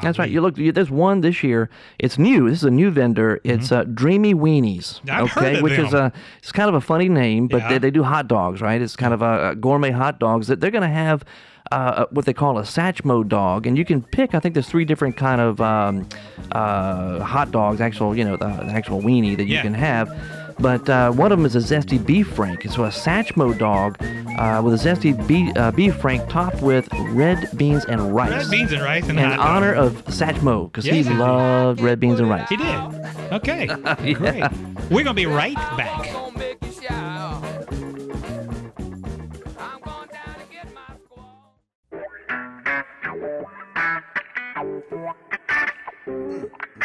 That's 0.00 0.16
right. 0.16 0.30
You 0.30 0.40
look. 0.42 0.56
You, 0.58 0.70
there's 0.70 0.90
one 0.92 1.22
this 1.22 1.42
year. 1.42 1.68
It's 1.98 2.16
new. 2.16 2.48
This 2.48 2.58
is 2.58 2.64
a 2.64 2.70
new 2.70 2.92
vendor. 2.92 3.40
It's 3.42 3.72
uh, 3.72 3.82
Dreamy 3.82 4.32
Weenies. 4.32 5.00
Mm-hmm. 5.00 5.10
I've 5.10 5.36
okay, 5.36 5.60
which 5.60 5.76
is 5.76 5.92
a. 5.92 6.12
It's 6.38 6.52
kind 6.52 6.68
of 6.68 6.76
a 6.76 6.80
funny 6.80 7.08
name, 7.08 7.48
but 7.48 7.62
Yeah. 7.62 7.68
they, 7.70 7.78
they 7.78 7.90
do 7.90 8.04
hot 8.04 8.28
dogs, 8.28 8.60
right? 8.60 8.80
It's 8.80 8.94
kind 8.94 9.12
of 9.12 9.22
a, 9.22 9.50
a 9.50 9.54
gourmet 9.56 9.90
hot 9.90 10.20
dogs 10.20 10.46
that 10.46 10.60
they're 10.60 10.70
going 10.70 10.82
to 10.82 10.88
have. 10.88 11.24
Uh, 11.72 12.04
what 12.10 12.26
they 12.26 12.34
call 12.34 12.58
a 12.58 12.62
Satchmo 12.62 13.26
dog, 13.26 13.66
and 13.66 13.76
you 13.78 13.84
can 13.84 14.02
pick. 14.02 14.34
I 14.34 14.40
think 14.40 14.54
there's 14.54 14.68
three 14.68 14.84
different 14.84 15.16
kind 15.16 15.40
of 15.40 15.60
um, 15.60 16.06
uh, 16.52 17.20
hot 17.20 17.50
dogs. 17.50 17.80
Actual, 17.80 18.16
you 18.16 18.24
know, 18.24 18.36
the, 18.36 18.46
the 18.46 18.72
actual 18.72 19.00
weenie 19.00 19.36
that 19.36 19.46
you 19.46 19.58
can 19.60 19.74
have. 19.74 20.08
But 20.58 20.88
uh, 20.88 21.10
one 21.12 21.32
of 21.32 21.38
them 21.38 21.46
is 21.46 21.56
a 21.56 21.58
zesty 21.58 22.04
beef 22.04 22.28
frank. 22.28 22.62
So 22.70 22.84
a 22.84 22.88
Satchmo 22.88 23.56
dog 23.58 23.96
uh, 24.38 24.60
with 24.62 24.74
a 24.74 24.76
zesty 24.88 25.12
beef, 25.26 25.56
uh, 25.56 25.70
beef 25.70 25.94
frank 25.96 26.28
topped 26.28 26.62
with 26.62 26.88
red 27.10 27.48
beans 27.56 27.84
and 27.84 28.14
rice. 28.14 28.30
Red 28.30 28.50
beans 28.50 28.72
and 28.72 28.82
rice 28.82 29.08
and 29.08 29.18
in 29.18 29.24
hot 29.24 29.36
dog. 29.36 29.46
honor 29.46 29.72
of 29.74 30.04
Satchmo, 30.06 30.70
because 30.70 30.86
Yes, 30.86 31.06
he 31.06 31.14
loved 31.14 31.80
red 31.80 32.00
beans 32.00 32.20
and 32.20 32.28
rice. 32.28 32.48
He 32.48 32.56
did. 32.56 32.80
Okay. 33.32 33.66
Great. 34.14 34.44
We're 34.90 35.04
going 35.04 35.06
to 35.06 35.14
be 35.14 35.26
right 35.26 35.54
back. 35.76 36.11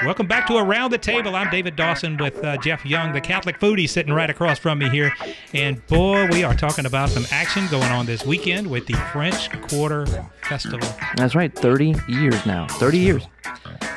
Welcome 0.06 0.28
back 0.28 0.46
to 0.48 0.58
Around 0.58 0.92
the 0.92 0.98
Table. 0.98 1.36
I'm 1.36 1.50
David 1.50 1.76
Dawson 1.76 2.18
with 2.18 2.44
uh, 2.44 2.58
Jeff 2.58 2.86
Young, 2.86 3.14
the 3.14 3.22
Catholic 3.22 3.60
foodie, 3.60 3.90
sitting 3.90 4.14
right 4.14 4.30
across 4.30 4.60
from 4.60 4.78
me 4.80 4.90
here. 4.90 5.12
And 5.54 5.86
boy, 5.88 6.28
we 6.28 6.44
are 6.44 6.54
talking 6.54 6.86
about 6.86 7.10
some 7.10 7.26
action 7.32 7.68
going 7.72 7.92
on 7.92 8.06
this 8.06 8.24
weekend 8.26 8.68
with 8.68 8.86
the 8.86 8.94
French 9.12 9.50
Quarter 9.70 10.06
Festival. 10.44 10.88
That's 11.16 11.34
right, 11.34 11.54
30 11.54 11.96
years 12.08 12.46
now. 12.46 12.68
30 12.68 12.98
years. 13.00 13.28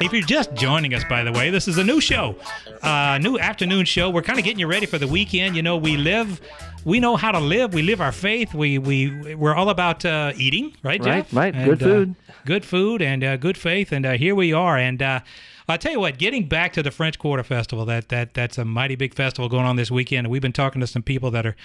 If 0.01 0.13
you're 0.13 0.23
just 0.23 0.55
joining 0.55 0.95
us, 0.95 1.05
by 1.05 1.23
the 1.25 1.33
way, 1.33 1.51
this 1.51 1.69
is 1.69 1.77
a 1.77 1.85
new 1.85 2.01
show, 2.01 2.37
uh, 2.83 3.19
new 3.21 3.39
afternoon 3.39 3.85
show. 3.85 4.09
We're 4.09 4.23
kind 4.23 4.39
of 4.39 4.45
getting 4.45 4.59
you 4.59 4.67
ready 4.67 4.87
for 4.87 4.97
the 4.99 5.07
weekend. 5.07 5.57
You 5.57 5.63
know, 5.63 5.77
we 5.77 5.97
live, 5.99 6.41
we 6.85 7.01
know 7.01 7.17
how 7.17 7.33
to 7.33 7.39
live. 7.39 7.75
We 7.75 7.83
live 7.83 8.01
our 8.01 8.13
faith. 8.13 8.55
We 8.55 8.79
we 8.79 9.35
we're 9.35 9.55
all 9.55 9.69
about 9.69 10.05
uh, 10.05 10.33
eating, 10.37 10.75
right, 10.83 10.99
Right, 11.05 11.25
Jeff? 11.25 11.35
right. 11.35 11.55
And, 11.55 11.65
Good 11.79 11.83
uh, 11.83 11.87
food. 11.87 12.15
good 12.47 12.65
food, 12.65 13.03
and 13.03 13.23
uh, 13.23 13.37
good 13.37 13.59
faith. 13.59 13.93
And 13.93 14.07
uh, 14.07 14.13
here 14.13 14.35
we 14.35 14.53
are. 14.55 14.79
And 14.79 15.03
uh, 15.03 15.21
I'll 15.69 15.79
tell 15.79 15.93
you 15.93 16.01
what, 16.01 16.17
getting 16.19 16.49
back 16.49 16.73
to 16.75 16.83
the 16.83 16.91
French 16.91 17.19
Quarter 17.19 17.43
Festival, 17.43 17.85
that 17.85 18.09
that 18.09 18.33
that's 18.33 18.57
a 18.57 18.65
mighty 18.65 18.97
big 18.97 19.13
festival 19.15 19.49
going 19.51 19.67
on 19.67 19.77
this 19.77 19.91
weekend. 19.91 20.29
We've 20.29 20.41
been 20.43 20.53
talking 20.53 20.81
to 20.81 20.87
some 20.87 21.03
people 21.03 21.31
that 21.33 21.45
are 21.45 21.57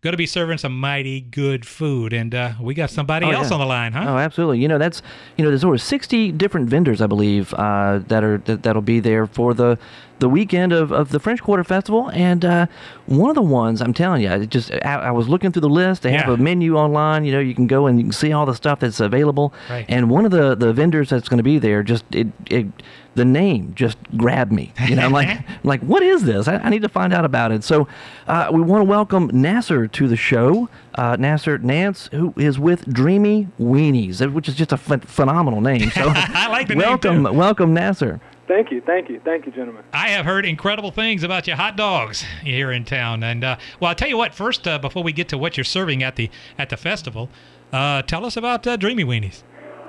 going 0.00 0.12
to 0.12 0.16
be 0.18 0.26
serving 0.26 0.58
some 0.58 0.78
mighty 0.78 1.20
good 1.20 1.66
food. 1.66 2.12
And 2.12 2.34
uh, 2.34 2.52
we 2.60 2.74
got 2.74 2.90
somebody 2.90 3.26
Oh, 3.26 3.30
else 3.30 3.48
yeah. 3.48 3.54
on 3.54 3.60
the 3.60 3.66
line, 3.66 3.92
huh? 3.92 4.04
Oh, 4.08 4.16
absolutely. 4.18 4.60
You 4.60 4.68
know, 4.68 4.78
that's 4.78 5.02
you 5.36 5.44
know, 5.44 5.50
there's 5.50 5.64
over 5.64 5.78
60 5.78 6.32
different 6.32 6.68
vendors, 6.68 7.00
I 7.00 7.06
believe, 7.06 7.52
uh, 7.54 8.00
that 8.08 8.22
are 8.22 8.38
that, 8.38 8.62
that'll 8.62 8.82
be 8.82 9.00
there 9.00 9.26
for 9.26 9.54
the 9.54 9.78
the 10.18 10.28
weekend 10.28 10.72
of, 10.72 10.92
of 10.92 11.10
the 11.10 11.20
French 11.20 11.42
Quarter 11.42 11.64
Festival. 11.64 12.10
And 12.12 12.44
uh, 12.44 12.66
one 13.06 13.30
of 13.30 13.34
the 13.34 13.42
ones, 13.42 13.80
I'm 13.80 13.94
telling 13.94 14.22
you, 14.22 14.30
it 14.30 14.50
just 14.50 14.72
I, 14.84 14.94
I 14.94 15.10
was 15.10 15.28
looking 15.28 15.52
through 15.52 15.62
the 15.62 15.68
list. 15.68 16.02
They 16.02 16.12
have 16.12 16.28
a 16.28 16.36
menu 16.36 16.76
online. 16.76 17.24
You 17.24 17.32
know, 17.32 17.40
you 17.40 17.54
can 17.54 17.66
go 17.66 17.86
and 17.86 17.98
you 17.98 18.04
can 18.04 18.12
see 18.12 18.32
all 18.32 18.46
the 18.46 18.54
stuff 18.54 18.80
that's 18.80 19.00
available. 19.00 19.52
Right. 19.70 19.86
And 19.88 20.10
one 20.10 20.24
of 20.24 20.30
the 20.30 20.54
the 20.54 20.72
vendors 20.72 21.10
that's 21.10 21.28
going 21.28 21.38
to 21.38 21.44
be 21.44 21.58
there, 21.58 21.82
just 21.82 22.04
it 22.12 22.28
it. 22.50 22.66
The 23.14 23.24
name 23.24 23.72
just 23.74 23.98
grabbed 24.16 24.52
me. 24.52 24.72
You 24.86 24.94
know, 24.94 25.06
I'm 25.06 25.10
like, 25.10 25.28
I'm 25.28 25.44
like, 25.64 25.80
what 25.80 26.04
is 26.04 26.22
this? 26.22 26.46
I, 26.46 26.56
I 26.58 26.68
need 26.68 26.82
to 26.82 26.88
find 26.88 27.12
out 27.12 27.24
about 27.24 27.50
it. 27.50 27.64
So, 27.64 27.88
uh, 28.28 28.48
we 28.52 28.60
want 28.60 28.82
to 28.82 28.84
welcome 28.84 29.28
Nasser 29.32 29.88
to 29.88 30.06
the 30.06 30.14
show. 30.14 30.68
Uh, 30.94 31.16
Nasser 31.18 31.58
Nance, 31.58 32.08
who 32.12 32.32
is 32.36 32.60
with 32.60 32.86
Dreamy 32.92 33.48
Weenies, 33.58 34.32
which 34.32 34.48
is 34.48 34.54
just 34.54 34.70
a 34.70 34.76
ph- 34.76 35.00
phenomenal 35.00 35.60
name. 35.60 35.90
So, 35.90 36.02
I 36.14 36.46
like 36.48 36.68
the 36.68 36.76
name, 36.76 36.86
welcome, 36.88 37.24
too. 37.24 37.32
welcome, 37.32 37.74
Nasser. 37.74 38.20
Thank 38.48 38.70
you, 38.70 38.80
thank 38.80 39.10
you, 39.10 39.20
thank 39.22 39.44
you, 39.44 39.52
gentlemen. 39.52 39.84
I 39.92 40.08
have 40.08 40.24
heard 40.24 40.46
incredible 40.46 40.90
things 40.90 41.22
about 41.22 41.46
your 41.46 41.56
hot 41.56 41.76
dogs 41.76 42.24
here 42.42 42.72
in 42.72 42.86
town, 42.86 43.22
and 43.22 43.44
uh, 43.44 43.58
well, 43.78 43.90
I'll 43.90 43.94
tell 43.94 44.08
you 44.08 44.16
what. 44.16 44.34
First, 44.34 44.66
uh, 44.66 44.78
before 44.78 45.02
we 45.02 45.12
get 45.12 45.28
to 45.28 45.38
what 45.38 45.58
you're 45.58 45.64
serving 45.64 46.02
at 46.02 46.16
the 46.16 46.30
at 46.56 46.70
the 46.70 46.78
festival, 46.78 47.28
uh, 47.72 48.00
tell 48.02 48.24
us 48.24 48.38
about 48.38 48.66
uh, 48.66 48.76
Dreamy 48.78 49.04
Weenies. 49.04 49.42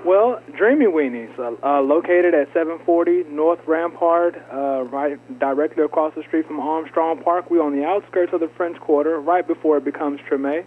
Well, 0.06 0.42
Dreamy 0.58 0.86
Weenies, 0.86 1.38
uh, 1.40 1.56
uh, 1.62 1.82
located 1.82 2.34
at 2.34 2.48
740 2.54 3.24
North 3.30 3.60
Rampart, 3.68 4.36
uh, 4.52 4.84
right 4.84 5.18
directly 5.40 5.84
across 5.84 6.14
the 6.16 6.24
street 6.24 6.48
from 6.48 6.60
Armstrong 6.60 7.22
Park. 7.22 7.50
We're 7.50 7.62
on 7.62 7.76
the 7.76 7.86
outskirts 7.86 8.34
of 8.34 8.40
the 8.40 8.50
French 8.58 8.80
Quarter, 8.80 9.20
right 9.20 9.46
before 9.46 9.78
it 9.78 9.86
becomes 9.86 10.20
Treme. 10.22 10.66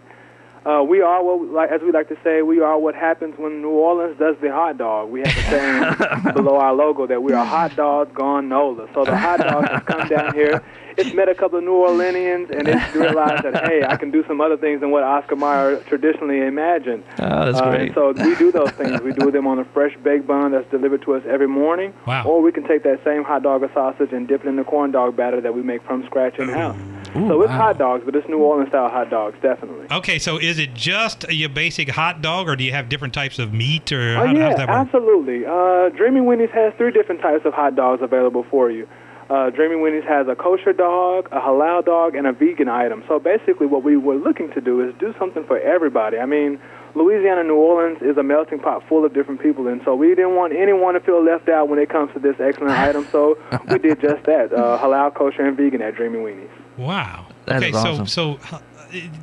Uh, 0.65 0.81
we 0.81 1.01
are 1.01 1.21
what, 1.21 1.49
like, 1.49 1.71
as 1.71 1.81
we 1.81 1.91
like 1.91 2.07
to 2.07 2.17
say, 2.23 2.41
we 2.41 2.61
are 2.61 2.79
what 2.79 2.95
happens 2.95 3.37
when 3.37 3.61
New 3.61 3.71
Orleans 3.71 4.17
does 4.17 4.37
the 4.41 4.49
hot 4.49 4.77
dog. 4.77 5.09
We 5.09 5.19
have 5.19 5.37
a 5.37 5.41
saying 5.49 6.33
below 6.33 6.55
our 6.55 6.73
logo 6.73 7.05
that 7.05 7.21
we 7.21 7.33
are 7.33 7.45
hot 7.45 7.75
dogs 7.75 8.11
gone 8.13 8.47
NOLA. 8.47 8.87
So 8.93 9.03
the 9.03 9.17
hot 9.17 9.41
dog 9.41 9.67
has 9.67 9.83
come 9.85 10.07
down 10.07 10.33
here. 10.33 10.63
It's 10.97 11.13
met 11.13 11.29
a 11.29 11.35
couple 11.35 11.57
of 11.59 11.63
New 11.63 11.73
Orleanians, 11.73 12.49
and 12.51 12.67
it's 12.67 12.95
realized 12.95 13.43
that 13.43 13.65
hey, 13.65 13.83
I 13.85 13.95
can 13.97 14.11
do 14.11 14.23
some 14.27 14.39
other 14.41 14.57
things 14.57 14.81
than 14.81 14.91
what 14.91 15.03
Oscar 15.03 15.35
Mayer 15.35 15.77
traditionally 15.87 16.39
imagined. 16.41 17.03
Oh, 17.19 17.45
that's 17.45 17.59
Uh, 17.59 17.69
great. 17.69 17.81
and 17.87 17.93
so 17.95 18.11
we 18.11 18.35
do 18.35 18.51
those 18.51 18.71
things. 18.71 19.01
We 19.01 19.13
do 19.13 19.31
them 19.37 19.47
on 19.47 19.59
a 19.59 19.65
fresh 19.65 19.95
baked 20.03 20.27
bun 20.27 20.51
that's 20.51 20.69
delivered 20.71 21.01
to 21.03 21.15
us 21.15 21.23
every 21.27 21.47
morning. 21.47 21.93
Wow. 22.07 22.25
Or 22.25 22.41
we 22.41 22.51
can 22.51 22.67
take 22.67 22.83
that 22.83 23.03
same 23.03 23.23
hot 23.23 23.43
dog 23.43 23.63
or 23.63 23.71
sausage 23.73 24.11
and 24.13 24.27
dip 24.27 24.45
it 24.45 24.47
in 24.47 24.55
the 24.55 24.63
corn 24.63 24.91
dog 24.91 25.15
batter 25.15 25.41
that 25.41 25.53
we 25.53 25.61
make 25.63 25.83
from 25.83 26.05
scratch 26.05 26.37
in 26.39 26.47
the 26.47 26.57
house. 26.57 26.77
So 27.13 27.43
it's 27.43 27.51
hot 27.51 27.77
dogs, 27.77 28.01
but 28.05 28.15
it's 28.15 28.27
New 28.27 28.39
Orleans 28.39 28.69
style 28.69 28.89
hot 28.89 29.11
dogs, 29.11 29.37
definitely. 29.39 29.85
Okay, 29.91 30.17
so 30.17 30.37
is 30.39 30.57
it 30.57 30.73
just 30.73 31.31
your 31.31 31.49
basic 31.49 31.89
hot 31.89 32.23
dog, 32.23 32.49
or 32.49 32.55
do 32.55 32.63
you 32.63 32.71
have 32.71 32.89
different 32.89 33.13
types 33.13 33.37
of 33.37 33.53
meat, 33.53 33.91
or 33.91 34.17
Oh 34.17 34.25
how, 34.25 34.33
yeah, 34.33 34.47
how's 34.49 34.57
that 34.57 34.67
work? 34.67 34.77
absolutely. 34.77 35.45
Uh, 35.45 35.89
Dreamy 35.89 36.21
Weenies 36.21 36.49
has 36.51 36.73
three 36.75 36.91
different 36.91 37.21
types 37.21 37.45
of 37.45 37.53
hot 37.53 37.75
dogs 37.75 38.01
available 38.01 38.43
for 38.49 38.71
you. 38.71 38.87
Uh, 39.33 39.49
Dreamy 39.49 39.77
Weenies 39.77 40.05
has 40.07 40.27
a 40.27 40.35
kosher 40.35 40.73
dog, 40.73 41.27
a 41.31 41.39
halal 41.39 41.83
dog, 41.83 42.13
and 42.15 42.27
a 42.27 42.31
vegan 42.33 42.69
item. 42.69 43.03
So 43.07 43.17
basically, 43.17 43.65
what 43.65 43.83
we 43.83 43.97
were 43.97 44.13
looking 44.15 44.51
to 44.51 44.61
do 44.61 44.87
is 44.87 44.93
do 44.99 45.11
something 45.17 45.43
for 45.45 45.57
everybody. 45.59 46.19
I 46.19 46.27
mean, 46.27 46.59
Louisiana, 46.93 47.43
New 47.43 47.55
Orleans 47.55 47.97
is 48.03 48.15
a 48.17 48.21
melting 48.21 48.59
pot 48.59 48.83
full 48.87 49.03
of 49.03 49.11
different 49.15 49.41
people, 49.41 49.65
and 49.67 49.81
so 49.83 49.95
we 49.95 50.09
didn't 50.09 50.35
want 50.35 50.53
anyone 50.55 50.93
to 50.93 50.99
feel 50.99 51.23
left 51.23 51.49
out 51.49 51.67
when 51.67 51.79
it 51.79 51.89
comes 51.89 52.13
to 52.13 52.19
this 52.19 52.35
excellent 52.39 52.77
item. 52.87 53.07
So 53.11 53.39
we 53.69 53.79
did 53.79 53.99
just 54.01 54.23
that: 54.25 54.53
uh, 54.53 54.77
halal, 54.79 55.11
kosher, 55.15 55.47
and 55.47 55.57
vegan 55.57 55.81
at 55.81 55.95
Dreamy 55.95 56.19
Weenies. 56.19 56.49
Wow. 56.77 57.25
That 57.47 57.57
okay, 57.57 57.69
is 57.71 57.81
so 57.81 57.91
awesome. 57.93 58.05
so 58.07 58.39
uh, 58.51 58.59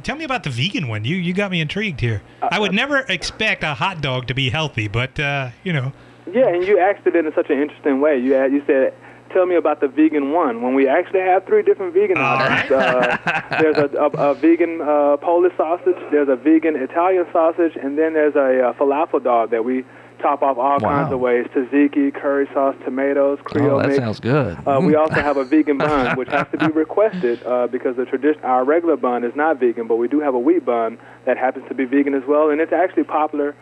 tell 0.02 0.16
me 0.16 0.24
about 0.24 0.42
the 0.42 0.50
vegan 0.50 0.88
one. 0.88 1.04
You 1.04 1.14
you 1.14 1.32
got 1.34 1.52
me 1.52 1.60
intrigued 1.60 2.00
here. 2.00 2.20
I 2.42 2.56
Uh, 2.56 2.60
would 2.62 2.74
never 2.74 2.98
expect 3.08 3.62
a 3.62 3.74
hot 3.74 4.00
dog 4.00 4.26
to 4.26 4.34
be 4.34 4.50
healthy, 4.50 4.88
but 4.88 5.20
uh, 5.20 5.50
you 5.62 5.72
know. 5.72 5.92
Yeah, 6.32 6.48
and 6.48 6.64
you 6.66 6.80
asked 6.80 7.06
it 7.06 7.14
in 7.14 7.30
such 7.34 7.48
an 7.50 7.60
interesting 7.60 8.00
way. 8.00 8.18
You 8.18 8.32
had, 8.34 8.52
you 8.52 8.62
said, 8.66 8.92
"Tell 9.32 9.46
me 9.46 9.56
about 9.56 9.80
the 9.80 9.88
vegan 9.88 10.32
one." 10.32 10.62
When 10.62 10.74
we 10.74 10.86
actually 10.88 11.20
have 11.20 11.44
three 11.46 11.62
different 11.62 11.94
vegan 11.94 12.18
All 12.18 12.24
options. 12.24 12.70
Uh, 12.70 13.16
there's 13.60 13.76
a, 13.76 13.96
a, 13.96 14.30
a 14.30 14.34
vegan 14.34 14.80
uh, 14.80 15.16
Polish 15.18 15.52
sausage, 15.56 15.96
there's 16.10 16.28
a 16.28 16.36
vegan 16.36 16.76
Italian 16.76 17.26
sausage, 17.32 17.76
and 17.80 17.96
then 17.98 18.12
there's 18.14 18.34
a, 18.36 18.68
uh 18.68 18.72
falafel 18.74 19.22
dog 19.22 19.50
that 19.50 19.64
we 19.64 19.84
top 20.20 20.42
off 20.42 20.58
all 20.58 20.78
kinds 20.78 21.12
of 21.12 21.18
ways: 21.20 21.46
tzatziki, 21.54 22.12
curry 22.12 22.46
sauce, 22.52 22.76
tomatoes, 22.84 23.38
Creole 23.44 23.76
Oh, 23.76 23.78
that 23.80 23.88
mix. 23.88 23.98
sounds 23.98 24.20
good. 24.20 24.58
Uh, 24.66 24.78
we 24.82 24.94
also 24.94 25.14
have 25.14 25.36
a 25.38 25.44
vegan 25.44 25.78
bun, 25.78 26.16
which 26.20 26.28
has 26.28 26.46
to 26.52 26.58
be 26.58 26.66
requested 26.66 27.42
uh, 27.44 27.66
because 27.68 27.96
the 27.96 28.04
tradition, 28.04 28.42
our 28.44 28.64
regular 28.64 28.96
bun 28.96 29.24
is 29.24 29.34
not 29.34 29.58
vegan, 29.58 29.86
but 29.86 29.96
we 29.96 30.08
do 30.08 30.20
have 30.20 30.34
a 30.34 30.38
wheat 30.38 30.64
bun 30.64 30.98
that 31.24 31.36
happens 31.38 31.66
to 31.68 31.74
be 31.74 31.84
vegan 31.86 32.14
as 32.14 32.22
well, 32.28 32.50
and 32.50 32.60
it's 32.60 32.72
actually 32.72 33.04
popular 33.04 33.54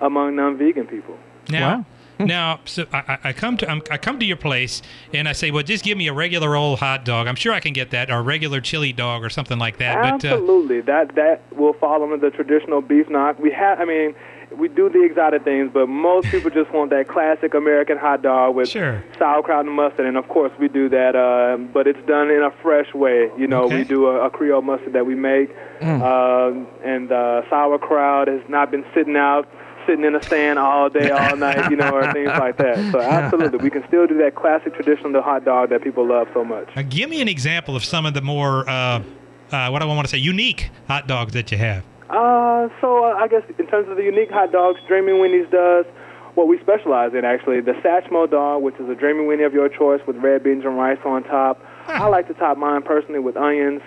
among 0.00 0.36
non-vegan 0.36 0.86
people. 0.86 1.16
Now, 1.48 1.86
now, 2.18 2.60
so 2.64 2.86
I, 2.92 3.18
I- 3.24 3.32
come 3.32 3.56
to 3.58 3.70
I'm, 3.70 3.82
I 3.90 3.98
come 3.98 4.18
to 4.20 4.26
your 4.26 4.36
place 4.36 4.82
and 5.12 5.28
I 5.28 5.32
say, 5.32 5.50
well, 5.50 5.62
just 5.62 5.84
give 5.84 5.96
me 5.98 6.06
a 6.08 6.12
regular 6.12 6.54
old 6.56 6.78
hot 6.78 7.04
dog. 7.04 7.26
I'm 7.26 7.34
sure 7.36 7.52
I 7.52 7.60
can 7.60 7.72
get 7.72 7.90
that, 7.90 8.10
or 8.10 8.18
a 8.18 8.22
regular 8.22 8.60
chili 8.60 8.92
dog, 8.92 9.24
or 9.24 9.30
something 9.30 9.58
like 9.58 9.78
that. 9.78 9.96
But 10.20 10.24
uh, 10.30 10.34
Absolutely, 10.34 10.80
that 10.82 11.14
that 11.16 11.42
will 11.56 11.72
fall 11.74 12.02
under 12.02 12.16
the 12.16 12.30
traditional 12.30 12.80
beef 12.80 13.08
knock. 13.08 13.38
We 13.38 13.50
have, 13.52 13.80
I 13.80 13.84
mean, 13.84 14.14
we 14.56 14.68
do 14.68 14.90
the 14.90 15.02
exotic 15.02 15.44
things, 15.44 15.70
but 15.72 15.88
most 15.88 16.26
people 16.28 16.50
just 16.50 16.70
want 16.72 16.90
that 16.90 17.08
classic 17.08 17.54
American 17.54 17.96
hot 17.96 18.20
dog 18.22 18.54
with 18.54 18.68
Sure. 18.68 19.02
sauerkraut 19.18 19.64
and 19.64 19.74
mustard, 19.74 20.04
and 20.06 20.18
of 20.18 20.28
course 20.28 20.52
we 20.58 20.68
do 20.68 20.90
that. 20.90 21.16
Uh, 21.16 21.56
but 21.72 21.86
it's 21.86 22.06
done 22.06 22.30
in 22.30 22.42
a 22.42 22.50
fresh 22.62 22.92
way. 22.92 23.30
You 23.38 23.46
know, 23.46 23.64
Okay. 23.64 23.78
we 23.78 23.84
do 23.84 24.08
a, 24.08 24.26
a 24.26 24.30
Creole 24.30 24.60
mustard 24.60 24.92
that 24.92 25.06
we 25.06 25.14
make, 25.14 25.50
uh, 25.80 26.52
and 26.84 27.10
uh, 27.10 27.42
sauerkraut 27.48 28.28
has 28.28 28.42
not 28.48 28.70
been 28.70 28.84
sitting 28.94 29.16
out. 29.16 29.48
Sitting 29.86 30.04
in 30.04 30.14
a 30.14 30.22
stand 30.22 30.58
all 30.58 30.88
day, 30.88 31.10
all 31.10 31.36
night, 31.48 31.70
you 31.70 31.76
know, 31.76 31.90
or 31.90 32.12
things 32.12 32.28
like 32.28 32.56
that. 32.58 32.92
So 32.92 33.00
absolutely, 33.00 33.58
we 33.58 33.70
can 33.70 33.84
still 33.88 34.06
do 34.06 34.16
that 34.18 34.34
classic 34.34 34.74
traditional 34.74 35.12
the 35.12 35.22
hot 35.22 35.44
dog 35.44 35.70
that 35.70 35.82
people 35.82 36.06
love 36.06 36.28
so 36.32 36.44
much. 36.44 36.68
uh, 36.76 36.82
give 36.82 37.10
me 37.10 37.20
an 37.20 37.28
example 37.28 37.74
of 37.76 37.84
some 37.84 38.06
of 38.06 38.14
the 38.14 38.22
more 38.22 38.68
uh, 38.68 39.02
uh, 39.50 39.68
what 39.70 39.80
do 39.80 39.84
I 39.84 39.94
want 39.94 40.06
to 40.06 40.10
say 40.10 40.18
unique 40.18 40.70
hot 40.88 41.06
dogs 41.06 41.32
that 41.34 41.50
you 41.52 41.58
have. 41.58 41.84
Uh, 42.08 42.68
so 42.80 43.04
uh, 43.04 43.14
I 43.16 43.26
guess 43.28 43.42
in 43.58 43.66
terms 43.66 43.88
of 43.88 43.96
the 43.96 44.02
unique 44.02 44.30
hot 44.30 44.52
dogs, 44.52 44.80
Dreamy 44.86 45.12
Weenies 45.12 45.50
does 45.50 45.86
what 46.34 46.46
we 46.48 46.58
specialize 46.60 47.12
in 47.14 47.24
actually. 47.24 47.60
The 47.60 47.72
Satchmo 47.72 48.30
dog, 48.30 48.62
which 48.62 48.76
is 48.76 48.88
a 48.88 48.94
Dreamy 48.94 49.24
Weenie 49.24 49.46
of 49.46 49.52
your 49.52 49.68
choice 49.68 50.00
with 50.06 50.16
red 50.16 50.42
beans 50.44 50.64
and 50.64 50.76
rice 50.78 50.98
on 51.04 51.24
top. 51.24 51.62
I 51.88 52.06
like 52.08 52.28
to 52.28 52.34
top 52.34 52.56
mine 52.58 52.82
personally 52.82 53.18
with 53.18 53.36
onions, 53.36 53.82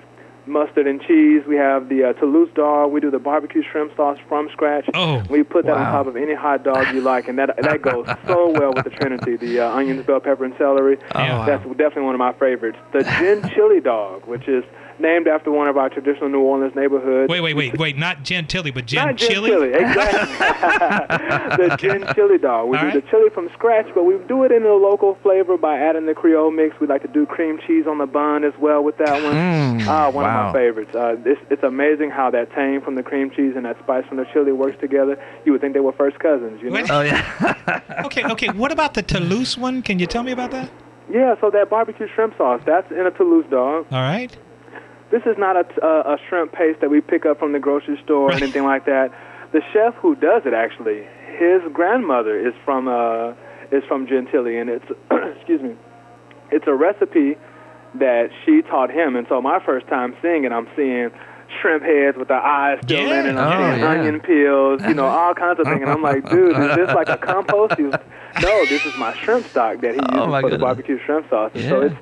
mustard, 0.47 0.87
and 0.87 1.01
cheese. 1.01 1.43
We 1.47 1.55
have 1.55 1.89
the 1.89 2.09
uh, 2.09 2.13
Toulouse 2.13 2.49
dog. 2.55 2.91
We 2.91 2.99
do 3.01 3.11
the 3.11 3.19
barbecue 3.19 3.63
shrimp 3.71 3.95
sauce 3.95 4.17
from 4.27 4.49
scratch. 4.51 4.89
Oh, 4.93 5.23
We 5.29 5.43
put 5.43 5.65
that 5.65 5.77
on 5.77 5.85
top 5.85 6.07
of 6.07 6.15
any 6.15 6.33
hot 6.33 6.63
dog 6.63 6.93
you 6.93 7.01
like, 7.01 7.27
and 7.27 7.37
that 7.39 7.55
that 7.61 7.81
goes 7.81 8.07
so 8.27 8.49
well 8.51 8.73
with 8.73 8.83
the 8.83 8.89
Trinity: 8.91 9.37
the 9.37 9.59
uh, 9.61 9.71
onions, 9.71 10.05
bell 10.05 10.19
pepper, 10.19 10.45
and 10.45 10.53
celery. 10.57 10.97
Yeah. 11.13 11.45
That's 11.45 11.63
definitely 11.63 12.03
one 12.03 12.15
of 12.15 12.19
my 12.19 12.33
favorites. 12.33 12.77
The 12.93 13.03
gin 13.19 13.49
chili 13.53 13.79
dog, 13.81 14.25
which 14.25 14.47
is 14.47 14.63
named 14.99 15.27
after 15.27 15.51
one 15.51 15.67
of 15.67 15.77
our 15.77 15.89
traditional 15.89 16.29
New 16.29 16.39
Orleans 16.41 16.75
neighborhoods. 16.75 17.29
Wait, 17.29 17.41
wait, 17.41 17.53
wait, 17.55 17.77
wait. 17.77 17.97
Not 17.97 18.23
Gentilly, 18.23 18.71
but 18.71 18.85
Gen 18.85 19.05
Not 19.07 19.15
gin 19.17 19.29
Chili. 19.29 19.49
chili, 19.49 19.73
exactly. 19.73 20.35
the 21.67 21.75
gin 21.77 22.05
chili 22.15 22.37
dog. 22.37 22.69
We 22.69 22.77
All 22.77 22.83
do 22.83 22.87
right. 22.89 23.03
the 23.03 23.09
chili 23.09 23.29
from 23.29 23.49
scratch, 23.53 23.87
but 23.93 24.03
we 24.03 24.17
do 24.27 24.43
it 24.43 24.51
in 24.51 24.63
a 24.63 24.73
local 24.73 25.17
flavor 25.21 25.57
by 25.57 25.77
adding 25.77 26.05
the 26.05 26.13
Creole 26.13 26.51
mix. 26.51 26.79
We 26.79 26.87
like 26.87 27.01
to 27.01 27.07
do 27.07 27.25
cream 27.25 27.59
cheese 27.65 27.85
on 27.87 27.97
the 27.97 28.05
bun 28.05 28.43
as 28.43 28.53
well 28.59 28.83
with 28.83 28.97
that 28.97 29.21
one. 29.23 29.33
Mm, 29.33 29.87
Ah, 29.87 30.09
one 30.09 30.25
wow. 30.25 30.47
of 30.47 30.53
my 30.53 30.59
favorites. 30.59 30.95
Uh, 30.95 31.15
it's, 31.25 31.41
it's 31.49 31.63
amazing 31.63 32.09
how 32.11 32.29
that 32.31 32.51
tang 32.51 32.81
from 32.81 32.95
the 32.95 33.03
cream 33.03 33.29
cheese 33.29 33.53
and 33.55 33.65
that 33.65 33.77
spice 33.79 34.05
from 34.07 34.17
the 34.17 34.25
chili 34.33 34.51
works 34.51 34.77
together. 34.79 35.17
You 35.45 35.51
would 35.51 35.61
think 35.61 35.73
they 35.73 35.79
were 35.79 35.93
first 35.93 36.19
cousins, 36.19 36.61
you 36.61 36.69
know? 36.69 36.75
Wait. 36.75 36.89
Oh 36.91 37.01
yeah. 37.01 37.81
Okay, 38.05 38.23
okay. 38.23 38.49
What 38.49 38.71
about 38.71 38.93
the 38.93 39.01
Toulouse 39.01 39.57
one? 39.57 39.81
Can 39.81 39.97
you 39.99 40.05
tell 40.05 40.21
me 40.23 40.31
about 40.31 40.51
that? 40.51 40.69
Yeah, 41.11 41.35
so 41.41 41.49
that 41.51 41.69
barbecue 41.69 42.07
shrimp 42.13 42.37
sauce, 42.37 42.61
that's 42.65 42.89
in 42.91 42.99
a 43.05 43.11
Toulouse 43.11 43.45
dog. 43.49 43.85
All 43.91 44.01
right. 44.01 44.35
This 45.15 45.23
is 45.31 45.37
not 45.37 45.55
a, 45.55 45.85
a, 45.85 46.13
a 46.15 46.17
shrimp 46.27 46.51
paste 46.51 46.81
that 46.81 46.89
we 46.89 46.99
pick 46.99 47.25
up 47.25 47.39
from 47.39 47.53
the 47.53 47.59
grocery 47.59 47.97
store 48.03 48.31
or 48.31 48.33
anything 48.41 48.63
like 48.65 48.85
that. 48.85 49.11
The 49.53 49.61
chef 49.71 49.93
who 49.95 50.13
does 50.15 50.41
it 50.45 50.53
actually, 50.53 51.07
his 51.37 51.61
grandmother 51.71 52.37
is 52.37 52.53
from 52.65 52.89
uh, 52.89 53.31
is 53.71 53.81
from 53.87 54.07
Gentilly, 54.07 54.57
and 54.59 54.69
it's 54.69 54.85
excuse 55.37 55.61
me, 55.61 55.75
it's 56.51 56.67
a 56.67 56.73
recipe 56.73 57.37
that 57.93 58.29
she 58.43 58.61
taught 58.63 58.91
him. 58.91 59.15
And 59.15 59.25
so 59.29 59.41
my 59.41 59.63
first 59.65 59.87
time 59.87 60.17
seeing 60.21 60.43
it, 60.43 60.51
I'm 60.51 60.67
seeing 60.75 61.11
shrimp 61.61 61.83
heads 61.83 62.17
with 62.17 62.27
the 62.27 62.33
eyes 62.33 62.79
still 62.83 63.07
Yeah. 63.07 63.19
in 63.21 63.25
it. 63.27 63.39
I'm 63.39 63.47
Oh, 63.47 63.71
seeing 63.71 63.79
yeah. 63.79 63.89
onion 63.91 64.19
peels, 64.19 64.81
you 64.85 64.93
know, 64.95 65.05
all 65.05 65.33
kinds 65.33 65.61
of 65.61 65.65
things. 65.67 65.79
And 65.81 65.89
I'm 65.89 66.01
like, 66.01 66.29
dude, 66.29 66.57
is 66.57 66.75
this 66.75 66.89
like 66.93 67.07
a 67.07 67.15
compost? 67.15 67.75
He 67.77 67.83
was, 67.83 67.95
no, 68.41 68.65
this 68.65 68.85
is 68.85 68.97
my 68.97 69.15
shrimp 69.23 69.47
stock 69.47 69.79
that 69.79 69.91
he 69.93 70.01
uses 70.11 70.27
Oh, 70.27 70.41
for 70.41 70.49
the 70.49 70.57
barbecue 70.57 70.99
shrimp 71.05 71.29
sauce. 71.29 71.51
And 71.53 71.63
so 71.69 71.81
it's 71.83 71.95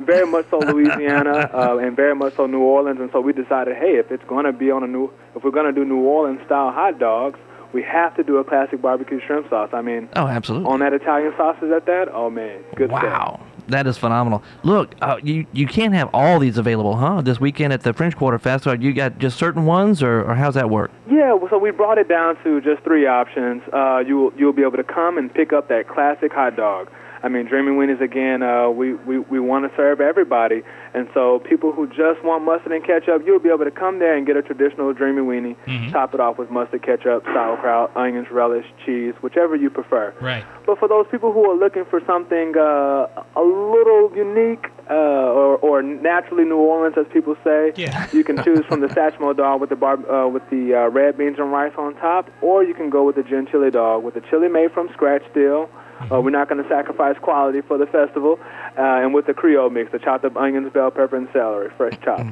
very 0.00 0.26
much 0.26 0.46
so 0.50 0.58
Louisiana 0.58 1.50
uh, 1.52 1.78
and 1.78 1.94
very 1.96 2.14
much 2.14 2.34
so 2.36 2.46
New 2.46 2.60
Orleans. 2.60 3.00
And 3.00 3.10
so 3.12 3.20
we 3.20 3.32
decided, 3.32 3.76
hey, 3.76 3.96
if 3.98 4.10
it's 4.10 4.24
going 4.24 4.44
to 4.46 4.52
be 4.52 4.70
on 4.70 4.82
a 4.82 4.86
new, 4.86 5.10
if 5.36 5.44
we're 5.44 5.50
going 5.50 5.66
to 5.66 5.72
do 5.72 5.84
New 5.84 6.00
Orleans 6.00 6.40
style 6.46 6.72
hot 6.72 6.98
dogs, 6.98 7.38
we 7.72 7.82
have 7.84 8.16
to 8.16 8.24
do 8.24 8.38
a 8.38 8.44
classic 8.44 8.82
barbecue 8.82 9.20
shrimp 9.24 9.48
sauce. 9.48 9.70
I 9.72 9.80
mean, 9.82 10.08
Oh, 10.16 10.26
absolutely. 10.26 10.68
on 10.72 10.80
that 10.80 10.92
Italian 10.92 11.32
sausage 11.36 11.70
at 11.70 11.86
that, 11.86 12.08
oh 12.12 12.28
man, 12.28 12.64
good 12.74 12.90
stuff. 12.90 13.02
Wow, 13.04 13.40
that 13.68 13.86
is 13.86 13.96
phenomenal. 13.96 14.42
Look, 14.64 14.96
uh, 15.00 15.18
you 15.22 15.46
you 15.52 15.68
can't 15.68 15.94
have 15.94 16.10
all 16.12 16.40
these 16.40 16.58
available, 16.58 16.96
huh? 16.96 17.20
This 17.20 17.38
weekend 17.40 17.72
at 17.72 17.82
the 17.84 17.92
French 17.92 18.16
Quarter 18.16 18.40
Festival, 18.40 18.82
you 18.82 18.92
got 18.92 19.18
just 19.18 19.38
certain 19.38 19.66
ones, 19.66 20.02
or, 20.02 20.24
or 20.24 20.34
how's 20.34 20.54
that 20.54 20.68
work? 20.68 20.90
Yeah, 21.08 21.34
well, 21.34 21.48
so 21.48 21.58
we 21.58 21.70
brought 21.70 21.98
it 21.98 22.08
down 22.08 22.42
to 22.42 22.60
just 22.60 22.82
three 22.82 23.06
options. 23.06 23.62
Uh, 23.72 23.98
you 24.04 24.32
you'll 24.36 24.52
be 24.52 24.62
able 24.62 24.76
to 24.78 24.82
come 24.82 25.16
and 25.16 25.32
pick 25.32 25.52
up 25.52 25.68
that 25.68 25.86
classic 25.86 26.32
hot 26.32 26.56
dog. 26.56 26.90
I 27.22 27.28
mean, 27.28 27.44
Dreamy 27.46 27.72
Weenies 27.72 28.00
again. 28.00 28.42
Uh, 28.42 28.70
we 28.70 28.94
we 28.94 29.18
we 29.18 29.38
want 29.40 29.70
to 29.70 29.76
serve 29.76 30.00
everybody, 30.00 30.62
and 30.94 31.06
so 31.12 31.38
people 31.40 31.70
who 31.70 31.86
just 31.86 32.24
want 32.24 32.44
mustard 32.44 32.72
and 32.72 32.82
ketchup, 32.84 33.22
you'll 33.26 33.38
be 33.38 33.50
able 33.50 33.64
to 33.66 33.70
come 33.70 33.98
there 33.98 34.16
and 34.16 34.26
get 34.26 34.36
a 34.36 34.42
traditional 34.42 34.92
Dreamy 34.94 35.20
Weenie. 35.20 35.56
Mhm. 35.66 35.92
Top 35.92 36.14
it 36.14 36.20
off 36.20 36.38
with 36.38 36.50
mustard, 36.50 36.82
ketchup, 36.82 37.24
sauerkraut, 37.26 37.94
onions, 37.94 38.30
relish, 38.30 38.64
cheese, 38.86 39.12
whichever 39.20 39.54
you 39.54 39.68
prefer. 39.68 40.14
Right. 40.20 40.44
But 40.64 40.78
for 40.78 40.88
those 40.88 41.06
people 41.10 41.32
who 41.32 41.44
are 41.50 41.54
looking 41.56 41.84
for 41.84 42.00
something 42.06 42.56
uh, 42.56 43.06
a 43.36 43.42
little 43.42 44.10
unique 44.16 44.68
uh, 44.88 44.94
or, 44.94 45.56
or 45.58 45.82
naturally 45.82 46.44
New 46.44 46.56
Orleans, 46.56 46.96
as 46.96 47.06
people 47.12 47.36
say, 47.44 47.72
Yeah. 47.76 48.06
you 48.12 48.24
can 48.24 48.42
choose 48.42 48.64
from 48.66 48.80
the 48.80 48.86
Satchmo 48.88 49.36
dog 49.36 49.60
with 49.60 49.68
the 49.70 49.76
bar- 49.76 50.10
uh, 50.10 50.26
with 50.26 50.48
the 50.50 50.74
uh, 50.74 50.88
red 50.88 51.18
beans 51.18 51.38
and 51.38 51.52
rice 51.52 51.72
on 51.76 51.94
top, 51.96 52.30
or 52.40 52.64
you 52.64 52.72
can 52.72 52.88
go 52.88 53.04
with 53.04 53.16
the 53.16 53.22
gin 53.22 53.46
chili 53.46 53.70
dog 53.70 54.02
with 54.04 54.14
the 54.14 54.22
chili 54.22 54.48
made 54.48 54.72
from 54.72 54.88
scratch 54.94 55.22
still. 55.30 55.68
Uh, 56.10 56.20
we're 56.20 56.30
not 56.30 56.48
going 56.48 56.62
to 56.62 56.68
sacrifice 56.68 57.16
quality 57.20 57.60
for 57.60 57.78
the 57.78 57.86
festival, 57.86 58.38
uh, 58.78 59.02
and 59.02 59.14
with 59.14 59.26
the 59.26 59.34
Creole 59.34 59.70
mix, 59.70 59.92
the 59.92 59.98
chopped 59.98 60.24
up 60.24 60.36
onions, 60.36 60.72
bell 60.72 60.90
pepper, 60.90 61.16
and 61.16 61.28
celery, 61.32 61.70
fresh 61.76 61.94
chopped. 62.02 62.24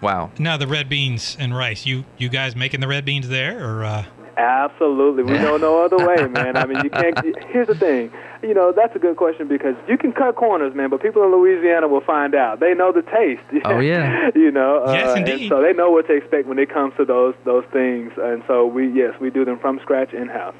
Wow. 0.00 0.30
Now 0.38 0.56
the 0.56 0.66
red 0.66 0.88
beans 0.88 1.36
and 1.38 1.56
rice. 1.56 1.86
You 1.86 2.04
you 2.18 2.28
guys 2.28 2.56
making 2.56 2.80
the 2.80 2.88
red 2.88 3.04
beans 3.04 3.28
there, 3.28 3.64
or 3.64 3.84
uh, 3.84 4.04
Absolutely, 4.36 5.22
we 5.22 5.38
know 5.38 5.56
no 5.56 5.84
other 5.84 5.98
way, 5.98 6.26
man. 6.28 6.56
I 6.56 6.66
mean, 6.66 6.82
you 6.82 6.90
can't. 6.90 7.18
Here's 7.50 7.68
the 7.68 7.74
thing, 7.74 8.10
you 8.42 8.54
know, 8.54 8.72
that's 8.74 8.94
a 8.96 8.98
good 8.98 9.16
question 9.16 9.46
because 9.46 9.76
you 9.88 9.96
can 9.96 10.12
cut 10.12 10.34
corners, 10.36 10.74
man. 10.74 10.90
But 10.90 11.02
people 11.02 11.22
in 11.22 11.30
Louisiana 11.30 11.86
will 11.86 12.00
find 12.00 12.34
out. 12.34 12.60
They 12.60 12.74
know 12.74 12.92
the 12.92 13.02
taste. 13.02 13.42
Oh, 13.64 13.78
yeah. 13.80 14.30
you 14.34 14.50
know. 14.50 14.84
Yes, 14.86 15.16
uh, 15.16 15.20
indeed. 15.20 15.48
So 15.48 15.62
they 15.62 15.72
know 15.72 15.90
what 15.90 16.06
to 16.08 16.14
expect 16.14 16.48
when 16.48 16.58
it 16.58 16.70
comes 16.70 16.94
to 16.96 17.04
those 17.04 17.34
those 17.44 17.64
things. 17.72 18.12
And 18.16 18.42
so 18.46 18.66
we, 18.66 18.90
yes, 18.90 19.14
we 19.20 19.30
do 19.30 19.44
them 19.44 19.58
from 19.58 19.78
scratch 19.80 20.12
in 20.12 20.28
house. 20.28 20.56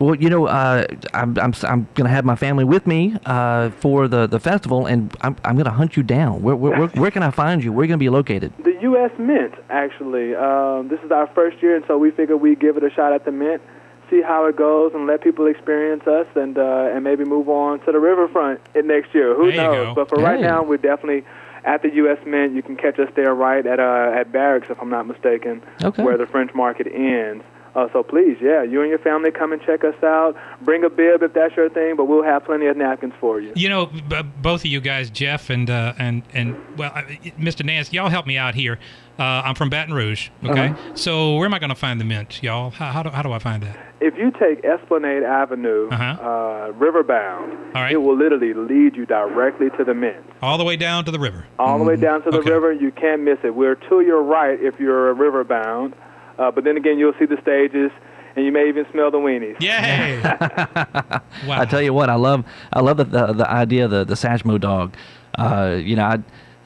Well, 0.00 0.14
you 0.14 0.30
know, 0.30 0.46
uh, 0.46 0.86
I'm, 1.12 1.38
I'm, 1.38 1.52
I'm 1.62 1.86
going 1.94 2.04
to 2.06 2.10
have 2.10 2.24
my 2.24 2.34
family 2.34 2.64
with 2.64 2.86
me 2.86 3.16
uh, 3.26 3.68
for 3.70 4.08
the, 4.08 4.26
the 4.26 4.40
festival, 4.40 4.86
and 4.86 5.14
I'm, 5.20 5.36
I'm 5.44 5.56
going 5.56 5.66
to 5.66 5.70
hunt 5.70 5.94
you 5.94 6.02
down. 6.02 6.40
Where, 6.42 6.56
where, 6.56 6.78
where, 6.78 6.88
where 6.88 7.10
can 7.10 7.22
I 7.22 7.30
find 7.30 7.62
you? 7.62 7.70
Where 7.70 7.82
are 7.82 7.84
you 7.84 7.88
going 7.88 7.98
to 7.98 8.04
be 8.04 8.08
located? 8.08 8.52
The 8.64 8.78
U.S. 8.80 9.10
Mint, 9.18 9.52
actually. 9.68 10.34
Um, 10.34 10.88
this 10.88 11.00
is 11.04 11.10
our 11.10 11.26
first 11.34 11.62
year, 11.62 11.76
and 11.76 11.84
so 11.86 11.98
we 11.98 12.10
figured 12.12 12.40
we'd 12.40 12.58
give 12.60 12.78
it 12.78 12.82
a 12.82 12.88
shot 12.90 13.12
at 13.12 13.26
the 13.26 13.30
Mint, 13.30 13.60
see 14.08 14.22
how 14.22 14.46
it 14.46 14.56
goes, 14.56 14.92
and 14.94 15.06
let 15.06 15.22
people 15.22 15.46
experience 15.46 16.06
us, 16.06 16.26
and 16.34 16.56
uh, 16.56 16.88
and 16.94 17.04
maybe 17.04 17.24
move 17.26 17.50
on 17.50 17.80
to 17.80 17.92
the 17.92 18.00
riverfront 18.00 18.58
next 18.74 19.14
year. 19.14 19.34
Who 19.34 19.52
There 19.52 19.70
knows? 19.70 19.94
But 19.94 20.08
for 20.08 20.16
right 20.16 20.40
now, 20.40 20.62
we're 20.62 20.78
definitely 20.78 21.24
at 21.66 21.82
the 21.82 21.94
U.S. 21.96 22.18
Mint. 22.26 22.54
You 22.54 22.62
can 22.62 22.76
catch 22.76 22.98
us 22.98 23.10
there 23.16 23.34
right 23.34 23.66
at 23.66 23.78
uh, 23.78 24.12
at 24.18 24.32
Barracks, 24.32 24.68
if 24.70 24.80
I'm 24.80 24.88
not 24.88 25.06
mistaken, 25.06 25.62
Okay. 25.84 26.02
where 26.02 26.16
the 26.16 26.26
French 26.26 26.54
Market 26.54 26.86
ends. 26.86 27.44
Uh, 27.74 27.86
so 27.92 28.02
please, 28.02 28.36
yeah, 28.40 28.62
you 28.62 28.80
and 28.80 28.90
your 28.90 28.98
family 28.98 29.30
come 29.30 29.52
and 29.52 29.62
check 29.62 29.84
us 29.84 29.94
out. 30.02 30.36
Bring 30.62 30.82
a 30.84 30.90
bib 30.90 31.22
if 31.22 31.32
that's 31.32 31.54
your 31.56 31.68
thing, 31.70 31.94
but 31.96 32.06
we'll 32.06 32.24
have 32.24 32.44
plenty 32.44 32.66
of 32.66 32.76
napkins 32.76 33.12
for 33.20 33.40
you. 33.40 33.52
you 33.54 33.68
know, 33.68 33.86
b- 33.86 34.22
both 34.42 34.60
of 34.62 34.66
you 34.66 34.80
guys, 34.80 35.08
Jeff 35.10 35.50
and 35.50 35.70
uh, 35.70 35.94
and 35.98 36.22
and 36.32 36.56
well, 36.76 36.90
I- 36.94 37.20
Mr. 37.38 37.64
Nance, 37.64 37.92
y'all 37.92 38.08
help 38.08 38.26
me 38.26 38.36
out 38.36 38.54
here. 38.54 38.78
Uh, 39.18 39.42
I'm 39.44 39.54
from 39.54 39.68
Baton 39.68 39.92
Rouge. 39.94 40.30
Okay, 40.44 40.74
so 40.94 41.36
where 41.36 41.44
am 41.44 41.52
I 41.52 41.58
going 41.58 41.68
to 41.68 41.74
find 41.76 42.00
the 42.00 42.04
mint, 42.06 42.42
y'all? 42.42 42.70
How, 42.70 42.90
how 42.90 43.02
do 43.02 43.10
how 43.10 43.22
do 43.22 43.32
I 43.32 43.38
find 43.38 43.62
that? 43.62 43.78
If 44.00 44.16
you 44.16 44.30
take 44.30 44.64
Esplanade 44.64 45.22
Avenue, 45.22 45.88
Uh-huh. 45.90 46.02
uh, 46.04 46.72
Riverbound, 46.72 47.74
All 47.76 47.82
right. 47.82 47.92
it 47.92 47.98
will 47.98 48.16
literally 48.16 48.54
lead 48.54 48.96
you 48.96 49.04
directly 49.06 49.68
to 49.76 49.84
the 49.84 49.92
Mint. 49.94 50.24
All 50.40 50.56
the 50.56 50.64
way 50.64 50.76
down 50.76 51.04
to 51.04 51.10
the 51.10 51.18
river. 51.18 51.44
All 51.58 51.78
the 51.78 51.84
way 51.84 51.96
down 51.96 52.22
to 52.22 52.30
the 52.30 52.38
Okay. 52.38 52.50
river, 52.50 52.72
you 52.72 52.90
can't 52.92 53.22
miss 53.22 53.38
it. 53.44 53.54
We're 53.54 53.74
to 53.74 54.00
your 54.00 54.22
right 54.22 54.58
if 54.58 54.80
you're 54.80 55.14
riverbound, 55.14 55.92
uh, 56.40 56.50
but 56.50 56.64
then 56.64 56.76
again, 56.76 56.98
you'll 56.98 57.14
see 57.18 57.26
the 57.26 57.40
stages, 57.42 57.90
and 58.36 58.44
you 58.44 58.52
may 58.52 58.68
even 58.68 58.86
smell 58.90 59.10
the 59.10 59.18
weenies. 59.18 59.60
Yay! 59.60 60.20
wow. 61.46 61.60
I 61.60 61.64
tell 61.66 61.82
you 61.82 61.92
what, 61.92 62.08
I 62.10 62.14
love 62.16 62.44
I 62.72 62.80
love 62.80 62.96
the 62.96 63.04
the, 63.04 63.32
the 63.32 63.50
idea 63.50 63.84
of 63.84 63.90
the 63.90 64.04
the 64.04 64.14
Satchmo 64.14 64.60
dog. 64.60 64.94
Uh, 65.38 65.78
you 65.80 65.94
know, 65.96 66.04
I, 66.04 66.18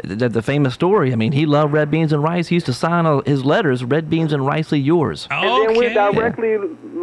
the, 0.03 0.29
the 0.29 0.43
famous 0.43 0.75
story. 0.75 1.13
I 1.13 1.17
mean, 1.17 1.33
he 1.33 1.47
loved 1.47 1.73
red 1.73 1.91
beans 1.91 2.13
and 2.13 2.23
rice. 2.23 2.49
He 2.49 2.57
used 2.57 2.67
to 2.67 2.73
sign 2.73 3.07
all 3.07 3.23
his 3.25 3.45
letters, 3.45 3.85
"Red 3.85 4.11
beans 4.11 4.33
and 4.33 4.45
ricely 4.47 4.81
yours." 4.81 5.29
And 5.31 5.45
then 5.69 5.77
we're 5.77 5.85
Okay. 5.91 5.95
directly, 5.95 6.57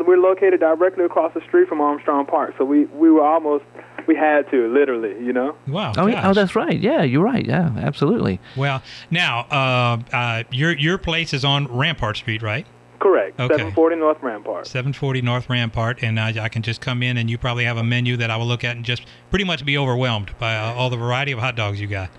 we're 0.05 0.17
located 0.17 0.59
directly 0.59 1.05
across 1.05 1.33
the 1.33 1.41
street 1.47 1.67
from 1.67 1.81
Armstrong 1.81 2.25
Park, 2.25 2.55
so 2.57 2.65
we 2.65 2.85
we 2.85 3.09
were 3.11 3.23
almost, 3.25 3.63
we 4.11 4.17
had 4.17 4.49
to 4.51 4.67
literally, 4.67 5.23
you 5.23 5.31
know. 5.31 5.55
Wow. 5.67 5.93
Oh, 5.97 6.07
yeah, 6.07 6.29
oh, 6.29 6.33
that's 6.33 6.55
right. 6.55 6.77
Yeah, 6.77 7.03
you're 7.03 7.23
right. 7.23 7.45
Yeah, 7.45 7.71
absolutely. 7.77 8.39
Well, 8.57 8.83
now 9.09 9.41
uh, 9.49 10.01
uh, 10.13 10.43
your 10.51 10.77
your 10.77 10.97
place 10.97 11.33
is 11.33 11.45
on 11.45 11.67
Rampart 11.67 12.17
Street, 12.17 12.41
right? 12.41 12.65
Correct. 12.99 13.39
Okay. 13.39 13.53
740 13.53 13.95
North 13.95 14.21
Rampart. 14.21 14.67
740 14.67 15.21
North 15.21 15.49
Rampart, 15.49 16.03
and 16.03 16.19
I, 16.19 16.43
I 16.43 16.49
can 16.49 16.61
just 16.61 16.81
come 16.81 17.01
in, 17.01 17.17
and 17.17 17.29
you 17.29 17.37
probably 17.37 17.63
have 17.65 17.77
a 17.77 17.83
menu 17.83 18.17
that 18.17 18.29
I 18.29 18.37
will 18.37 18.45
look 18.45 18.63
at 18.63 18.75
and 18.75 18.85
just 18.85 19.03
pretty 19.29 19.45
much 19.45 19.65
be 19.65 19.77
overwhelmed 19.77 20.37
by 20.37 20.55
uh, 20.55 20.73
all 20.73 20.89
the 20.89 20.97
variety 20.97 21.31
of 21.31 21.39
hot 21.39 21.55
dogs 21.55 21.79
you 21.81 21.87
got. 21.87 22.11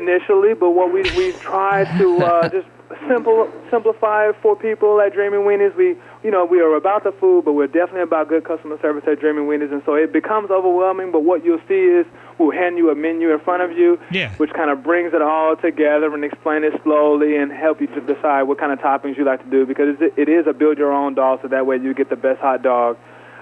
Initially, 0.00 0.54
but 0.54 0.70
what 0.70 0.92
we 0.92 1.02
we 1.16 1.32
tried 1.32 1.86
to 1.98 2.18
uh, 2.18 2.48
just 2.56 2.66
simple 3.08 3.50
simplify 3.70 4.32
for 4.40 4.54
people 4.56 5.00
at 5.00 5.12
Dreamy 5.12 5.38
Weenies. 5.38 5.74
We 5.76 5.96
you 6.24 6.30
know 6.30 6.44
we 6.44 6.60
are 6.60 6.74
about 6.74 7.04
the 7.04 7.12
food, 7.12 7.44
but 7.44 7.52
we're 7.54 7.66
definitely 7.66 8.02
about 8.02 8.28
good 8.28 8.44
customer 8.44 8.78
service 8.80 9.04
at 9.06 9.18
Dreamy 9.20 9.42
Weenies, 9.42 9.72
and 9.72 9.82
so 9.84 9.94
it 9.94 10.12
becomes 10.12 10.50
overwhelming. 10.50 11.10
But 11.10 11.24
what 11.24 11.44
you'll 11.44 11.60
see 11.68 11.74
is 11.98 12.06
we'll 12.38 12.52
hand 12.52 12.78
you 12.78 12.90
a 12.90 12.94
menu 12.94 13.32
in 13.32 13.40
front 13.40 13.62
of 13.62 13.76
you, 13.76 13.98
Yeah. 14.12 14.32
which 14.36 14.52
kind 14.52 14.70
of 14.70 14.82
brings 14.84 15.12
it 15.12 15.20
all 15.22 15.56
together 15.56 16.14
and 16.14 16.24
explain 16.24 16.62
it 16.62 16.72
slowly 16.84 17.36
and 17.36 17.50
help 17.50 17.80
you 17.80 17.88
to 17.88 18.00
decide 18.00 18.44
what 18.44 18.58
kind 18.58 18.72
of 18.72 18.78
toppings 18.78 19.16
you 19.18 19.24
like 19.24 19.42
to 19.42 19.50
do 19.50 19.66
because 19.66 19.96
it, 20.00 20.14
it 20.16 20.28
is 20.28 20.46
a 20.46 20.52
build 20.52 20.78
your 20.78 20.92
own 20.92 21.14
dog, 21.14 21.40
so 21.42 21.48
that 21.48 21.66
way 21.66 21.76
you 21.78 21.92
get 21.94 22.08
the 22.10 22.16
best 22.16 22.40
hot 22.40 22.62
dog 22.62 22.96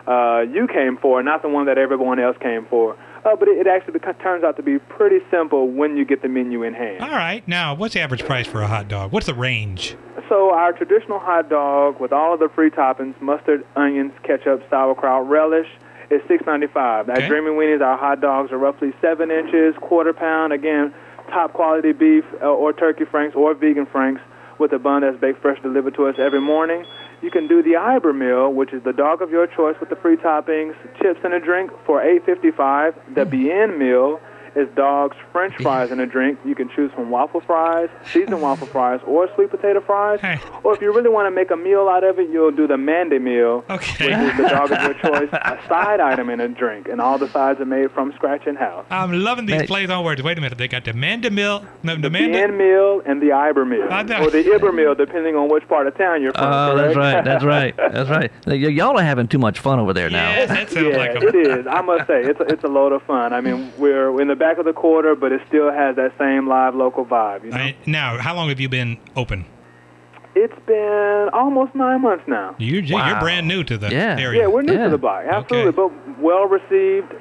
uh, 0.07 0.40
you 0.50 0.66
came 0.68 0.96
for, 0.96 1.22
not 1.22 1.42
the 1.42 1.48
one 1.48 1.66
that 1.66 1.76
everyone 1.78 2.18
else 2.18 2.36
came 2.40 2.64
for. 2.66 2.96
Uh, 3.27 3.35
but 3.35 3.49
it, 3.49 3.59
it 3.59 3.66
actually 3.66 3.99
turns 4.22 4.45
out 4.45 4.57
to 4.57 4.62
be 4.62 4.79
pretty 4.79 5.18
simple 5.33 5.68
when 5.68 5.97
you 5.97 6.05
get 6.05 6.22
the 6.22 6.29
menu 6.29 6.62
in 6.62 6.74
hand. 6.74 7.03
All 7.03 7.11
right. 7.11 7.47
Now, 7.49 7.74
what's 7.74 7.95
the 7.95 8.01
average 8.01 8.24
price 8.24 8.47
for 8.47 8.62
a 8.62 8.68
hot 8.68 8.87
dog? 8.87 9.11
What's 9.11 9.27
the 9.27 9.35
range? 9.35 9.97
So 10.29 10.53
our 10.53 10.72
traditional 10.72 11.18
hot 11.18 11.49
dog 11.49 12.01
with 12.01 12.12
all 12.12 12.35
of 12.35 12.41
the 12.41 12.49
free 12.49 12.70
toppings, 12.70 13.20
mustard, 13.20 13.66
onions, 13.74 14.12
ketchup, 14.22 14.62
sauerkraut, 14.70 15.29
relish, 15.29 15.66
is 16.09 16.22
six 16.29 16.47
ninety 16.47 16.68
five. 16.68 17.09
Okay. 17.09 17.24
At 17.24 17.29
Dreamy 17.29 17.51
Weenies, 17.51 17.81
our 17.81 17.99
hot 17.99 18.20
dogs 18.20 18.53
are 18.53 18.59
roughly 18.59 18.93
seven 19.01 19.33
inches, 19.33 19.74
quarter 19.81 20.12
pound. 20.12 20.53
Again, 20.53 20.95
top 21.31 21.53
quality 21.53 21.91
beef 21.93 22.24
uh, 22.41 22.47
or 22.47 22.72
turkey 22.72 23.05
franks 23.05 23.35
or 23.35 23.55
vegan 23.55 23.87
franks 23.87 24.20
with 24.61 24.72
a 24.72 24.79
bun 24.79 25.03
that's 25.03 25.18
baked 25.20 25.43
fresh, 25.43 25.61
delivered 25.62 25.95
to 25.95 26.07
us 26.07 26.14
every 26.18 26.41
morning. 26.41 26.85
You 27.22 27.30
can 27.30 27.48
do 27.48 27.62
the 27.62 27.72
Iber 27.72 28.14
meal, 28.14 28.52
which 28.52 28.72
is 28.72 28.82
the 28.84 28.92
dog 28.92 29.22
of 29.22 29.30
your 29.30 29.46
choice 29.46 29.76
with 29.80 29.88
the 29.88 29.96
free 29.96 30.16
toppings, 30.16 30.74
chips, 31.00 31.20
and 31.24 31.32
a 31.32 31.40
drink 31.40 31.70
for 31.84 32.02
eight 32.02 32.24
fifty 32.26 32.50
five. 32.50 32.94
The 33.14 33.24
Bien 33.24 33.78
meal 33.78 34.20
is 34.57 34.68
dogs, 34.74 35.16
French 35.32 35.54
fries, 35.61 35.90
and 35.90 36.00
a 36.00 36.07
drink. 36.07 36.38
You 36.44 36.54
can 36.54 36.68
choose 36.74 36.90
from 36.92 37.11
waffle 37.11 37.40
fries, 37.40 37.88
seasoned 38.12 38.40
waffle 38.42 38.66
fries, 38.66 39.00
or 39.07 39.28
sweet 39.34 39.50
potato 39.50 39.80
fries. 39.80 40.20
Hey. 40.20 40.40
Or 40.64 40.74
if 40.74 40.80
you 40.80 40.92
really 40.94 41.11
want 41.11 41.26
to 41.26 41.30
make 41.30 41.50
a 41.50 41.57
meal 41.57 41.88
out 41.88 42.04
of 42.04 42.18
it, 42.18 42.30
you'll 42.30 42.50
do 42.52 42.66
the 42.66 42.76
Mandy 42.78 43.18
meal, 43.18 43.64
Okay. 43.70 44.07
which 44.07 44.32
is 44.32 44.36
the 44.38 44.48
dog 44.48 44.72
of 44.72 44.82
your 44.82 44.94
choice, 45.20 45.28
a 45.32 45.59
side 45.68 46.00
item 46.00 46.30
and 46.30 46.40
a 46.40 46.48
drink, 46.48 46.88
and 46.88 47.00
all 47.00 47.18
the 47.18 47.28
sides 47.28 47.61
are 47.61 47.64
made 47.66 47.90
from 47.92 48.12
scratch 48.14 48.46
in 48.46 48.57
house. 48.57 48.86
I'm 48.90 49.12
loving 49.12 49.46
these 49.46 49.61
Hey. 49.62 49.66
plays 49.66 49.90
on 49.90 50.04
words. 50.04 50.22
Wait 50.22 50.38
a 50.38 50.40
minute. 50.40 50.57
They 50.59 50.68
got 50.68 50.84
the 50.84 50.92
Mandy 50.94 51.30
meal, 51.30 51.64
No, 51.82 51.94
the 51.94 52.02
The 52.02 52.11
Manda. 52.11 52.28
Bien 52.32 52.57
meal 52.57 53.02
and 53.04 53.20
the 53.20 53.28
Iber 53.28 53.66
meal, 53.68 53.82
or 53.84 54.30
the 54.30 54.42
Iber 54.42 54.74
meal, 54.74 54.94
depending 54.94 55.36
on 55.36 55.48
which 55.48 55.68
part 55.68 55.86
of 55.86 55.96
town 55.98 56.22
you're 56.22 56.32
from. 56.32 56.44
Oh, 56.52 56.76
that's 56.76 56.96
right. 56.96 57.22
That's 57.24 57.44
right. 57.44 57.76
That's 57.76 58.09
right. 58.09 58.32
Y- 58.46 58.54
y'all 58.54 58.98
are 58.98 59.02
having 59.02 59.28
too 59.28 59.38
much 59.38 59.59
fun 59.59 59.78
over 59.78 59.92
there 59.92 60.09
now. 60.09 60.30
Yes, 60.30 60.48
that 60.48 60.70
sounds 60.70 60.86
yeah, 60.88 60.96
like 60.96 61.11
a 61.22 61.26
it 61.26 61.34
is. 61.34 61.66
I 61.66 61.80
must 61.82 62.07
say, 62.07 62.22
it's 62.22 62.40
a, 62.40 62.44
it's 62.44 62.64
a 62.64 62.68
load 62.68 62.92
of 62.92 63.02
fun. 63.02 63.32
I 63.32 63.40
mean, 63.40 63.72
we're 63.76 64.18
in 64.20 64.28
the 64.28 64.36
back 64.36 64.45
of 64.59 64.64
the 64.64 64.72
quarter, 64.72 65.14
but 65.14 65.32
it 65.32 65.40
still 65.49 65.70
has 65.72 65.97
that 65.97 66.12
same 66.18 66.49
live 66.49 66.74
local 66.74 67.05
vibe. 67.05 67.44
You 67.44 67.51
know? 67.51 67.57
I- 67.57 67.76
now, 67.86 68.18
how 68.18 68.34
long 68.34 68.49
have 68.49 68.61
you 68.61 68.68
been 68.68 68.99
open? 69.16 69.44
It's 70.34 70.59
been 70.66 71.28
almost 71.32 71.74
nine 71.74 72.03
months 72.03 72.24
now. 72.28 72.55
You're, 72.59 72.82
you're 72.82 73.18
brand 73.20 73.49
new 73.49 73.64
to 73.64 73.78
the 73.78 73.88
Yeah. 73.90 74.16
area. 74.18 74.42
Yeah, 74.42 74.47
we're 74.49 74.62
new 74.62 74.74
Yeah. 74.74 74.84
to 74.84 74.90
the 74.90 74.99
block, 74.99 75.24
absolutely, 75.26 75.70
Okay. 75.70 75.76
but 75.94 76.18
well 76.20 76.47
received. 76.47 77.12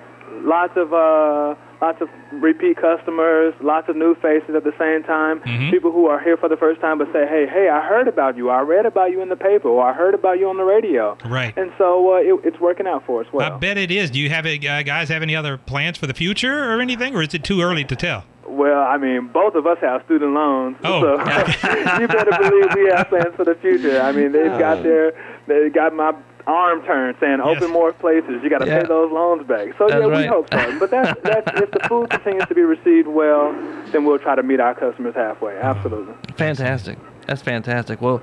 Lots 0.43 0.73
of 0.75 0.93
uh, 0.93 1.55
lots 1.81 2.01
of 2.01 2.09
repeat 2.31 2.77
customers, 2.77 3.53
lots 3.61 3.89
of 3.89 3.95
new 3.95 4.15
faces 4.15 4.55
at 4.55 4.63
the 4.63 4.73
same 4.79 5.03
time. 5.03 5.39
Mhm. 5.41 5.71
People 5.71 5.91
who 5.91 6.07
are 6.07 6.19
here 6.19 6.37
for 6.37 6.49
the 6.49 6.57
first 6.57 6.81
time 6.81 6.97
but 6.97 7.11
say, 7.13 7.25
"Hey, 7.27 7.45
hey, 7.47 7.69
I 7.69 7.81
heard 7.81 8.07
about 8.07 8.37
you. 8.37 8.49
I 8.49 8.61
read 8.61 8.85
about 8.85 9.11
you 9.11 9.21
in 9.21 9.29
the 9.29 9.35
paper, 9.35 9.67
or 9.69 9.83
I 9.85 9.93
heard 9.93 10.13
about 10.13 10.39
you 10.39 10.49
on 10.49 10.57
the 10.57 10.63
radio." 10.63 11.17
Right. 11.25 11.53
And 11.57 11.71
so 11.77 12.13
uh, 12.15 12.17
it, 12.17 12.39
it's 12.43 12.59
working 12.59 12.87
out 12.87 13.03
for 13.05 13.21
us 13.21 13.27
well. 13.31 13.53
I 13.53 13.57
bet 13.57 13.77
it 13.77 13.91
is. 13.91 14.09
Do 14.11 14.19
you 14.19 14.29
have 14.29 14.45
it, 14.45 14.65
uh, 14.65 14.83
guys 14.83 15.09
have 15.09 15.21
any 15.21 15.35
other 15.35 15.57
plans 15.57 15.97
for 15.97 16.07
the 16.07 16.13
future 16.13 16.71
or 16.73 16.81
anything, 16.81 17.15
or 17.15 17.21
is 17.21 17.33
it 17.33 17.43
too 17.43 17.61
early 17.61 17.83
to 17.85 17.95
tell? 17.95 18.23
Well, 18.47 18.83
I 18.83 18.97
mean, 18.97 19.27
both 19.33 19.55
of 19.55 19.65
us 19.67 19.77
have 19.81 20.03
student 20.05 20.33
loans, 20.33 20.77
Oh. 20.83 21.01
so 21.01 21.11
you 21.99 22.07
better 22.07 22.31
believe 22.39 22.73
we 22.75 22.89
have 22.95 23.09
plans 23.09 23.35
for 23.35 23.43
the 23.43 23.55
future. 23.55 23.99
I 24.01 24.11
mean, 24.11 24.31
they've 24.31 24.57
got 24.57 24.83
their, 24.83 25.13
they 25.47 25.69
got 25.69 25.93
my 25.93 26.13
arm 26.47 26.81
turn 26.83 27.15
saying 27.19 27.39
open 27.41 27.63
Yes. 27.63 27.71
more 27.71 27.91
places. 27.93 28.41
You 28.43 28.49
got 28.49 28.59
to 28.59 28.67
Yeah. 28.67 28.81
pay 28.81 28.87
those 28.87 29.11
loans 29.11 29.45
back. 29.47 29.69
So 29.77 29.87
That's 29.87 29.99
yeah, 30.01 30.17
we 30.19 30.25
hope 30.25 30.47
so. 30.53 30.79
But 30.79 30.91
that's 30.91 31.19
that's 31.23 31.61
if 31.61 31.71
the 31.71 31.79
food 31.87 32.09
continues 32.09 32.45
to 32.45 32.55
be 32.55 32.61
received 32.61 33.07
well, 33.07 33.53
then 33.91 34.05
we'll 34.05 34.19
try 34.19 34.35
to 34.35 34.43
meet 34.43 34.59
our 34.59 34.73
customers 34.75 35.15
halfway. 35.15 35.57
Absolutely. 35.57 36.13
Fantastic. 36.37 36.97
That's 37.27 37.41
fantastic. 37.41 38.01
Well, 38.01 38.21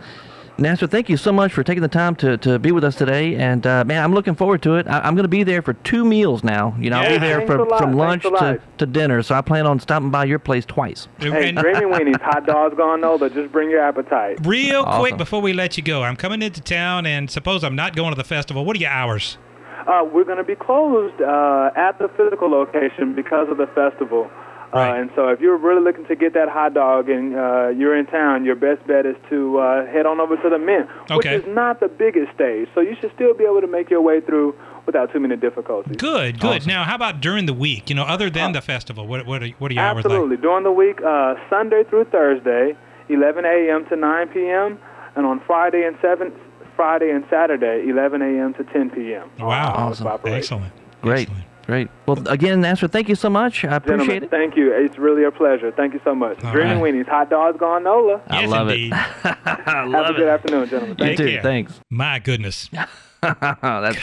Nasser, 0.58 0.86
thank 0.86 1.08
you 1.08 1.16
so 1.16 1.32
much 1.32 1.52
for 1.52 1.64
taking 1.64 1.82
the 1.82 1.88
time 1.88 2.14
to, 2.16 2.36
to 2.38 2.58
be 2.58 2.72
with 2.72 2.84
us 2.84 2.94
today. 2.94 3.36
And 3.36 3.66
uh, 3.66 3.84
man, 3.84 4.04
I'm 4.04 4.12
looking 4.12 4.34
forward 4.34 4.62
to 4.62 4.76
it. 4.76 4.86
I, 4.86 5.00
I'm 5.00 5.14
going 5.14 5.24
to 5.24 5.28
be 5.28 5.42
there 5.42 5.62
for 5.62 5.72
two 5.72 6.04
meals 6.04 6.44
now. 6.44 6.76
You 6.78 6.90
know, 6.90 7.00
I'll 7.00 7.08
be 7.08 7.18
there 7.18 7.38
Thanks 7.38 7.52
from, 7.52 7.68
from 7.78 7.92
lunch 7.94 8.22
to, 8.22 8.60
to 8.78 8.86
dinner. 8.86 9.22
So 9.22 9.34
I 9.34 9.40
plan 9.40 9.66
on 9.66 9.80
stopping 9.80 10.10
by 10.10 10.24
your 10.24 10.38
place 10.38 10.64
twice. 10.64 11.08
Hey, 11.18 11.52
Dreamy 11.52 11.86
Weenies, 11.86 12.20
hot 12.20 12.46
dogs 12.46 12.76
gone 12.76 13.00
NOLA. 13.00 13.30
Just 13.30 13.50
bring 13.50 13.70
your 13.70 13.80
appetite. 13.80 14.46
real 14.46 14.84
quick 14.84 15.16
before 15.16 15.40
we 15.40 15.52
let 15.52 15.76
you 15.76 15.82
go, 15.82 16.02
I'm 16.02 16.16
coming 16.16 16.42
into 16.42 16.60
town, 16.60 17.06
and 17.06 17.30
suppose 17.30 17.64
I'm 17.64 17.76
not 17.76 17.96
going 17.96 18.12
to 18.12 18.16
the 18.16 18.24
festival. 18.24 18.64
What 18.64 18.76
are 18.76 18.80
your 18.80 18.90
hours? 18.90 19.38
Uh, 19.86 20.04
we're 20.04 20.24
going 20.24 20.38
to 20.38 20.44
be 20.44 20.54
closed 20.54 21.20
uh, 21.20 21.70
at 21.74 21.98
the 21.98 22.08
physical 22.16 22.48
location 22.48 23.14
because 23.14 23.48
of 23.48 23.56
the 23.56 23.66
festival. 23.68 24.30
Right. 24.72 24.98
Uh, 24.98 25.00
and 25.02 25.10
so, 25.14 25.28
if 25.28 25.40
you're 25.40 25.56
really 25.58 25.82
looking 25.82 26.06
to 26.06 26.16
get 26.16 26.32
that 26.34 26.48
hot 26.48 26.72
dog 26.74 27.08
and 27.10 27.36
uh, 27.36 27.68
you're 27.68 27.96
in 27.96 28.06
town, 28.06 28.44
your 28.44 28.54
best 28.56 28.86
bet 28.86 29.04
is 29.04 29.16
to 29.28 29.58
uh, 29.58 29.86
head 29.86 30.06
on 30.06 30.18
over 30.20 30.36
to 30.36 30.48
the 30.48 30.58
Mint, 30.58 30.88
which 31.10 31.26
Okay. 31.26 31.34
is 31.36 31.44
not 31.48 31.80
the 31.80 31.88
biggest 31.88 32.32
stage. 32.34 32.68
So 32.74 32.80
you 32.80 32.96
should 33.00 33.12
still 33.14 33.34
be 33.34 33.44
able 33.44 33.60
to 33.60 33.66
make 33.66 33.90
your 33.90 34.00
way 34.00 34.20
through 34.20 34.54
without 34.86 35.12
too 35.12 35.20
many 35.20 35.36
difficulties. 35.36 35.96
Good, 35.96 36.40
good. 36.40 36.56
Awesome. 36.62 36.68
Now, 36.68 36.84
how 36.84 36.94
about 36.94 37.20
during 37.20 37.46
the 37.46 37.52
week? 37.52 37.90
You 37.90 37.96
know, 37.96 38.04
other 38.04 38.30
than 38.30 38.52
the 38.52 38.60
festival, 38.62 39.06
what 39.06 39.26
what 39.26 39.42
are, 39.42 39.48
what 39.58 39.70
are 39.70 39.74
your 39.74 39.84
hours 39.84 40.04
Absolutely. 40.06 40.38
During 40.38 40.64
the 40.64 40.72
week, 40.72 41.00
uh, 41.02 41.34
Sunday 41.50 41.84
through 41.84 42.04
Thursday, 42.06 42.74
11 43.08 43.44
a.m. 43.44 43.84
to 43.90 43.96
9 43.96 44.28
p.m., 44.28 44.78
and 45.14 45.26
on 45.26 45.40
Friday 45.46 45.84
and 45.84 45.96
seven, 46.00 46.32
Friday 46.74 47.10
and 47.10 47.24
Saturday, 47.28 47.86
11 47.90 48.22
a.m. 48.22 48.54
to 48.54 48.64
10 48.64 48.88
p.m. 48.90 49.30
Wow, 49.38 49.74
Awesome. 49.74 50.06
excellent, 50.24 50.72
Great. 51.02 51.28
Excellent. 51.28 51.44
Great. 51.66 51.88
Well, 52.06 52.18
again, 52.28 52.60
Nasser, 52.60 52.88
thank 52.88 53.08
you 53.08 53.14
so 53.14 53.30
much. 53.30 53.64
I 53.64 53.76
appreciate 53.76 53.98
Gentlemen, 53.98 54.22
it. 54.24 54.30
thank 54.30 54.56
you. 54.56 54.72
It's 54.72 54.98
really 54.98 55.22
a 55.24 55.30
pleasure. 55.30 55.70
Thank 55.70 55.94
you 55.94 56.00
so 56.04 56.14
much. 56.14 56.42
All 56.42 56.50
Dreaming 56.52 56.80
right. 56.80 56.94
Weenies, 56.94 57.08
hot 57.08 57.30
dogs 57.30 57.56
gone 57.58 57.84
NOLA. 57.84 58.20
I 58.28 58.40
Yes, 58.40 58.50
love 58.50 58.68
indeed. 58.68 58.92
it. 58.92 58.96
I 59.24 59.84
love 59.84 60.06
Have 60.06 60.14
a 60.14 60.18
good 60.18 60.26
it. 60.26 60.28
afternoon, 60.28 60.68
gentlemen. 60.68 60.96
You 60.98 61.04
Thank 61.04 61.18
too. 61.18 61.26
care. 61.28 61.42
Thanks. 61.42 61.80
My 61.88 62.18
goodness. 62.18 62.68
that's 63.22 63.98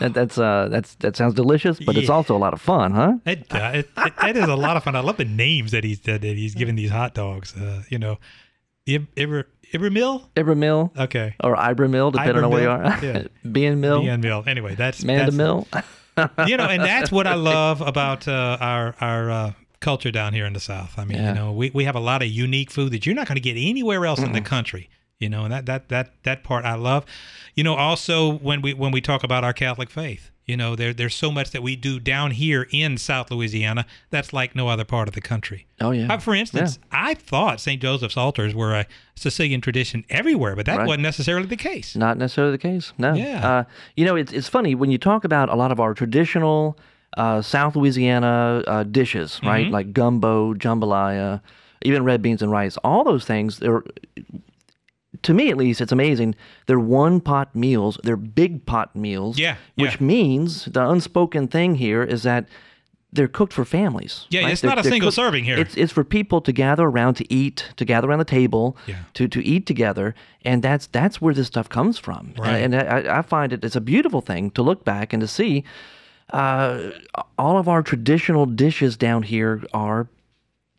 that, 0.00 0.10
that's 0.12 0.36
uh 0.38 0.66
that's 0.68 0.96
that 0.96 1.14
sounds 1.16 1.34
delicious, 1.34 1.78
but 1.78 1.96
it's 1.96 2.08
also 2.10 2.36
a 2.36 2.38
lot 2.38 2.52
of 2.52 2.60
fun, 2.60 2.90
huh? 2.90 3.12
It, 3.24 3.46
uh, 3.54 3.70
it, 3.74 3.88
it, 3.96 4.12
that 4.20 4.36
is 4.36 4.48
a 4.48 4.56
lot 4.56 4.76
of 4.76 4.82
fun. 4.82 4.96
I 4.96 5.00
love 5.00 5.16
the 5.16 5.24
names 5.24 5.70
that 5.70 5.84
he's 5.84 6.00
that, 6.00 6.22
that 6.22 6.36
he's 6.36 6.56
giving 6.56 6.74
these 6.74 6.90
hot 6.90 7.14
dogs. 7.14 7.54
Uh, 7.56 7.84
you 7.88 7.98
know, 8.00 8.18
Ib- 8.86 9.14
Ibra 9.14 9.44
Ibra 9.72 9.92
Mill. 9.92 10.28
Ibra 10.34 10.56
Mill 10.56 10.92
Okay, 10.98 11.36
or 11.44 11.54
Ibra 11.54 11.88
Mill, 11.88 12.10
depending 12.10 12.42
on 12.42 12.50
where 12.50 12.62
you 12.62 12.70
are. 12.70 12.82
yeah. 13.04 13.22
Bean 13.52 13.80
Mill, 13.80 14.02
Ian 14.02 14.20
Mill. 14.20 14.42
Anyway, 14.44 14.74
that's 14.74 15.04
Manda 15.04 15.26
that's, 15.26 15.36
Mill. 15.36 15.68
you 16.46 16.56
know, 16.56 16.66
and 16.68 16.82
that's 16.82 17.10
what 17.10 17.26
I 17.26 17.34
love 17.34 17.80
about 17.80 18.28
uh, 18.28 18.56
our 18.60 18.94
our 19.00 19.30
uh, 19.30 19.52
culture 19.80 20.10
down 20.10 20.32
here 20.32 20.46
in 20.46 20.52
the 20.52 20.60
South. 20.60 20.98
I 20.98 21.04
mean, 21.04 21.18
Yeah. 21.18 21.28
you 21.30 21.34
know, 21.34 21.52
we, 21.52 21.70
we 21.74 21.84
have 21.84 21.96
a 21.96 22.00
lot 22.00 22.22
of 22.22 22.28
unique 22.28 22.70
food 22.70 22.92
that 22.92 23.04
you're 23.04 23.14
not 23.14 23.26
going 23.26 23.36
to 23.36 23.40
get 23.40 23.56
anywhere 23.58 24.06
else 24.06 24.20
in 24.20 24.32
the 24.32 24.40
country. 24.40 24.88
You 25.24 25.30
know, 25.30 25.44
and 25.44 25.52
that 25.52 25.66
that 25.66 25.88
that 25.88 26.06
that 26.22 26.44
part 26.44 26.64
I 26.64 26.74
love. 26.74 27.04
You 27.56 27.64
know, 27.64 27.74
also 27.74 28.32
when 28.38 28.62
we 28.62 28.74
when 28.74 28.92
we 28.92 29.00
talk 29.00 29.24
about 29.24 29.42
our 29.44 29.52
Catholic 29.52 29.90
faith, 29.90 30.30
you 30.46 30.56
know, 30.56 30.76
there 30.76 30.92
there's 30.92 31.14
so 31.14 31.30
much 31.30 31.50
that 31.52 31.62
we 31.62 31.76
do 31.76 31.98
down 31.98 32.32
here 32.32 32.66
in 32.70 32.98
South 32.98 33.30
Louisiana 33.30 33.86
that's 34.10 34.32
like 34.32 34.54
no 34.54 34.68
other 34.68 34.84
part 34.84 35.08
of 35.08 35.14
the 35.14 35.20
country. 35.20 35.66
Oh 35.80 35.92
yeah. 35.92 36.12
Uh, 36.12 36.18
for 36.18 36.34
instance, 36.34 36.78
I 36.92 37.14
thought 37.14 37.60
St. 37.60 37.80
Joseph's 37.80 38.16
altars 38.16 38.54
were 38.54 38.74
a 38.74 38.86
Sicilian 39.14 39.60
tradition 39.60 40.04
everywhere, 40.10 40.54
but 40.56 40.66
that 40.66 40.78
Right. 40.78 40.86
wasn't 40.88 41.04
necessarily 41.04 41.46
the 41.46 41.56
case. 41.56 41.96
Not 41.96 42.18
necessarily 42.18 42.52
the 42.52 42.58
case. 42.70 42.92
No. 42.98 43.14
Yeah. 43.14 43.48
Uh, 43.48 43.64
you 43.96 44.04
know, 44.04 44.16
it's 44.16 44.32
it's 44.32 44.48
funny 44.48 44.74
when 44.74 44.90
you 44.90 44.98
talk 44.98 45.24
about 45.24 45.48
a 45.48 45.54
lot 45.56 45.72
of 45.72 45.78
our 45.80 45.94
traditional 45.94 46.76
uh, 47.16 47.40
South 47.40 47.76
Louisiana 47.76 48.62
uh, 48.66 48.82
dishes, 48.82 49.40
right? 49.44 49.68
Mhm. 49.68 49.70
Like 49.70 49.92
gumbo, 49.92 50.52
jambalaya, 50.54 51.40
even 51.82 52.02
red 52.02 52.20
beans 52.20 52.42
and 52.42 52.50
rice. 52.50 52.76
All 52.84 53.04
those 53.04 53.24
things. 53.24 53.60
They're 53.60 53.84
to 55.22 55.34
me 55.34 55.50
at 55.50 55.56
least, 55.56 55.80
it's 55.80 55.92
amazing. 55.92 56.34
They're 56.66 56.78
one 56.80 57.20
pot 57.20 57.54
meals. 57.54 57.98
They're 58.02 58.16
big 58.16 58.66
pot 58.66 58.94
meals. 58.96 59.38
Yeah, 59.38 59.56
Which 59.76 60.00
yeah. 60.00 60.06
means 60.06 60.64
the 60.66 60.88
unspoken 60.88 61.48
thing 61.48 61.76
here 61.76 62.02
is 62.02 62.22
that. 62.24 62.48
They're 63.16 63.28
cooked 63.28 63.52
for 63.52 63.64
families. 63.64 64.26
Yeah, 64.28 64.40
right? 64.42 64.50
it's 64.50 64.60
They're- 64.60 64.70
not 64.70 64.78
a 64.80 64.82
single 64.82 65.06
cooked- 65.06 65.14
serving 65.14 65.44
here. 65.44 65.56
It's 65.56 65.76
it's 65.76 65.92
for 65.92 66.02
people 66.02 66.40
to 66.40 66.50
gather 66.50 66.82
around 66.88 67.14
to 67.14 67.32
eat, 67.32 67.68
to 67.76 67.84
gather 67.84 68.08
around 68.08 68.18
the 68.18 68.24
table, 68.24 68.76
Yeah. 68.88 68.96
to 69.12 69.28
to 69.28 69.40
eat 69.44 69.66
together, 69.66 70.16
and 70.44 70.64
that's 70.64 70.88
that's 70.88 71.20
where 71.22 71.32
this 71.32 71.46
stuff 71.46 71.68
comes 71.68 71.96
from. 71.96 72.34
Right. 72.36 72.56
And 72.56 72.74
I, 72.74 73.18
I 73.18 73.22
find 73.22 73.52
it 73.52 73.64
it's 73.64 73.76
a 73.76 73.80
beautiful 73.80 74.20
thing 74.20 74.50
to 74.56 74.62
look 74.64 74.84
back 74.84 75.12
and 75.12 75.20
to 75.20 75.28
see. 75.28 75.62
Uh, 76.30 76.90
all 77.38 77.56
of 77.56 77.68
our 77.68 77.82
traditional 77.84 78.46
dishes 78.46 78.96
down 78.96 79.22
here 79.22 79.62
are 79.72 80.08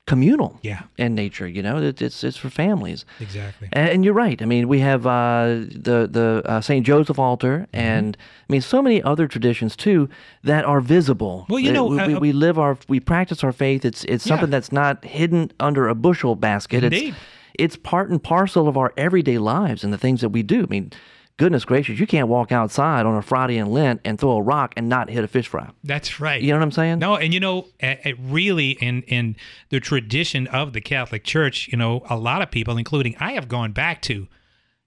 communal 0.07 0.59
Yeah, 0.61 0.83
in 0.97 1.15
nature. 1.15 1.47
You 1.47 1.63
know, 1.63 1.77
it, 1.77 2.01
it's 2.01 2.23
it's 2.23 2.37
for 2.37 2.49
families. 2.49 3.05
exactly. 3.19 3.69
And, 3.73 3.89
and 3.89 4.05
you're 4.05 4.13
right. 4.13 4.41
I 4.41 4.45
mean, 4.45 4.67
we 4.67 4.79
have 4.81 5.05
uh, 5.07 5.65
the 5.71 6.07
the 6.11 6.41
uh, 6.45 6.61
Saint 6.61 6.85
Joseph 6.85 7.17
altar, 7.19 7.55
Mm-hmm. 7.73 7.79
and 7.79 8.17
I 8.49 8.53
mean, 8.53 8.61
so 8.61 8.81
many 8.81 9.01
other 9.01 9.27
traditions 9.27 9.75
too 9.75 10.07
that 10.43 10.63
are 10.65 10.79
visible. 10.81 11.45
Well, 11.49 11.59
you 11.59 11.71
know, 11.71 11.85
we, 11.87 11.99
uh, 11.99 12.07
we, 12.07 12.15
we 12.15 12.31
live 12.33 12.59
our 12.59 12.77
we 12.87 12.99
practice 12.99 13.43
our 13.43 13.51
faith. 13.53 13.83
It's 13.85 14.03
it's 14.05 14.25
Yeah. 14.25 14.29
something 14.31 14.49
that's 14.51 14.71
not 14.71 15.03
hidden 15.05 15.51
under 15.59 15.87
a 15.87 15.95
bushel 15.95 16.35
basket. 16.35 16.83
Indeed. 16.83 17.09
It's 17.09 17.17
it's 17.57 17.75
part 17.77 18.09
and 18.09 18.21
parcel 18.21 18.67
of 18.67 18.75
our 18.77 18.91
everyday 18.97 19.37
lives 19.37 19.83
and 19.83 19.91
the 19.93 19.97
things 19.97 20.21
that 20.21 20.29
we 20.29 20.43
do. 20.43 20.63
I 20.63 20.67
mean. 20.67 20.91
Goodness 21.37 21.65
gracious, 21.65 21.99
you 21.99 22.07
can't 22.07 22.29
walk 22.29 22.53
outside 22.53 23.05
on 23.05 23.15
a 23.15 23.21
Friday 23.21 23.57
in 23.57 23.67
Lent 23.67 23.99
and 24.05 24.17
throw 24.17 24.37
a 24.37 24.41
rock 24.41 24.73
and 24.77 24.87
not 24.87 25.09
hit 25.09 25.21
a 25.21 25.27
fish 25.27 25.49
fry. 25.49 25.69
That's 25.83 26.21
right. 26.21 26.41
You 26.41 26.51
know 26.51 26.59
what 26.59 26.63
I'm 26.63 26.71
saying? 26.71 26.99
No, 26.99 27.17
and 27.17 27.33
you 27.33 27.41
know, 27.41 27.67
uh, 27.83 27.95
really, 28.17 28.71
in 28.71 29.01
in 29.03 29.35
the 29.69 29.81
tradition 29.81 30.47
of 30.47 30.71
the 30.71 30.79
Catholic 30.79 31.25
Church, 31.25 31.67
you 31.67 31.77
know, 31.77 32.03
a 32.09 32.15
lot 32.15 32.41
of 32.41 32.51
people, 32.51 32.77
including 32.77 33.17
I, 33.19 33.33
have 33.33 33.49
gone 33.49 33.73
back 33.73 34.01
to 34.03 34.29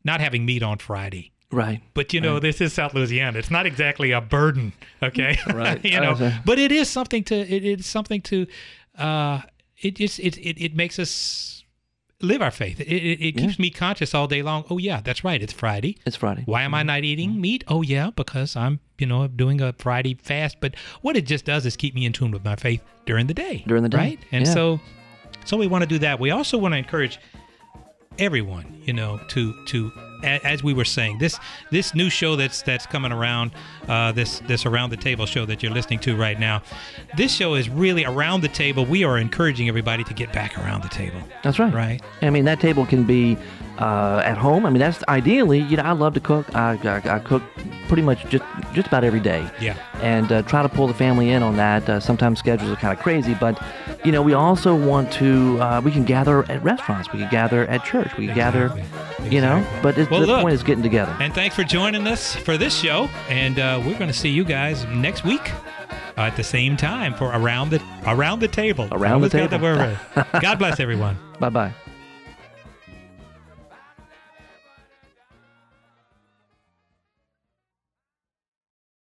not 0.05 0.21
having 0.21 0.47
meat 0.47 0.63
on 0.63 0.79
Friday. 0.79 1.33
Right. 1.51 1.83
But 1.93 2.15
you 2.15 2.21
know, 2.21 2.41
this 2.41 2.63
is 2.63 2.73
South 2.73 2.95
Louisiana. 2.95 3.39
It's 3.39 3.51
not 3.51 3.67
exactly 3.67 4.13
a 4.13 4.21
burden, 4.23 4.73
okay? 5.03 5.39
Right. 5.53 5.83
you 5.85 6.01
know, 6.01 6.13
Okay. 6.13 6.35
but 6.47 6.59
it 6.59 6.73
is 6.73 6.89
something 6.89 7.25
to. 7.25 7.35
It 7.35 7.65
is 7.65 7.85
something 7.85 8.23
to. 8.23 8.47
Uh, 8.97 9.43
it 9.77 9.97
just 9.97 10.19
it, 10.19 10.39
it 10.39 10.59
it 10.63 10.75
makes 10.75 10.99
us 10.99 11.58
live 12.21 12.43
our 12.43 12.51
faith. 12.51 12.81
It 12.81 12.89
it, 12.89 13.21
it 13.21 13.37
keeps 13.37 13.59
me 13.59 13.71
conscious 13.71 14.15
all 14.15 14.27
day 14.27 14.43
long. 14.43 14.65
Oh 14.71 14.79
yeah, 14.79 15.01
that's 15.03 15.25
right. 15.25 15.41
It's 15.41 15.53
Friday. 15.53 15.99
It's 16.05 16.17
Friday. 16.17 16.43
Why 16.47 16.63
am 16.63 16.75
I 16.75 16.81
mm-hmm. 16.81 16.87
not 16.87 17.05
eating 17.05 17.31
mm-hmm. 17.31 17.41
meat? 17.41 17.65
Oh 17.69 17.83
yeah, 17.83 18.11
because 18.15 18.57
I'm, 18.57 18.81
you 18.99 19.07
know, 19.07 19.27
doing 19.29 19.61
a 19.61 19.73
Friday 19.75 20.15
fast. 20.15 20.59
But 20.61 20.75
what 21.03 21.17
it 21.17 21.27
just 21.27 21.45
does 21.45 21.67
is 21.67 21.77
keep 21.77 21.95
me 21.95 22.05
in 22.05 22.13
tune 22.13 22.31
with 22.31 22.45
my 22.45 22.57
faith 22.57 22.83
during 23.07 23.27
the 23.27 23.35
day. 23.35 23.65
During 23.67 23.83
the 23.83 23.89
day, 23.89 23.99
right? 23.99 24.19
And 24.33 24.47
yeah. 24.47 24.53
so, 24.53 24.81
so 25.45 25.57
we 25.57 25.67
want 25.67 25.83
to 25.83 25.89
do 25.89 25.99
that. 26.01 26.19
We 26.19 26.31
also 26.31 26.59
want 26.59 26.75
to 26.75 26.79
encourage 26.79 27.19
everyone, 28.19 28.83
you 28.85 28.93
know, 28.93 29.19
to 29.29 29.65
to 29.67 29.93
as 30.23 30.63
we 30.63 30.73
were 30.73 30.85
saying, 30.85 31.19
this 31.19 31.39
this 31.71 31.95
new 31.95 32.11
show 32.11 32.37
that's 32.37 32.63
that's 32.63 32.87
coming 32.87 33.13
around, 33.13 33.53
uh, 33.89 34.13
this 34.13 34.41
this 34.41 34.67
around 34.67 34.91
the 34.91 34.97
table 34.97 35.27
show 35.27 35.45
that 35.47 35.63
you're 35.63 35.73
listening 35.73 35.99
to 36.01 36.17
right 36.17 36.39
now, 36.39 36.63
this 37.17 37.33
show 37.33 37.55
is 37.55 37.69
really 37.69 38.05
around 38.05 38.43
the 38.43 38.49
table. 38.49 38.85
We 38.85 39.05
are 39.05 39.19
encouraging 39.19 39.69
everybody 39.69 40.05
to 40.05 40.15
get 40.15 40.33
back 40.33 40.59
around 40.59 40.83
the 40.83 40.89
table. 40.89 41.21
That's 41.43 41.59
right. 41.59 41.73
Right. 41.73 42.03
I 42.23 42.31
mean, 42.31 42.45
that 42.45 42.61
table 42.61 42.87
can 42.87 43.05
be 43.05 43.37
uh, 43.79 44.23
at 44.25 44.37
home. 44.37 44.67
I 44.67 44.71
mean, 44.71 44.81
that's 44.81 45.03
ideally. 45.09 45.61
You 45.61 45.77
know, 45.77 45.85
I 45.85 45.93
love 45.93 46.15
to 46.15 46.21
cook. 46.21 46.55
I, 46.55 46.73
I, 46.85 47.17
I 47.17 47.19
cook 47.21 47.43
pretty 47.87 48.03
much 48.03 48.27
just 48.29 48.45
just 48.75 48.89
about 48.89 49.05
every 49.05 49.21
day. 49.21 49.49
Yeah. 49.61 49.77
And 50.03 50.31
uh, 50.31 50.43
try 50.43 50.63
to 50.63 50.69
pull 50.69 50.87
the 50.87 50.95
family 50.95 51.31
in 51.31 51.43
on 51.43 51.57
that. 51.57 51.89
Uh, 51.89 52.01
sometimes 52.01 52.39
schedules 52.39 52.71
are 52.71 52.77
kind 52.77 52.97
of 52.97 53.03
crazy, 53.03 53.35
but 53.35 53.61
you 54.05 54.13
know, 54.13 54.23
we 54.23 54.35
also 54.35 54.75
want 54.77 55.13
to. 55.15 55.59
Uh, 55.61 55.81
we 55.85 55.91
can 55.91 56.05
gather 56.05 56.45
at 56.51 56.63
restaurants. 56.63 57.13
We 57.13 57.21
can 57.21 57.31
gather 57.31 57.67
at 57.67 57.85
church. 57.85 58.17
We 58.17 58.27
can 58.27 58.35
gather. 58.35 58.67
Exactly. 58.67 58.85
You 59.31 59.41
know, 59.41 59.57
Exactly. 59.59 59.83
but 59.83 59.99
it's, 59.99 60.11
Well, 60.11 60.21
the 60.21 60.27
look. 60.29 60.43
point 60.43 60.55
is 60.55 60.63
getting 60.63 60.83
together. 60.83 61.15
And 61.21 61.35
thanks 61.35 61.55
for 61.57 61.65
joining 61.65 62.07
us 62.07 62.35
for 62.37 62.57
this 62.57 62.75
show. 62.75 63.11
And 63.29 63.59
uh, 63.59 63.83
we're 63.85 63.99
going 63.99 64.07
to 64.11 64.17
see 64.17 64.29
you 64.31 64.45
guys 64.45 64.85
next 64.87 65.25
week 65.25 65.51
at 66.17 66.37
the 66.37 66.45
same 66.45 66.77
time 66.77 67.15
for 67.15 67.27
around 67.27 67.71
the 67.71 67.83
around 68.07 68.39
the 68.41 68.49
table. 68.49 68.89
Around 68.93 69.23
the 69.23 69.29
table. 69.29 69.59
God 70.41 70.59
bless 70.59 70.79
everyone. 70.81 71.19
Bye 71.41 71.49
bye. 71.51 71.75